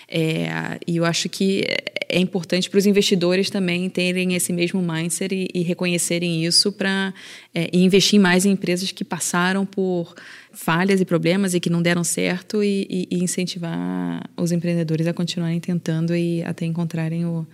É, 0.08 0.80
e 0.86 0.98
eu 0.98 1.06
acho 1.06 1.30
que 1.30 1.64
é 2.10 2.20
importante 2.20 2.70
para 2.70 2.78
os 2.78 2.86
investidores 2.86 3.50
também 3.50 3.90
terem 3.90 4.34
esse 4.34 4.52
mesmo 4.52 4.82
mindset 4.82 5.34
e, 5.34 5.48
e 5.54 5.62
reconhecerem 5.62 6.44
isso 6.44 6.72
para 6.72 7.14
é, 7.54 7.70
investir 7.72 8.20
mais 8.20 8.46
em 8.46 8.52
empresas 8.52 8.92
que 8.92 9.04
passaram 9.04 9.66
por 9.66 10.14
falhas 10.60 11.00
e 11.00 11.06
problemas 11.06 11.54
e 11.54 11.60
que 11.60 11.70
não 11.70 11.82
deram 11.82 12.04
certo 12.04 12.62
e, 12.62 12.86
e, 12.90 13.08
e 13.10 13.24
incentivar 13.24 14.30
os 14.36 14.52
empreendedores 14.52 15.08
a 15.08 15.14
continuarem 15.14 15.58
tentando 15.58 16.14
e 16.14 16.44
até 16.44 16.66
encontrarem 16.66 17.26
o, 17.26 17.48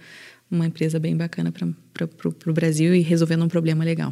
uma 0.49 0.65
empresa 0.65 0.99
bem 0.99 1.15
bacana 1.15 1.51
para 1.51 2.07
o 2.47 2.53
Brasil 2.53 2.95
e 2.95 3.01
resolvendo 3.01 3.45
um 3.45 3.47
problema 3.47 3.83
legal. 3.83 4.11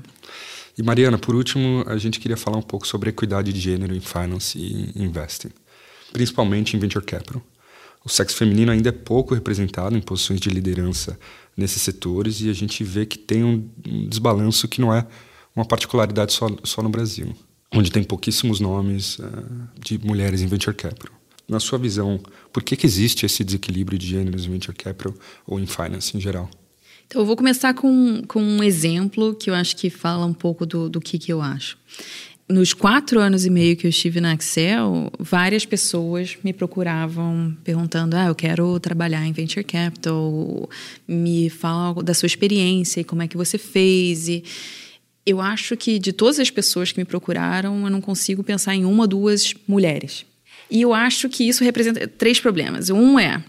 E 0.78 0.84
Mariana, 0.84 1.18
por 1.18 1.34
último, 1.34 1.84
a 1.88 1.98
gente 1.98 2.20
queria 2.20 2.38
falar 2.38 2.58
um 2.58 2.62
pouco 2.62 2.86
sobre 2.86 3.10
equidade 3.10 3.52
de 3.52 3.60
gênero 3.60 3.96
em 3.96 4.00
finance 4.00 4.60
e 4.60 5.04
investing, 5.04 5.50
principalmente 6.12 6.78
em 6.78 6.80
venture 6.80 7.04
capital. 7.04 7.42
O 8.06 8.10
sexo 8.10 8.38
feminino 8.38 8.72
ainda 8.72 8.90
é 8.90 8.92
pouco 8.92 9.34
representado 9.34 9.98
em 9.98 10.02
posições 10.02 10.40
de 10.40 10.50
liderança 10.50 11.18
nesses 11.58 11.82
setores 11.82 12.42
e 12.42 12.50
a 12.50 12.54
gente 12.54 12.84
vê 12.84 13.08
que 13.08 13.18
tem 13.18 13.44
um 13.44 13.68
desbalanço 14.08 14.68
que 14.68 14.80
não 14.80 14.94
é 14.94 15.08
uma 15.56 15.66
particularidade 15.66 16.32
só, 16.32 16.48
só 16.64 16.84
no 16.84 16.90
Brasil, 16.90 17.34
onde 17.74 17.92
tem 17.92 18.04
pouquíssimos 18.04 18.60
nomes 18.60 19.20
uh, 19.20 19.24
de 19.80 19.98
mulheres 19.98 20.42
em 20.42 20.48
venture 20.48 20.76
capital. 20.76 21.12
na 21.48 21.60
sua 21.60 21.78
visão, 21.78 22.20
por 22.52 22.64
que, 22.64 22.76
que 22.76 22.86
existe 22.86 23.26
esse 23.26 23.44
desequilíbrio 23.44 23.98
de 23.98 24.08
gêneros 24.08 24.46
em 24.46 24.52
venture 24.52 24.76
capital 24.76 25.14
ou 25.46 25.60
em 25.60 25.66
finance 25.66 26.16
em 26.16 26.22
geral? 26.22 26.50
Então, 27.06 27.22
eu 27.22 27.26
vou 27.26 27.36
começar 27.36 27.74
com, 27.74 28.24
com 28.28 28.42
um 28.42 28.64
exemplo 28.64 29.36
que 29.36 29.50
eu 29.50 29.54
acho 29.54 29.76
que 29.76 29.90
fala 29.90 30.26
um 30.26 30.34
pouco 30.34 30.66
do, 30.66 30.90
do 30.90 31.02
que, 31.02 31.20
que 31.20 31.32
eu 31.32 31.42
acho. 31.42 31.78
Nos 32.50 32.74
quatro 32.74 33.20
anos 33.20 33.46
e 33.46 33.50
meio 33.50 33.78
que 33.78 33.88
eu 33.88 33.90
estive 33.90 34.20
na 34.20 34.34
Excel, 34.34 35.12
várias 35.18 35.66
pessoas 35.66 36.38
me 36.44 36.52
procuravam 36.52 37.56
perguntando: 37.64 38.18
ah, 38.18 38.26
eu 38.26 38.36
quero 38.36 38.80
trabalhar 38.80 39.26
em 39.26 39.32
venture 39.32 39.64
capital, 39.64 40.70
me 41.08 41.50
fala 41.50 42.04
da 42.04 42.14
sua 42.14 42.28
experiência 42.28 43.00
e 43.00 43.04
como 43.04 43.22
é 43.22 43.28
que 43.28 43.38
você 43.38 43.58
fez. 43.58 44.28
E 44.28 44.44
eu 45.26 45.40
acho 45.40 45.78
que 45.78 46.00
de 46.00 46.12
todas 46.12 46.40
as 46.40 46.50
pessoas 46.50 46.92
que 46.92 47.00
me 47.00 47.06
procuraram, 47.06 47.84
eu 47.84 47.90
não 47.90 48.02
consigo 48.02 48.44
pensar 48.44 48.76
em 48.76 48.86
uma 48.86 49.04
ou 49.04 49.08
duas 49.08 49.54
mulheres. 49.68 50.26
E 50.70 50.82
eu 50.82 50.94
acho 50.94 51.30
que 51.30 51.48
isso 51.48 51.64
representa 51.64 52.08
três 52.08 52.40
problemas. 52.40 52.90
Um 52.90 53.20
é 53.20 53.44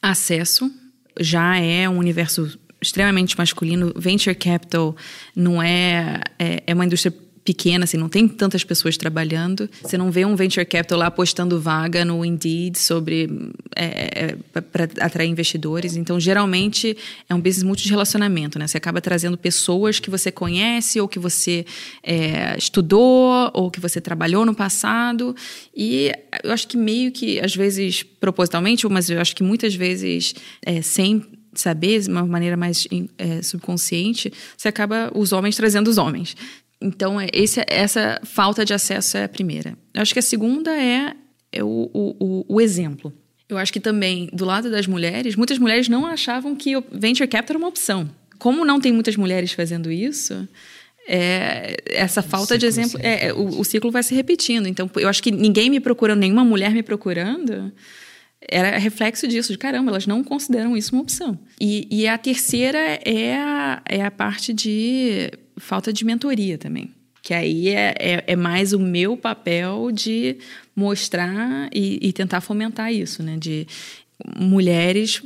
acesso, 0.00 0.70
já 1.18 1.56
é 1.56 1.88
um 1.88 1.98
universo 1.98 2.58
extremamente 2.80 3.36
masculino. 3.36 3.92
Venture 3.94 4.34
capital 4.34 4.96
não 5.36 5.62
é, 5.62 6.20
é, 6.38 6.62
é 6.66 6.74
uma 6.74 6.84
indústria 6.84 7.14
pequena, 7.44 7.84
assim, 7.84 7.96
não 7.96 8.08
tem 8.08 8.28
tantas 8.28 8.64
pessoas 8.64 8.96
trabalhando. 8.96 9.68
Você 9.82 9.96
não 9.96 10.10
vê 10.10 10.24
um 10.24 10.36
venture 10.36 10.64
capital 10.64 10.98
lá 10.98 11.10
postando 11.10 11.60
vaga 11.60 12.04
no 12.04 12.24
Indeed 12.24 12.76
sobre 12.76 13.28
é, 13.74 14.34
é, 14.54 14.60
para 14.60 14.84
atrair 15.00 15.28
investidores. 15.28 15.96
Então, 15.96 16.20
geralmente 16.20 16.96
é 17.28 17.34
um 17.34 17.40
business 17.40 17.62
muito 17.62 17.82
de 17.82 17.88
relacionamento, 17.88 18.58
né? 18.58 18.66
Você 18.66 18.76
acaba 18.76 19.00
trazendo 19.00 19.38
pessoas 19.38 19.98
que 19.98 20.10
você 20.10 20.30
conhece 20.30 21.00
ou 21.00 21.08
que 21.08 21.18
você 21.18 21.64
é, 22.02 22.56
estudou 22.58 23.50
ou 23.54 23.70
que 23.70 23.80
você 23.80 24.00
trabalhou 24.00 24.44
no 24.44 24.54
passado. 24.54 25.34
E 25.74 26.12
eu 26.44 26.52
acho 26.52 26.68
que 26.68 26.76
meio 26.76 27.10
que 27.10 27.40
às 27.40 27.54
vezes 27.54 28.02
propositalmente, 28.02 28.86
mas 28.88 29.08
eu 29.08 29.20
acho 29.20 29.34
que 29.34 29.42
muitas 29.42 29.74
vezes 29.74 30.34
é, 30.64 30.82
sem 30.82 31.24
saber 31.54 32.00
de 32.00 32.08
uma 32.08 32.24
maneira 32.24 32.56
mais 32.56 32.86
é, 33.18 33.42
subconsciente, 33.42 34.32
você 34.56 34.68
acaba 34.68 35.10
os 35.14 35.32
homens 35.32 35.56
trazendo 35.56 35.88
os 35.88 35.98
homens. 35.98 36.36
Então, 36.80 37.20
é, 37.20 37.28
esse, 37.32 37.62
essa 37.66 38.20
falta 38.24 38.64
de 38.64 38.72
acesso 38.72 39.16
é 39.16 39.24
a 39.24 39.28
primeira. 39.28 39.76
Eu 39.92 40.00
acho 40.00 40.12
que 40.12 40.18
a 40.18 40.22
segunda 40.22 40.74
é, 40.74 41.14
é 41.52 41.62
o, 41.62 41.90
o, 41.92 42.44
o, 42.48 42.60
exemplo. 42.60 43.12
Eu 43.48 43.58
acho 43.58 43.72
que 43.72 43.80
também, 43.80 44.30
do 44.32 44.44
lado 44.44 44.70
das 44.70 44.86
mulheres, 44.86 45.36
muitas 45.36 45.58
mulheres 45.58 45.88
não 45.88 46.06
achavam 46.06 46.56
que 46.56 46.76
o 46.76 46.84
venture 46.90 47.28
capital 47.28 47.56
era 47.56 47.58
uma 47.58 47.68
opção. 47.68 48.08
Como 48.38 48.64
não 48.64 48.80
tem 48.80 48.92
muitas 48.92 49.16
mulheres 49.16 49.52
fazendo 49.52 49.92
isso, 49.92 50.48
é, 51.06 51.76
essa 51.86 52.22
falta 52.22 52.56
de 52.56 52.64
exemplo, 52.64 52.98
é, 53.02 53.26
é, 53.26 53.32
o, 53.34 53.60
o, 53.60 53.64
ciclo 53.64 53.90
vai 53.90 54.02
se 54.02 54.14
repetindo. 54.14 54.66
Então, 54.66 54.88
eu 54.96 55.08
acho 55.08 55.22
que 55.22 55.30
ninguém 55.30 55.68
me 55.68 55.80
procurando, 55.80 56.20
nenhuma 56.20 56.44
mulher 56.44 56.72
me 56.72 56.82
procurando, 56.82 57.72
era 58.48 58.78
reflexo 58.78 59.28
disso, 59.28 59.52
de 59.52 59.58
caramba, 59.58 59.90
elas 59.90 60.06
não 60.06 60.24
consideram 60.24 60.76
isso 60.76 60.94
uma 60.94 61.02
opção. 61.02 61.38
E, 61.60 61.86
e 61.90 62.06
a 62.06 62.16
terceira 62.16 62.78
é 63.04 63.36
a, 63.36 63.82
é 63.86 64.02
a 64.02 64.10
parte 64.10 64.52
de 64.54 65.30
falta 65.60 65.92
de 65.92 66.04
mentoria 66.04 66.58
também. 66.58 66.90
Que 67.22 67.34
aí 67.34 67.68
é, 67.68 67.94
é, 67.98 68.24
é 68.28 68.36
mais 68.36 68.72
o 68.72 68.78
meu 68.78 69.16
papel 69.16 69.90
de 69.92 70.38
mostrar 70.74 71.68
e, 71.72 71.98
e 72.00 72.12
tentar 72.12 72.40
fomentar 72.40 72.92
isso, 72.92 73.22
né? 73.22 73.36
De 73.36 73.66
mulheres 74.36 75.22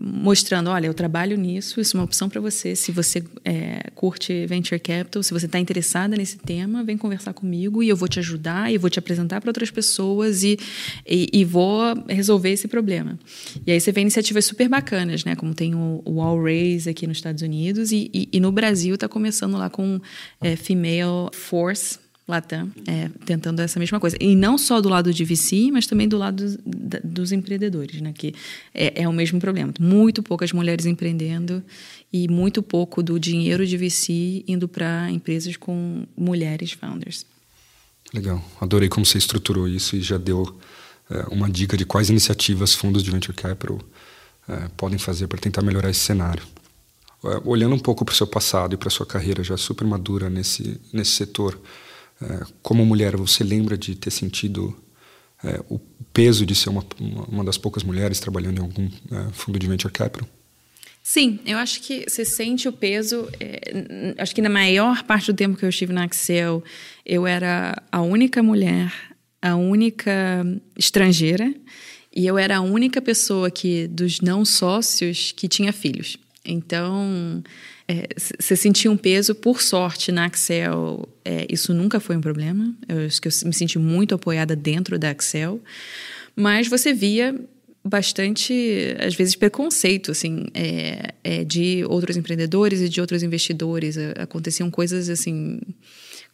mostrando, 0.00 0.70
olha, 0.70 0.86
eu 0.86 0.94
trabalho 0.94 1.36
nisso, 1.36 1.80
isso 1.80 1.96
é 1.96 2.00
uma 2.00 2.04
opção 2.04 2.28
para 2.28 2.40
você. 2.40 2.74
Se 2.76 2.92
você 2.92 3.22
é, 3.44 3.90
curte 3.94 4.46
venture 4.46 4.78
capital, 4.78 5.22
se 5.22 5.32
você 5.32 5.46
está 5.46 5.58
interessada 5.58 6.16
nesse 6.16 6.38
tema, 6.38 6.84
vem 6.84 6.96
conversar 6.96 7.32
comigo 7.32 7.82
e 7.82 7.88
eu 7.88 7.96
vou 7.96 8.08
te 8.08 8.18
ajudar 8.18 8.72
e 8.72 8.78
vou 8.78 8.90
te 8.90 8.98
apresentar 8.98 9.40
para 9.40 9.50
outras 9.50 9.70
pessoas 9.70 10.42
e, 10.42 10.58
e, 11.06 11.28
e, 11.32 11.44
vou 11.44 11.94
resolver 12.08 12.50
esse 12.50 12.68
problema. 12.68 13.18
E 13.66 13.72
aí 13.72 13.80
você 13.80 13.92
vê 13.92 14.00
iniciativas 14.00 14.44
super 14.44 14.68
bacanas, 14.68 15.24
né? 15.24 15.34
Como 15.36 15.54
tem 15.54 15.74
o, 15.74 16.02
o 16.04 16.20
All 16.20 16.42
Raise 16.42 16.88
aqui 16.88 17.06
nos 17.06 17.18
Estados 17.18 17.42
Unidos 17.42 17.92
e, 17.92 18.10
e, 18.32 18.40
no 18.40 18.52
Brasil 18.52 18.94
está 18.94 19.08
começando 19.08 19.56
lá 19.56 19.70
com 19.70 20.00
é, 20.40 20.56
Female 20.56 21.30
Force 21.32 22.05
Latam, 22.28 22.72
é, 22.88 23.08
tentando 23.24 23.60
essa 23.60 23.78
mesma 23.78 24.00
coisa. 24.00 24.16
E 24.20 24.34
não 24.34 24.58
só 24.58 24.80
do 24.80 24.88
lado 24.88 25.14
de 25.14 25.24
VC, 25.24 25.70
mas 25.70 25.86
também 25.86 26.08
do 26.08 26.18
lado 26.18 26.42
dos, 26.42 26.58
dos 27.04 27.32
empreendedores, 27.32 28.00
né? 28.00 28.12
que 28.12 28.34
é, 28.74 29.02
é, 29.02 29.08
o 29.08 29.12
mesmo 29.12 29.38
problema. 29.38 29.72
Muito 29.78 30.22
poucas 30.24 30.52
mulheres 30.52 30.86
empreendendo 30.86 31.62
e 32.12 32.26
muito 32.26 32.62
pouco 32.62 33.00
do 33.00 33.18
dinheiro 33.20 33.64
de 33.64 33.76
VC 33.76 34.44
indo 34.48 34.66
para 34.66 35.08
empresas 35.10 35.56
com 35.56 36.04
mulheres 36.16 36.72
founders. 36.72 37.24
Legal. 38.12 38.42
Adorei 38.60 38.88
como 38.88 39.06
você 39.06 39.18
estruturou 39.18 39.68
isso 39.68 39.94
e 39.94 40.00
já 40.00 40.18
deu 40.18 40.58
é, 41.08 41.26
uma 41.30 41.48
dica 41.48 41.76
de 41.76 41.84
quais 41.84 42.10
iniciativas 42.10 42.74
fundos 42.74 43.04
de 43.04 43.10
venture 43.10 43.36
capital 43.36 43.78
é, 44.48 44.68
podem 44.76 44.98
fazer 44.98 45.26
para 45.28 45.38
tentar 45.38 45.62
melhorar 45.62 45.90
esse 45.90 46.00
cenário. 46.00 46.42
É, 47.24 47.40
olhando 47.44 47.74
um 47.74 47.78
pouco 47.78 48.04
para 48.04 48.12
o 48.12 48.16
seu 48.16 48.26
passado 48.26 48.74
e 48.74 48.76
para 48.76 48.88
a 48.88 48.90
sua 48.90 49.06
carreira 49.06 49.42
já 49.42 49.56
super 49.56 49.86
madura 49.86 50.28
nesse, 50.28 50.80
nesse 50.92 51.12
setor, 51.12 51.58
como 52.62 52.84
mulher, 52.84 53.16
você 53.16 53.44
lembra 53.44 53.76
de 53.76 53.94
ter 53.94 54.10
sentido 54.10 54.76
é, 55.44 55.62
o 55.68 55.78
peso 56.12 56.46
de 56.46 56.54
ser 56.54 56.70
uma, 56.70 56.84
uma 57.28 57.44
das 57.44 57.58
poucas 57.58 57.82
mulheres 57.82 58.18
trabalhando 58.20 58.58
em 58.58 58.62
algum 58.62 58.86
é, 58.86 59.32
fundo 59.32 59.58
de 59.58 59.66
venture 59.66 59.92
capital? 59.92 60.28
Sim, 61.02 61.38
eu 61.46 61.56
acho 61.58 61.82
que 61.82 62.04
você 62.08 62.24
sente 62.24 62.66
o 62.66 62.72
peso. 62.72 63.28
É, 63.38 64.14
acho 64.18 64.34
que 64.34 64.42
na 64.42 64.48
maior 64.48 65.04
parte 65.04 65.30
do 65.30 65.36
tempo 65.36 65.56
que 65.56 65.64
eu 65.64 65.68
estive 65.68 65.92
na 65.92 66.04
Axel, 66.04 66.64
eu 67.04 67.26
era 67.26 67.80
a 67.92 68.02
única 68.02 68.42
mulher, 68.42 68.92
a 69.40 69.54
única 69.54 70.44
estrangeira, 70.76 71.54
e 72.14 72.26
eu 72.26 72.36
era 72.36 72.56
a 72.56 72.60
única 72.60 73.00
pessoa 73.00 73.50
que 73.50 73.86
dos 73.86 74.20
não 74.20 74.44
sócios 74.44 75.30
que 75.30 75.46
tinha 75.46 75.72
filhos. 75.72 76.18
Então, 76.46 77.42
você 78.38 78.54
é, 78.54 78.56
sentia 78.56 78.90
um 78.90 78.96
peso, 78.96 79.34
por 79.34 79.60
sorte, 79.60 80.10
na 80.10 80.24
Axel, 80.24 81.08
é, 81.24 81.46
isso 81.50 81.72
nunca 81.72 82.00
foi 82.00 82.16
um 82.16 82.20
problema. 82.20 82.74
Eu 82.88 83.06
acho 83.06 83.20
que 83.20 83.28
eu 83.28 83.32
me 83.44 83.52
senti 83.52 83.78
muito 83.78 84.14
apoiada 84.14 84.56
dentro 84.56 84.98
da 84.98 85.10
Axel. 85.10 85.60
Mas 86.34 86.68
você 86.68 86.92
via 86.92 87.34
bastante, 87.84 88.96
às 88.98 89.14
vezes, 89.14 89.36
preconceito, 89.36 90.10
assim, 90.10 90.46
é, 90.52 91.14
é, 91.22 91.44
de 91.44 91.84
outros 91.88 92.16
empreendedores 92.16 92.80
e 92.80 92.88
de 92.88 93.00
outros 93.00 93.22
investidores. 93.22 93.96
Aconteciam 94.18 94.70
coisas, 94.70 95.08
assim, 95.08 95.60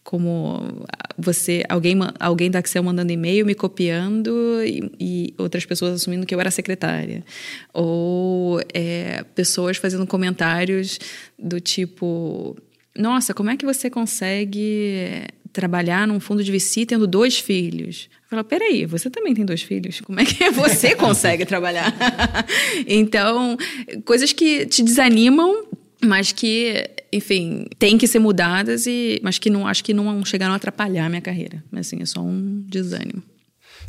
como 0.05 0.84
você 1.16 1.62
alguém 1.68 1.96
alguém 2.18 2.50
da 2.50 2.59
Axel 2.59 2.82
mandando 2.82 3.12
e-mail 3.12 3.46
me 3.46 3.55
copiando 3.55 4.62
e, 4.64 4.90
e, 4.98 5.34
outras 5.38 5.64
pessoas 5.64 5.94
assumindo 5.94 6.26
que 6.26 6.34
eu 6.34 6.40
era 6.40 6.50
secretária. 6.50 7.24
Ou 7.72 8.61
é, 8.74 9.24
pessoas 9.34 9.76
fazendo 9.76 10.07
comentários 10.07 10.98
do 11.38 11.61
tipo 11.61 12.57
nossa 12.96 13.32
como 13.32 13.50
é 13.50 13.57
que 13.57 13.64
você 13.64 13.88
consegue 13.88 15.24
trabalhar 15.53 16.07
num 16.07 16.18
fundo 16.18 16.42
de 16.42 16.50
VC 16.50 16.84
tendo 16.84 17.07
dois 17.07 17.38
filhos? 17.38 18.09
Eu 18.24 18.30
falo 18.30 18.44
peraí 18.44 18.84
você 18.86 19.09
também 19.09 19.34
tem 19.34 19.44
dois 19.44 19.62
filhos? 19.62 20.00
Como 20.00 20.18
é 20.18 20.24
que 20.24 20.50
você 20.50 20.94
consegue 20.94 21.44
trabalhar? 21.44 21.94
Então 22.86 23.57
coisas 24.05 24.32
que 24.32 24.66
te 24.66 24.82
desanimam 24.82 25.66
mas 26.05 26.32
que, 26.32 26.90
enfim, 27.13 27.67
tem 27.79 27.99
que 27.99 28.07
ser 28.07 28.19
mudadas 28.19 28.87
e 28.87 29.21
mas 29.23 29.39
que 29.39 29.51
não 29.51 29.67
acho 29.67 29.85
que 29.85 29.93
não 29.93 30.25
chegaram 30.25 30.53
a 30.53 30.57
atrapalhar 30.57 31.07
a 31.07 31.09
minha 31.09 31.21
carreira. 31.21 31.63
Mas 31.71 31.87
assim, 31.87 32.01
é 32.01 32.07
só 32.07 32.21
um 32.21 32.65
desânimo. 32.67 33.23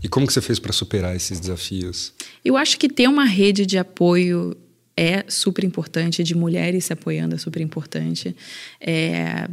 E 0.03 0.09
como 0.09 0.27
que 0.27 0.33
você 0.33 0.41
fez 0.41 0.59
para 0.59 0.73
superar 0.73 1.15
esses 1.15 1.39
desafios? 1.39 2.13
Eu 2.43 2.57
acho 2.57 2.77
que 2.77 2.89
ter 2.89 3.07
uma 3.07 3.23
rede 3.23 3.65
de 3.65 3.77
apoio 3.77 4.55
é 4.95 5.25
super 5.27 5.63
importante, 5.63 6.23
de 6.23 6.35
mulheres 6.35 6.85
se 6.85 6.93
apoiando 6.93 7.33
é 7.33 7.37
super 7.37 7.61
importante. 7.61 8.35
É, 8.79 9.47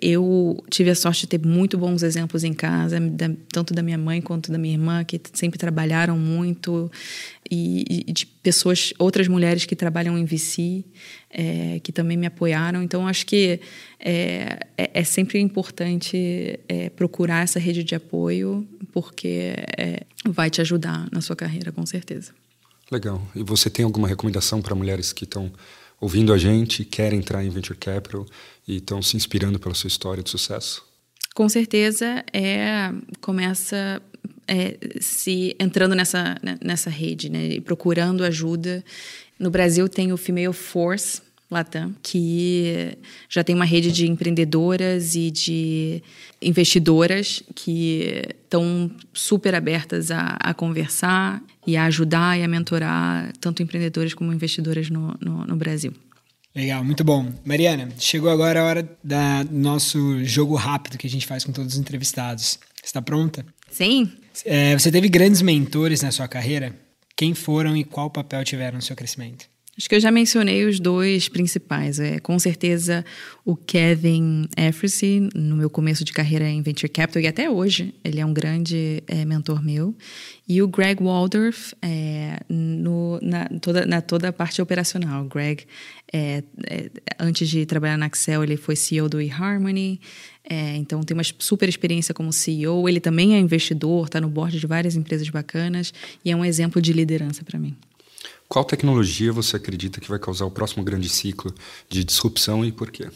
eu 0.00 0.62
tive 0.68 0.90
a 0.90 0.94
sorte 0.94 1.22
de 1.22 1.28
ter 1.28 1.46
muito 1.46 1.78
bons 1.78 2.02
exemplos 2.02 2.44
em 2.44 2.52
casa, 2.52 3.00
da, 3.00 3.30
tanto 3.50 3.72
da 3.72 3.82
minha 3.82 3.96
mãe 3.96 4.20
quanto 4.20 4.52
da 4.52 4.58
minha 4.58 4.74
irmã, 4.74 5.02
que 5.02 5.18
sempre 5.32 5.58
trabalharam 5.58 6.18
muito, 6.18 6.90
e, 7.50 8.04
e 8.06 8.12
de 8.12 8.26
pessoas, 8.26 8.92
outras 8.98 9.28
mulheres 9.28 9.64
que 9.64 9.74
trabalham 9.74 10.18
em 10.18 10.26
VC, 10.26 10.84
é, 11.30 11.80
que 11.82 11.90
também 11.90 12.18
me 12.18 12.26
apoiaram. 12.26 12.82
Então, 12.82 13.08
acho 13.08 13.24
que 13.24 13.60
é, 13.98 14.60
é, 14.76 14.90
é 14.92 15.04
sempre 15.04 15.40
importante 15.40 16.60
é, 16.68 16.90
procurar 16.90 17.44
essa 17.44 17.58
rede 17.58 17.82
de 17.82 17.94
apoio, 17.94 18.68
porque 18.92 19.54
é, 19.78 20.02
vai 20.28 20.50
te 20.50 20.60
ajudar 20.60 21.08
na 21.10 21.22
sua 21.22 21.34
carreira, 21.34 21.72
com 21.72 21.86
certeza. 21.86 22.32
Legal. 22.90 23.22
E 23.34 23.42
você 23.42 23.70
tem 23.70 23.84
alguma 23.84 24.08
recomendação 24.08 24.60
para 24.60 24.74
mulheres 24.74 25.12
que 25.12 25.24
estão 25.24 25.52
ouvindo 26.00 26.32
a 26.32 26.38
gente, 26.38 26.84
querem 26.84 27.18
entrar 27.18 27.44
em 27.44 27.50
venture 27.50 27.78
capital 27.78 28.26
e 28.66 28.76
estão 28.76 29.00
se 29.02 29.16
inspirando 29.16 29.58
pela 29.60 29.74
sua 29.74 29.88
história 29.88 30.22
de 30.22 30.30
sucesso? 30.30 30.84
Com 31.34 31.48
certeza, 31.48 32.24
é 32.32 32.90
começa 33.20 34.02
é, 34.48 34.76
se 35.00 35.54
entrando 35.60 35.94
nessa 35.94 36.36
nessa 36.60 36.90
rede, 36.90 37.30
né, 37.30 37.46
e 37.54 37.60
procurando 37.60 38.24
ajuda. 38.24 38.84
No 39.38 39.50
Brasil 39.50 39.88
tem 39.88 40.12
o 40.12 40.16
Female 40.16 40.52
Force 40.52 41.22
Latam, 41.50 41.94
que 42.00 42.96
já 43.28 43.42
tem 43.42 43.56
uma 43.56 43.64
rede 43.64 43.90
de 43.90 44.08
empreendedoras 44.08 45.16
e 45.16 45.30
de 45.32 46.02
investidoras 46.40 47.42
que 47.56 48.22
estão 48.44 48.90
super 49.12 49.54
abertas 49.54 50.12
a, 50.12 50.36
a, 50.40 50.54
conversar 50.54 51.42
e 51.66 51.76
a 51.76 51.86
ajudar 51.86 52.38
e 52.38 52.44
a 52.44 52.48
mentorar 52.48 53.32
tanto 53.40 53.62
empreendedores 53.62 54.14
como 54.14 54.32
investidoras 54.32 54.88
no, 54.90 55.16
no, 55.20 55.44
no 55.44 55.56
Brasil. 55.56 55.92
Legal, 56.54 56.84
muito 56.84 57.02
bom. 57.02 57.32
Mariana, 57.44 57.88
chegou 57.98 58.30
agora 58.30 58.60
a 58.60 58.64
hora 58.64 58.82
do 59.02 59.52
nosso 59.52 60.24
jogo 60.24 60.54
rápido 60.54 60.98
que 60.98 61.06
a 61.06 61.10
gente 61.10 61.26
faz 61.26 61.44
com 61.44 61.52
todos 61.52 61.74
os 61.74 61.80
entrevistados. 61.80 62.58
Está 62.82 63.02
pronta? 63.02 63.44
Sim. 63.70 64.10
É, 64.44 64.76
você 64.78 64.90
teve 64.90 65.08
grandes 65.08 65.42
mentores 65.42 66.02
na 66.02 66.12
sua 66.12 66.28
carreira? 66.28 66.74
Quem 67.16 67.34
foram 67.34 67.76
e 67.76 67.84
qual 67.84 68.08
papel 68.08 68.44
tiveram 68.44 68.76
no 68.76 68.82
seu 68.82 68.96
crescimento? 68.96 69.46
Acho 69.80 69.88
que 69.88 69.94
eu 69.94 70.00
já 70.00 70.10
mencionei 70.10 70.66
os 70.66 70.78
dois 70.78 71.26
principais. 71.26 71.98
É, 71.98 72.20
com 72.20 72.38
certeza 72.38 73.02
o 73.46 73.56
Kevin 73.56 74.46
Effersey, 74.54 75.26
no 75.34 75.56
meu 75.56 75.70
começo 75.70 76.04
de 76.04 76.12
carreira 76.12 76.46
em 76.46 76.60
Venture 76.60 76.92
Capital, 76.92 77.22
e 77.22 77.26
até 77.26 77.48
hoje 77.48 77.94
ele 78.04 78.20
é 78.20 78.26
um 78.26 78.34
grande 78.34 79.02
é, 79.06 79.24
mentor 79.24 79.64
meu. 79.64 79.96
E 80.46 80.60
o 80.60 80.68
Greg 80.68 81.02
Waldorf, 81.02 81.72
é, 81.80 82.40
no, 82.46 83.18
na, 83.22 83.46
toda, 83.58 83.86
na 83.86 84.02
toda 84.02 84.28
a 84.28 84.32
parte 84.34 84.60
operacional. 84.60 85.24
O 85.24 85.28
Greg, 85.30 85.64
é, 86.12 86.44
é, 86.66 86.90
antes 87.18 87.48
de 87.48 87.64
trabalhar 87.64 87.96
na 87.96 88.08
Excel, 88.08 88.44
ele 88.44 88.58
foi 88.58 88.76
CEO 88.76 89.08
do 89.08 89.18
eHarmony, 89.18 89.98
é, 90.44 90.76
então 90.76 91.02
tem 91.02 91.16
uma 91.16 91.24
super 91.38 91.70
experiência 91.70 92.12
como 92.12 92.34
CEO. 92.34 92.86
Ele 92.86 93.00
também 93.00 93.34
é 93.34 93.38
investidor, 93.38 94.04
está 94.04 94.20
no 94.20 94.28
board 94.28 94.60
de 94.60 94.66
várias 94.66 94.94
empresas 94.94 95.30
bacanas 95.30 95.90
e 96.22 96.30
é 96.30 96.36
um 96.36 96.44
exemplo 96.44 96.82
de 96.82 96.92
liderança 96.92 97.42
para 97.42 97.58
mim. 97.58 97.74
Qual 98.50 98.64
tecnologia 98.64 99.32
você 99.32 99.54
acredita 99.54 100.00
que 100.00 100.08
vai 100.08 100.18
causar 100.18 100.44
o 100.44 100.50
próximo 100.50 100.82
grande 100.82 101.08
ciclo 101.08 101.54
de 101.88 102.02
disrupção 102.02 102.64
e 102.64 102.72
por 102.72 102.90
quê? 102.90 103.06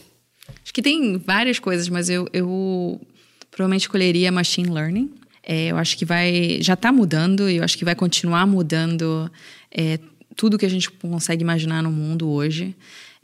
Acho 0.63 0.73
que 0.73 0.81
tem 0.81 1.17
várias 1.17 1.59
coisas, 1.59 1.89
mas 1.89 2.09
eu, 2.09 2.25
eu 2.31 3.01
provavelmente 3.51 3.81
escolheria 3.81 4.31
machine 4.31 4.69
learning. 4.69 5.13
É, 5.43 5.67
eu 5.67 5.77
acho 5.77 5.97
que 5.97 6.05
vai 6.05 6.59
já 6.61 6.73
está 6.73 6.89
mudando 6.89 7.49
e 7.49 7.57
eu 7.57 7.65
acho 7.65 7.77
que 7.77 7.83
vai 7.83 7.93
continuar 7.93 8.47
mudando 8.47 9.29
é, 9.69 9.99
tudo 10.37 10.57
que 10.57 10.65
a 10.65 10.69
gente 10.69 10.89
consegue 10.89 11.43
imaginar 11.43 11.83
no 11.83 11.91
mundo 11.91 12.29
hoje. 12.29 12.73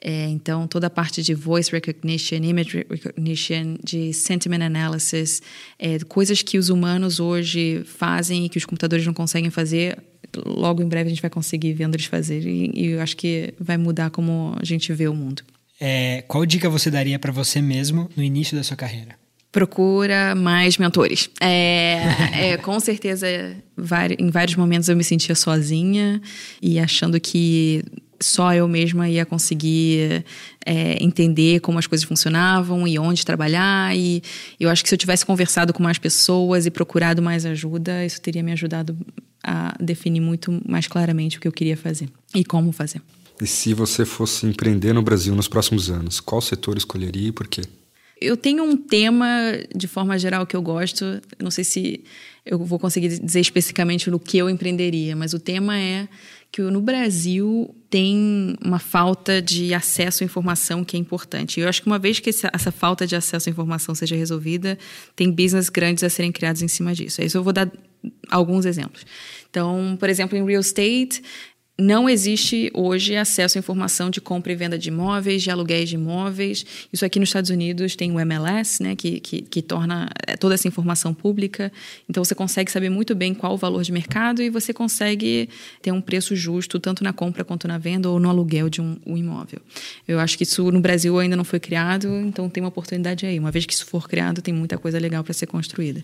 É, 0.03 0.27
então, 0.29 0.67
toda 0.67 0.87
a 0.87 0.89
parte 0.89 1.21
de 1.21 1.33
voice 1.35 1.71
recognition, 1.71 2.37
image 2.37 2.85
recognition, 2.89 3.75
de 3.83 4.11
sentiment 4.13 4.61
analysis, 4.61 5.41
é, 5.77 5.99
coisas 5.99 6.41
que 6.41 6.57
os 6.57 6.69
humanos 6.69 7.19
hoje 7.19 7.83
fazem 7.85 8.45
e 8.45 8.49
que 8.49 8.57
os 8.57 8.65
computadores 8.65 9.05
não 9.05 9.13
conseguem 9.13 9.51
fazer, 9.51 10.01
logo 10.43 10.81
em 10.81 10.87
breve 10.87 11.07
a 11.07 11.09
gente 11.09 11.21
vai 11.21 11.29
conseguir 11.29 11.73
vendo 11.73 11.95
eles 11.95 12.05
fazer 12.05 12.45
e, 12.47 12.71
e 12.73 12.87
eu 12.87 13.01
acho 13.01 13.15
que 13.15 13.53
vai 13.59 13.77
mudar 13.77 14.09
como 14.09 14.55
a 14.59 14.65
gente 14.65 14.91
vê 14.91 15.07
o 15.07 15.13
mundo. 15.13 15.43
É, 15.79 16.23
qual 16.27 16.45
dica 16.45 16.69
você 16.69 16.89
daria 16.89 17.19
para 17.19 17.31
você 17.31 17.61
mesmo 17.61 18.09
no 18.15 18.23
início 18.23 18.57
da 18.57 18.63
sua 18.63 18.77
carreira? 18.77 19.15
Procura 19.51 20.33
mais 20.33 20.77
mentores. 20.77 21.29
É, 21.41 22.51
é, 22.53 22.57
com 22.57 22.79
certeza, 22.79 23.27
em 24.17 24.29
vários 24.29 24.55
momentos 24.55 24.87
eu 24.87 24.95
me 24.95 25.03
sentia 25.03 25.35
sozinha 25.35 26.21
e 26.61 26.79
achando 26.79 27.19
que 27.19 27.83
só 28.21 28.53
eu 28.53 28.67
mesma 28.67 29.09
ia 29.09 29.25
conseguir 29.25 30.23
é, 30.65 31.03
entender 31.03 31.59
como 31.59 31.79
as 31.79 31.87
coisas 31.87 32.05
funcionavam 32.05 32.87
e 32.87 32.97
onde 32.97 33.25
trabalhar. 33.25 33.95
E 33.95 34.21
eu 34.59 34.69
acho 34.69 34.83
que 34.83 34.89
se 34.89 34.95
eu 34.95 34.99
tivesse 34.99 35.25
conversado 35.25 35.73
com 35.73 35.81
mais 35.81 35.97
pessoas 35.97 36.65
e 36.65 36.71
procurado 36.71 37.21
mais 37.21 37.45
ajuda, 37.45 38.05
isso 38.05 38.21
teria 38.21 38.43
me 38.43 38.51
ajudado 38.51 38.97
a 39.43 39.75
definir 39.79 40.19
muito 40.19 40.61
mais 40.67 40.87
claramente 40.87 41.37
o 41.37 41.41
que 41.41 41.47
eu 41.47 41.51
queria 41.51 41.75
fazer 41.75 42.09
e 42.33 42.43
como 42.43 42.71
fazer. 42.71 43.01
E 43.41 43.47
se 43.47 43.73
você 43.73 44.05
fosse 44.05 44.45
empreender 44.45 44.93
no 44.93 45.01
Brasil 45.01 45.33
nos 45.35 45.47
próximos 45.47 45.89
anos, 45.89 46.19
qual 46.19 46.41
setor 46.41 46.77
escolheria 46.77 47.29
e 47.29 47.31
por 47.31 47.47
quê? 47.47 47.63
Eu 48.21 48.37
tenho 48.37 48.63
um 48.63 48.77
tema, 48.77 49.25
de 49.75 49.87
forma 49.87 50.17
geral, 50.19 50.45
que 50.45 50.55
eu 50.55 50.61
gosto. 50.61 51.19
Não 51.41 51.49
sei 51.49 51.63
se 51.63 52.03
eu 52.45 52.59
vou 52.59 52.77
conseguir 52.77 53.19
dizer 53.19 53.39
especificamente 53.39 54.09
no 54.09 54.19
que 54.19 54.37
eu 54.37 54.49
empreenderia, 54.49 55.15
mas 55.15 55.33
o 55.33 55.39
tema 55.39 55.77
é 55.77 56.07
que 56.51 56.61
no 56.61 56.81
Brasil 56.81 57.73
tem 57.89 58.57
uma 58.63 58.77
falta 58.77 59.41
de 59.41 59.73
acesso 59.73 60.23
à 60.23 60.25
informação 60.25 60.83
que 60.83 60.97
é 60.97 60.99
importante. 60.99 61.59
Eu 61.59 61.69
acho 61.69 61.81
que 61.81 61.87
uma 61.87 61.97
vez 61.97 62.19
que 62.19 62.29
essa 62.29 62.71
falta 62.71 63.07
de 63.07 63.15
acesso 63.15 63.47
à 63.47 63.51
informação 63.51 63.95
seja 63.95 64.15
resolvida, 64.15 64.77
tem 65.15 65.31
business 65.31 65.69
grandes 65.69 66.03
a 66.03 66.09
serem 66.09 66.31
criados 66.31 66.61
em 66.61 66.67
cima 66.67 66.93
disso. 66.93 67.21
Isso 67.21 67.37
eu 67.37 67.43
vou 67.43 67.53
dar 67.53 67.71
alguns 68.29 68.65
exemplos. 68.65 69.05
Então, 69.49 69.95
por 69.99 70.09
exemplo, 70.09 70.37
em 70.37 70.45
real 70.45 70.61
estate, 70.61 71.21
não 71.81 72.07
existe 72.07 72.71
hoje 72.73 73.15
acesso 73.15 73.57
à 73.57 73.59
informação 73.59 74.09
de 74.09 74.21
compra 74.21 74.51
e 74.51 74.55
venda 74.55 74.77
de 74.77 74.89
imóveis, 74.89 75.41
de 75.41 75.49
aluguéis 75.49 75.89
de 75.89 75.95
imóveis. 75.95 76.63
Isso 76.93 77.03
aqui 77.03 77.19
nos 77.19 77.29
Estados 77.29 77.49
Unidos 77.49 77.95
tem 77.95 78.11
o 78.11 78.19
MLS, 78.19 78.81
né, 78.83 78.95
que, 78.95 79.19
que, 79.19 79.41
que, 79.41 79.61
torna 79.61 80.07
é, 80.27 80.37
toda 80.37 80.53
essa 80.53 80.67
informação 80.67 81.13
pública. 81.13 81.71
Então 82.07 82.23
você 82.23 82.35
consegue 82.35 82.71
saber 82.71 82.89
muito 82.89 83.15
bem 83.15 83.33
qual 83.33 83.53
o 83.53 83.57
valor 83.57 83.83
de 83.83 83.91
mercado 83.91 84.41
e 84.43 84.49
você 84.49 84.73
consegue 84.73 85.49
ter 85.81 85.91
um 85.91 85.99
preço 85.99 86.35
justo 86.35 86.79
tanto 86.79 87.03
na 87.03 87.11
compra 87.11 87.43
quanto 87.43 87.67
na 87.67 87.77
venda 87.77 88.09
ou 88.09 88.19
no 88.19 88.29
aluguel 88.29 88.69
de 88.69 88.79
um, 88.79 88.97
um 89.05 89.17
imóvel. 89.17 89.59
Eu 90.07 90.19
acho 90.19 90.37
que 90.37 90.43
isso 90.43 90.71
no 90.71 90.79
Brasil 90.79 91.17
ainda 91.17 91.35
não 91.35 91.43
foi 91.43 91.59
criado, 91.59 92.07
então 92.19 92.47
tem 92.47 92.61
uma 92.61 92.69
oportunidade 92.69 93.25
aí. 93.25 93.39
Uma 93.39 93.51
vez 93.51 93.65
que 93.65 93.73
isso 93.73 93.85
for 93.87 94.07
criado, 94.07 94.41
tem 94.41 94.53
muita 94.53 94.77
coisa 94.77 94.99
legal 94.99 95.23
para 95.23 95.33
ser 95.33 95.47
construída. 95.47 96.03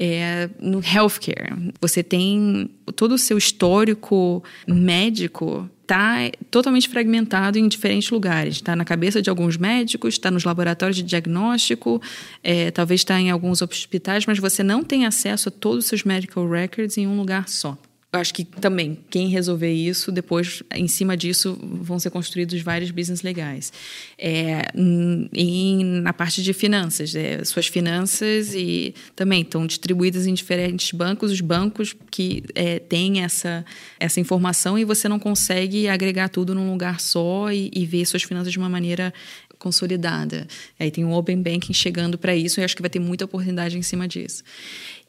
É, 0.00 0.48
no 0.60 0.80
healthcare, 0.80 1.72
você 1.80 2.04
tem 2.04 2.70
todo 2.94 3.16
o 3.16 3.18
seu 3.18 3.36
histórico 3.36 4.44
médico 4.64 5.68
está 5.88 6.30
totalmente 6.50 6.86
fragmentado 6.86 7.58
em 7.58 7.66
diferentes 7.66 8.10
lugares. 8.10 8.56
Está 8.56 8.76
na 8.76 8.84
cabeça 8.84 9.22
de 9.22 9.30
alguns 9.30 9.56
médicos, 9.56 10.14
está 10.14 10.30
nos 10.30 10.44
laboratórios 10.44 10.98
de 10.98 11.02
diagnóstico, 11.02 12.00
é, 12.44 12.70
talvez 12.70 13.00
está 13.00 13.18
em 13.18 13.30
alguns 13.30 13.62
hospitais, 13.62 14.26
mas 14.26 14.38
você 14.38 14.62
não 14.62 14.84
tem 14.84 15.06
acesso 15.06 15.48
a 15.48 15.52
todos 15.52 15.84
os 15.84 15.86
seus 15.86 16.04
medical 16.04 16.48
records 16.48 16.98
em 16.98 17.06
um 17.06 17.16
lugar 17.16 17.48
só. 17.48 17.76
Acho 18.10 18.32
que 18.32 18.42
também, 18.42 18.98
quem 19.10 19.28
resolver 19.28 19.70
isso, 19.70 20.10
depois, 20.10 20.62
em 20.74 20.88
cima 20.88 21.14
disso, 21.14 21.58
vão 21.62 21.98
ser 21.98 22.08
construídos 22.08 22.58
vários 22.62 22.90
business 22.90 23.20
legais. 23.20 23.70
É, 24.16 24.62
em, 24.74 25.84
na 26.00 26.14
parte 26.14 26.42
de 26.42 26.54
finanças, 26.54 27.14
é, 27.14 27.44
suas 27.44 27.66
finanças 27.66 28.54
e 28.54 28.94
também 29.14 29.42
estão 29.42 29.66
distribuídas 29.66 30.26
em 30.26 30.32
diferentes 30.32 30.90
bancos, 30.92 31.30
os 31.30 31.42
bancos 31.42 31.94
que 32.10 32.44
é, 32.54 32.78
têm 32.78 33.20
essa, 33.22 33.62
essa 34.00 34.18
informação 34.18 34.78
e 34.78 34.86
você 34.86 35.06
não 35.06 35.18
consegue 35.18 35.86
agregar 35.86 36.30
tudo 36.30 36.54
num 36.54 36.70
lugar 36.70 37.00
só 37.00 37.52
e, 37.52 37.70
e 37.74 37.84
ver 37.84 38.06
suas 38.06 38.22
finanças 38.22 38.50
de 38.50 38.58
uma 38.58 38.70
maneira 38.70 39.12
consolidada. 39.58 40.46
Aí 40.80 40.90
tem 40.90 41.04
o 41.04 41.12
Open 41.12 41.42
Banking 41.42 41.74
chegando 41.74 42.16
para 42.16 42.34
isso 42.34 42.58
e 42.58 42.64
acho 42.64 42.74
que 42.74 42.80
vai 42.80 42.90
ter 42.90 43.00
muita 43.00 43.26
oportunidade 43.26 43.76
em 43.76 43.82
cima 43.82 44.08
disso. 44.08 44.42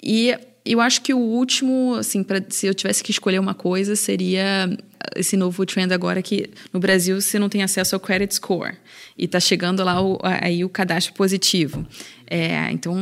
E 0.04 0.38
eu 0.66 0.82
acho 0.82 1.02
que 1.02 1.14
o 1.14 1.20
último, 1.20 1.96
assim, 1.96 2.24
pra, 2.24 2.42
se 2.50 2.68
eu 2.68 2.74
tivesse 2.74 3.04
que 3.04 3.12
escolher 3.12 3.40
uma 3.40 3.54
coisa, 3.54 3.96
seria 3.96 4.70
esse 5.16 5.36
novo 5.38 5.66
trend 5.66 5.94
agora 5.94 6.22
que 6.22 6.50
no 6.74 6.80
Brasil 6.80 7.20
você 7.20 7.40
não 7.40 7.50
tem 7.50 7.64
acesso 7.64 7.96
ao 7.96 8.00
credit 8.00 8.36
score 8.36 8.76
e 9.18 9.26
está 9.26 9.40
chegando 9.40 9.84
lá 9.84 10.02
o, 10.02 10.20
aí 10.22 10.64
o 10.64 10.70
cadastro 10.70 11.14
positivo. 11.14 11.86
É, 12.30 12.72
então 12.72 12.96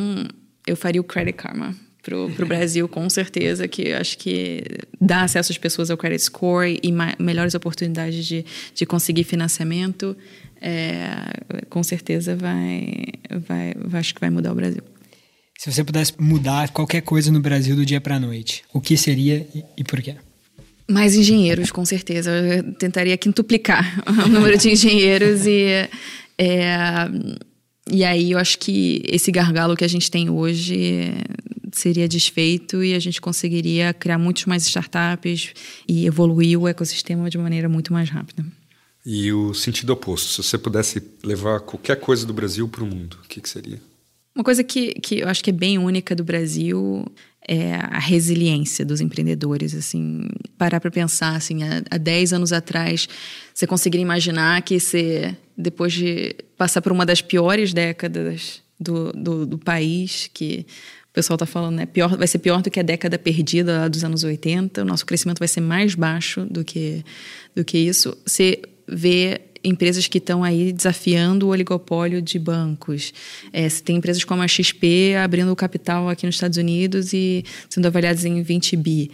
eu 0.65 0.75
faria 0.75 1.01
o 1.01 1.03
Credit 1.03 1.37
Karma 1.37 1.75
para 2.01 2.17
o 2.17 2.29
Brasil, 2.45 2.87
com 2.87 3.09
certeza, 3.09 3.67
que 3.67 3.93
acho 3.93 4.17
que 4.17 4.63
dá 4.99 5.23
acesso 5.23 5.51
às 5.51 5.57
pessoas 5.57 5.89
ao 5.91 5.97
credit 5.97 6.23
score 6.23 6.79
e 6.81 6.91
melhores 7.21 7.53
oportunidades 7.53 8.25
de, 8.25 8.45
de 8.73 8.85
conseguir 8.85 9.23
financiamento, 9.23 10.15
é, 10.61 11.07
com 11.69 11.83
certeza 11.83 12.35
vai, 12.35 12.93
vai, 13.47 13.73
acho 13.99 14.13
que 14.13 14.21
vai 14.21 14.29
mudar 14.29 14.51
o 14.51 14.55
Brasil. 14.55 14.81
Se 15.57 15.71
você 15.71 15.83
pudesse 15.83 16.13
mudar 16.19 16.69
qualquer 16.69 17.01
coisa 17.01 17.31
no 17.31 17.39
Brasil 17.39 17.75
do 17.75 17.85
dia 17.85 17.99
para 17.99 18.15
a 18.15 18.19
noite, 18.19 18.63
o 18.71 18.79
que 18.79 18.95
seria 18.95 19.47
e, 19.55 19.63
e 19.77 19.83
por 19.83 20.01
quê? 20.01 20.15
Mais 20.89 21.15
engenheiros, 21.15 21.71
com 21.71 21.83
certeza. 21.83 22.31
Eu 22.31 22.73
tentaria 22.75 23.17
quintuplicar 23.17 24.01
o 24.25 24.27
número 24.29 24.57
de 24.57 24.69
engenheiros 24.69 25.45
e 25.45 25.89
é, 26.37 27.09
e 27.89 28.03
aí 28.03 28.31
eu 28.31 28.37
acho 28.37 28.59
que 28.59 29.01
esse 29.05 29.31
gargalo 29.31 29.75
que 29.75 29.83
a 29.83 29.87
gente 29.87 30.11
tem 30.11 30.29
hoje 30.29 31.11
seria 31.71 32.07
desfeito 32.07 32.83
e 32.83 32.93
a 32.93 32.99
gente 32.99 33.19
conseguiria 33.19 33.93
criar 33.93 34.17
muitos 34.17 34.45
mais 34.45 34.65
startups 34.65 35.53
e 35.87 36.05
evoluir 36.05 36.59
o 36.59 36.67
ecossistema 36.67 37.29
de 37.29 37.37
maneira 37.37 37.67
muito 37.67 37.91
mais 37.91 38.09
rápida. 38.09 38.45
E 39.05 39.31
o 39.31 39.53
sentido 39.53 39.91
oposto, 39.91 40.27
se 40.27 40.43
você 40.43 40.57
pudesse 40.57 41.01
levar 41.23 41.61
qualquer 41.61 41.97
coisa 41.97 42.25
do 42.25 42.33
Brasil 42.33 42.67
para 42.67 42.83
o 42.83 42.87
mundo, 42.87 43.17
o 43.23 43.27
que, 43.27 43.39
que 43.39 43.49
seria? 43.49 43.79
Uma 44.37 44.43
coisa 44.43 44.63
que, 44.63 44.93
que 44.93 45.21
eu 45.21 45.27
acho 45.27 45.43
que 45.43 45.49
é 45.49 45.53
bem 45.53 45.79
única 45.79 46.15
do 46.15 46.23
Brasil 46.23 47.03
é 47.47 47.73
a 47.73 47.97
resiliência 47.97 48.85
dos 48.85 49.01
empreendedores, 49.01 49.73
assim, 49.73 50.27
parar 50.59 50.79
para 50.79 50.91
pensar, 50.91 51.35
assim, 51.35 51.63
há, 51.63 51.81
há 51.89 51.97
10 51.97 52.33
anos 52.33 52.53
atrás, 52.53 53.09
você 53.51 53.65
conseguiria 53.65 54.03
imaginar 54.03 54.61
que 54.61 54.79
você, 54.79 55.35
depois 55.57 55.91
de 55.91 56.35
passar 56.55 56.83
por 56.83 56.91
uma 56.91 57.03
das 57.03 57.19
piores 57.19 57.73
décadas 57.73 58.61
do, 58.79 59.11
do, 59.11 59.43
do 59.47 59.57
país, 59.57 60.29
que 60.31 60.67
o 61.09 61.13
pessoal 61.13 61.33
está 61.33 61.47
falando, 61.47 61.77
né, 61.77 61.87
pior, 61.87 62.15
vai 62.15 62.27
ser 62.27 62.37
pior 62.37 62.61
do 62.61 62.69
que 62.69 62.79
a 62.79 62.83
década 62.83 63.17
perdida 63.17 63.89
dos 63.89 64.03
anos 64.03 64.23
80, 64.23 64.83
o 64.83 64.85
nosso 64.85 65.03
crescimento 65.03 65.39
vai 65.39 65.47
ser 65.47 65.61
mais 65.61 65.95
baixo 65.95 66.45
do 66.45 66.63
que, 66.63 67.03
do 67.55 67.65
que 67.65 67.79
isso, 67.79 68.15
você 68.23 68.61
vê 68.87 69.41
empresas 69.67 70.07
que 70.07 70.17
estão 70.17 70.43
aí 70.43 70.71
desafiando 70.71 71.47
o 71.47 71.49
oligopólio 71.49 72.21
de 72.21 72.39
bancos. 72.39 73.13
É, 73.51 73.67
você 73.67 73.83
tem 73.83 73.97
empresas 73.97 74.23
como 74.23 74.41
a 74.41 74.47
XP 74.47 75.15
abrindo 75.15 75.51
o 75.51 75.55
capital 75.55 76.09
aqui 76.09 76.25
nos 76.25 76.35
Estados 76.35 76.57
Unidos 76.57 77.13
e 77.13 77.43
sendo 77.69 77.85
avaliadas 77.85 78.25
em 78.25 78.41
20 78.41 78.75
bi. 78.77 79.11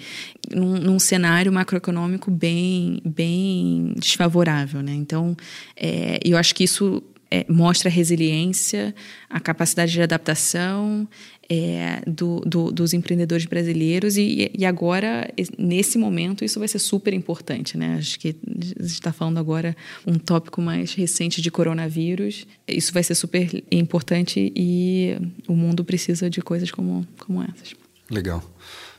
Num, 0.53 0.77
num 0.77 0.99
cenário 0.99 1.51
macroeconômico 1.51 2.29
bem, 2.29 3.01
bem 3.05 3.93
desfavorável. 3.97 4.81
Né? 4.81 4.93
Então, 4.93 5.35
é, 5.75 6.19
eu 6.23 6.37
acho 6.37 6.53
que 6.53 6.63
isso 6.63 7.01
é, 7.31 7.45
mostra 7.49 7.89
a 7.89 7.91
resiliência, 7.91 8.93
a 9.29 9.39
capacidade 9.39 9.91
de 9.91 10.01
adaptação 10.01 11.07
é, 11.55 12.01
do, 12.07 12.39
do, 12.39 12.71
dos 12.71 12.95
empreendedores 12.95 13.45
brasileiros 13.45 14.17
e, 14.17 14.51
e, 14.57 14.65
agora, 14.65 15.31
nesse 15.55 15.99
momento, 15.99 16.43
isso 16.43 16.57
vai 16.57 16.67
ser 16.67 16.79
super 16.79 17.13
importante, 17.13 17.77
né? 17.77 17.97
Acho 17.99 18.19
que 18.19 18.29
a 18.29 18.63
gente 18.63 18.85
está 18.85 19.13
falando 19.13 19.37
agora 19.37 19.77
um 20.05 20.15
tópico 20.15 20.59
mais 20.63 20.95
recente 20.95 21.43
de 21.43 21.51
coronavírus. 21.51 22.47
Isso 22.67 22.91
vai 22.91 23.03
ser 23.03 23.13
super 23.13 23.63
importante 23.71 24.51
e 24.55 25.15
o 25.47 25.53
mundo 25.53 25.85
precisa 25.85 26.27
de 26.27 26.41
coisas 26.41 26.71
como, 26.71 27.07
como 27.19 27.43
essas. 27.43 27.75
Legal. 28.09 28.43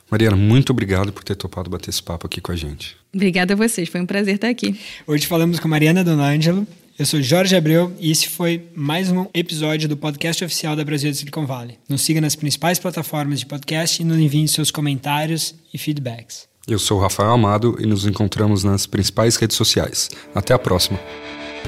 Mariana, 0.09 0.37
muito 0.37 0.71
obrigado 0.71 1.13
por 1.13 1.25
ter 1.25 1.35
topado 1.35 1.69
bater 1.69 1.91
esse 1.91 2.03
papo 2.03 2.29
aqui 2.29 2.41
com 2.41 2.53
a 2.53 2.57
gente. 2.57 2.97
Obrigada 3.13 3.55
a 3.55 3.57
vocês, 3.57 3.89
foi 3.89 4.01
um 4.01 4.07
prazer 4.07 4.37
estar 4.37 4.49
aqui. 4.49 4.79
Hoje 5.09 5.27
falamos 5.27 5.59
com 5.59 5.67
Mariana 5.67 6.05
Donangelo, 6.05 6.65
eu 6.99 7.05
sou 7.05 7.21
Jorge 7.21 7.57
Abreu 7.57 7.93
e 7.99 8.11
esse 8.11 8.29
foi 8.29 8.69
mais 8.75 9.11
um 9.11 9.27
episódio 9.35 9.89
do 9.89 9.97
podcast 9.97 10.45
oficial 10.45 10.77
da 10.77 10.85
Brasil 10.85 11.11
de 11.11 11.17
Silicon 11.17 11.45
Valley. 11.45 11.79
Nos 11.89 12.03
siga 12.03 12.21
nas 12.21 12.37
principais 12.37 12.79
plataformas 12.79 13.41
de 13.41 13.47
podcast 13.47 14.01
e 14.01 14.05
nos 14.05 14.19
envie 14.19 14.47
seus 14.47 14.71
comentários 14.71 15.55
e 15.73 15.79
feedbacks. 15.79 16.47
Eu 16.69 16.79
sou 16.79 17.01
Rafael 17.01 17.33
Amado 17.33 17.77
e 17.81 17.87
nos 17.87 18.07
encontramos 18.07 18.63
nas 18.63 18.87
principais 18.87 19.37
redes 19.37 19.57
sociais. 19.57 20.09
Até 20.35 20.55
a 20.55 20.59
próxima. 20.59 20.99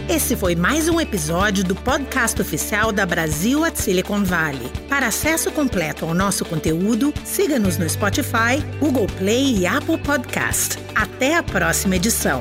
Esse 0.08 0.36
foi 0.36 0.54
mais 0.54 0.88
um 0.88 1.00
episódio 1.00 1.64
do 1.64 1.74
podcast 1.74 2.40
oficial 2.40 2.92
da 2.92 3.04
Brasil 3.04 3.64
at 3.64 3.76
Silicon 3.76 4.22
Valley. 4.22 4.70
Para 4.88 5.08
acesso 5.08 5.50
completo 5.50 6.04
ao 6.04 6.14
nosso 6.14 6.44
conteúdo, 6.44 7.12
siga-nos 7.24 7.78
no 7.78 7.88
Spotify, 7.88 8.62
Google 8.78 9.06
Play 9.18 9.58
e 9.58 9.66
Apple 9.66 9.98
Podcast. 9.98 10.78
Até 10.94 11.34
a 11.34 11.42
próxima 11.42 11.96
edição. 11.96 12.40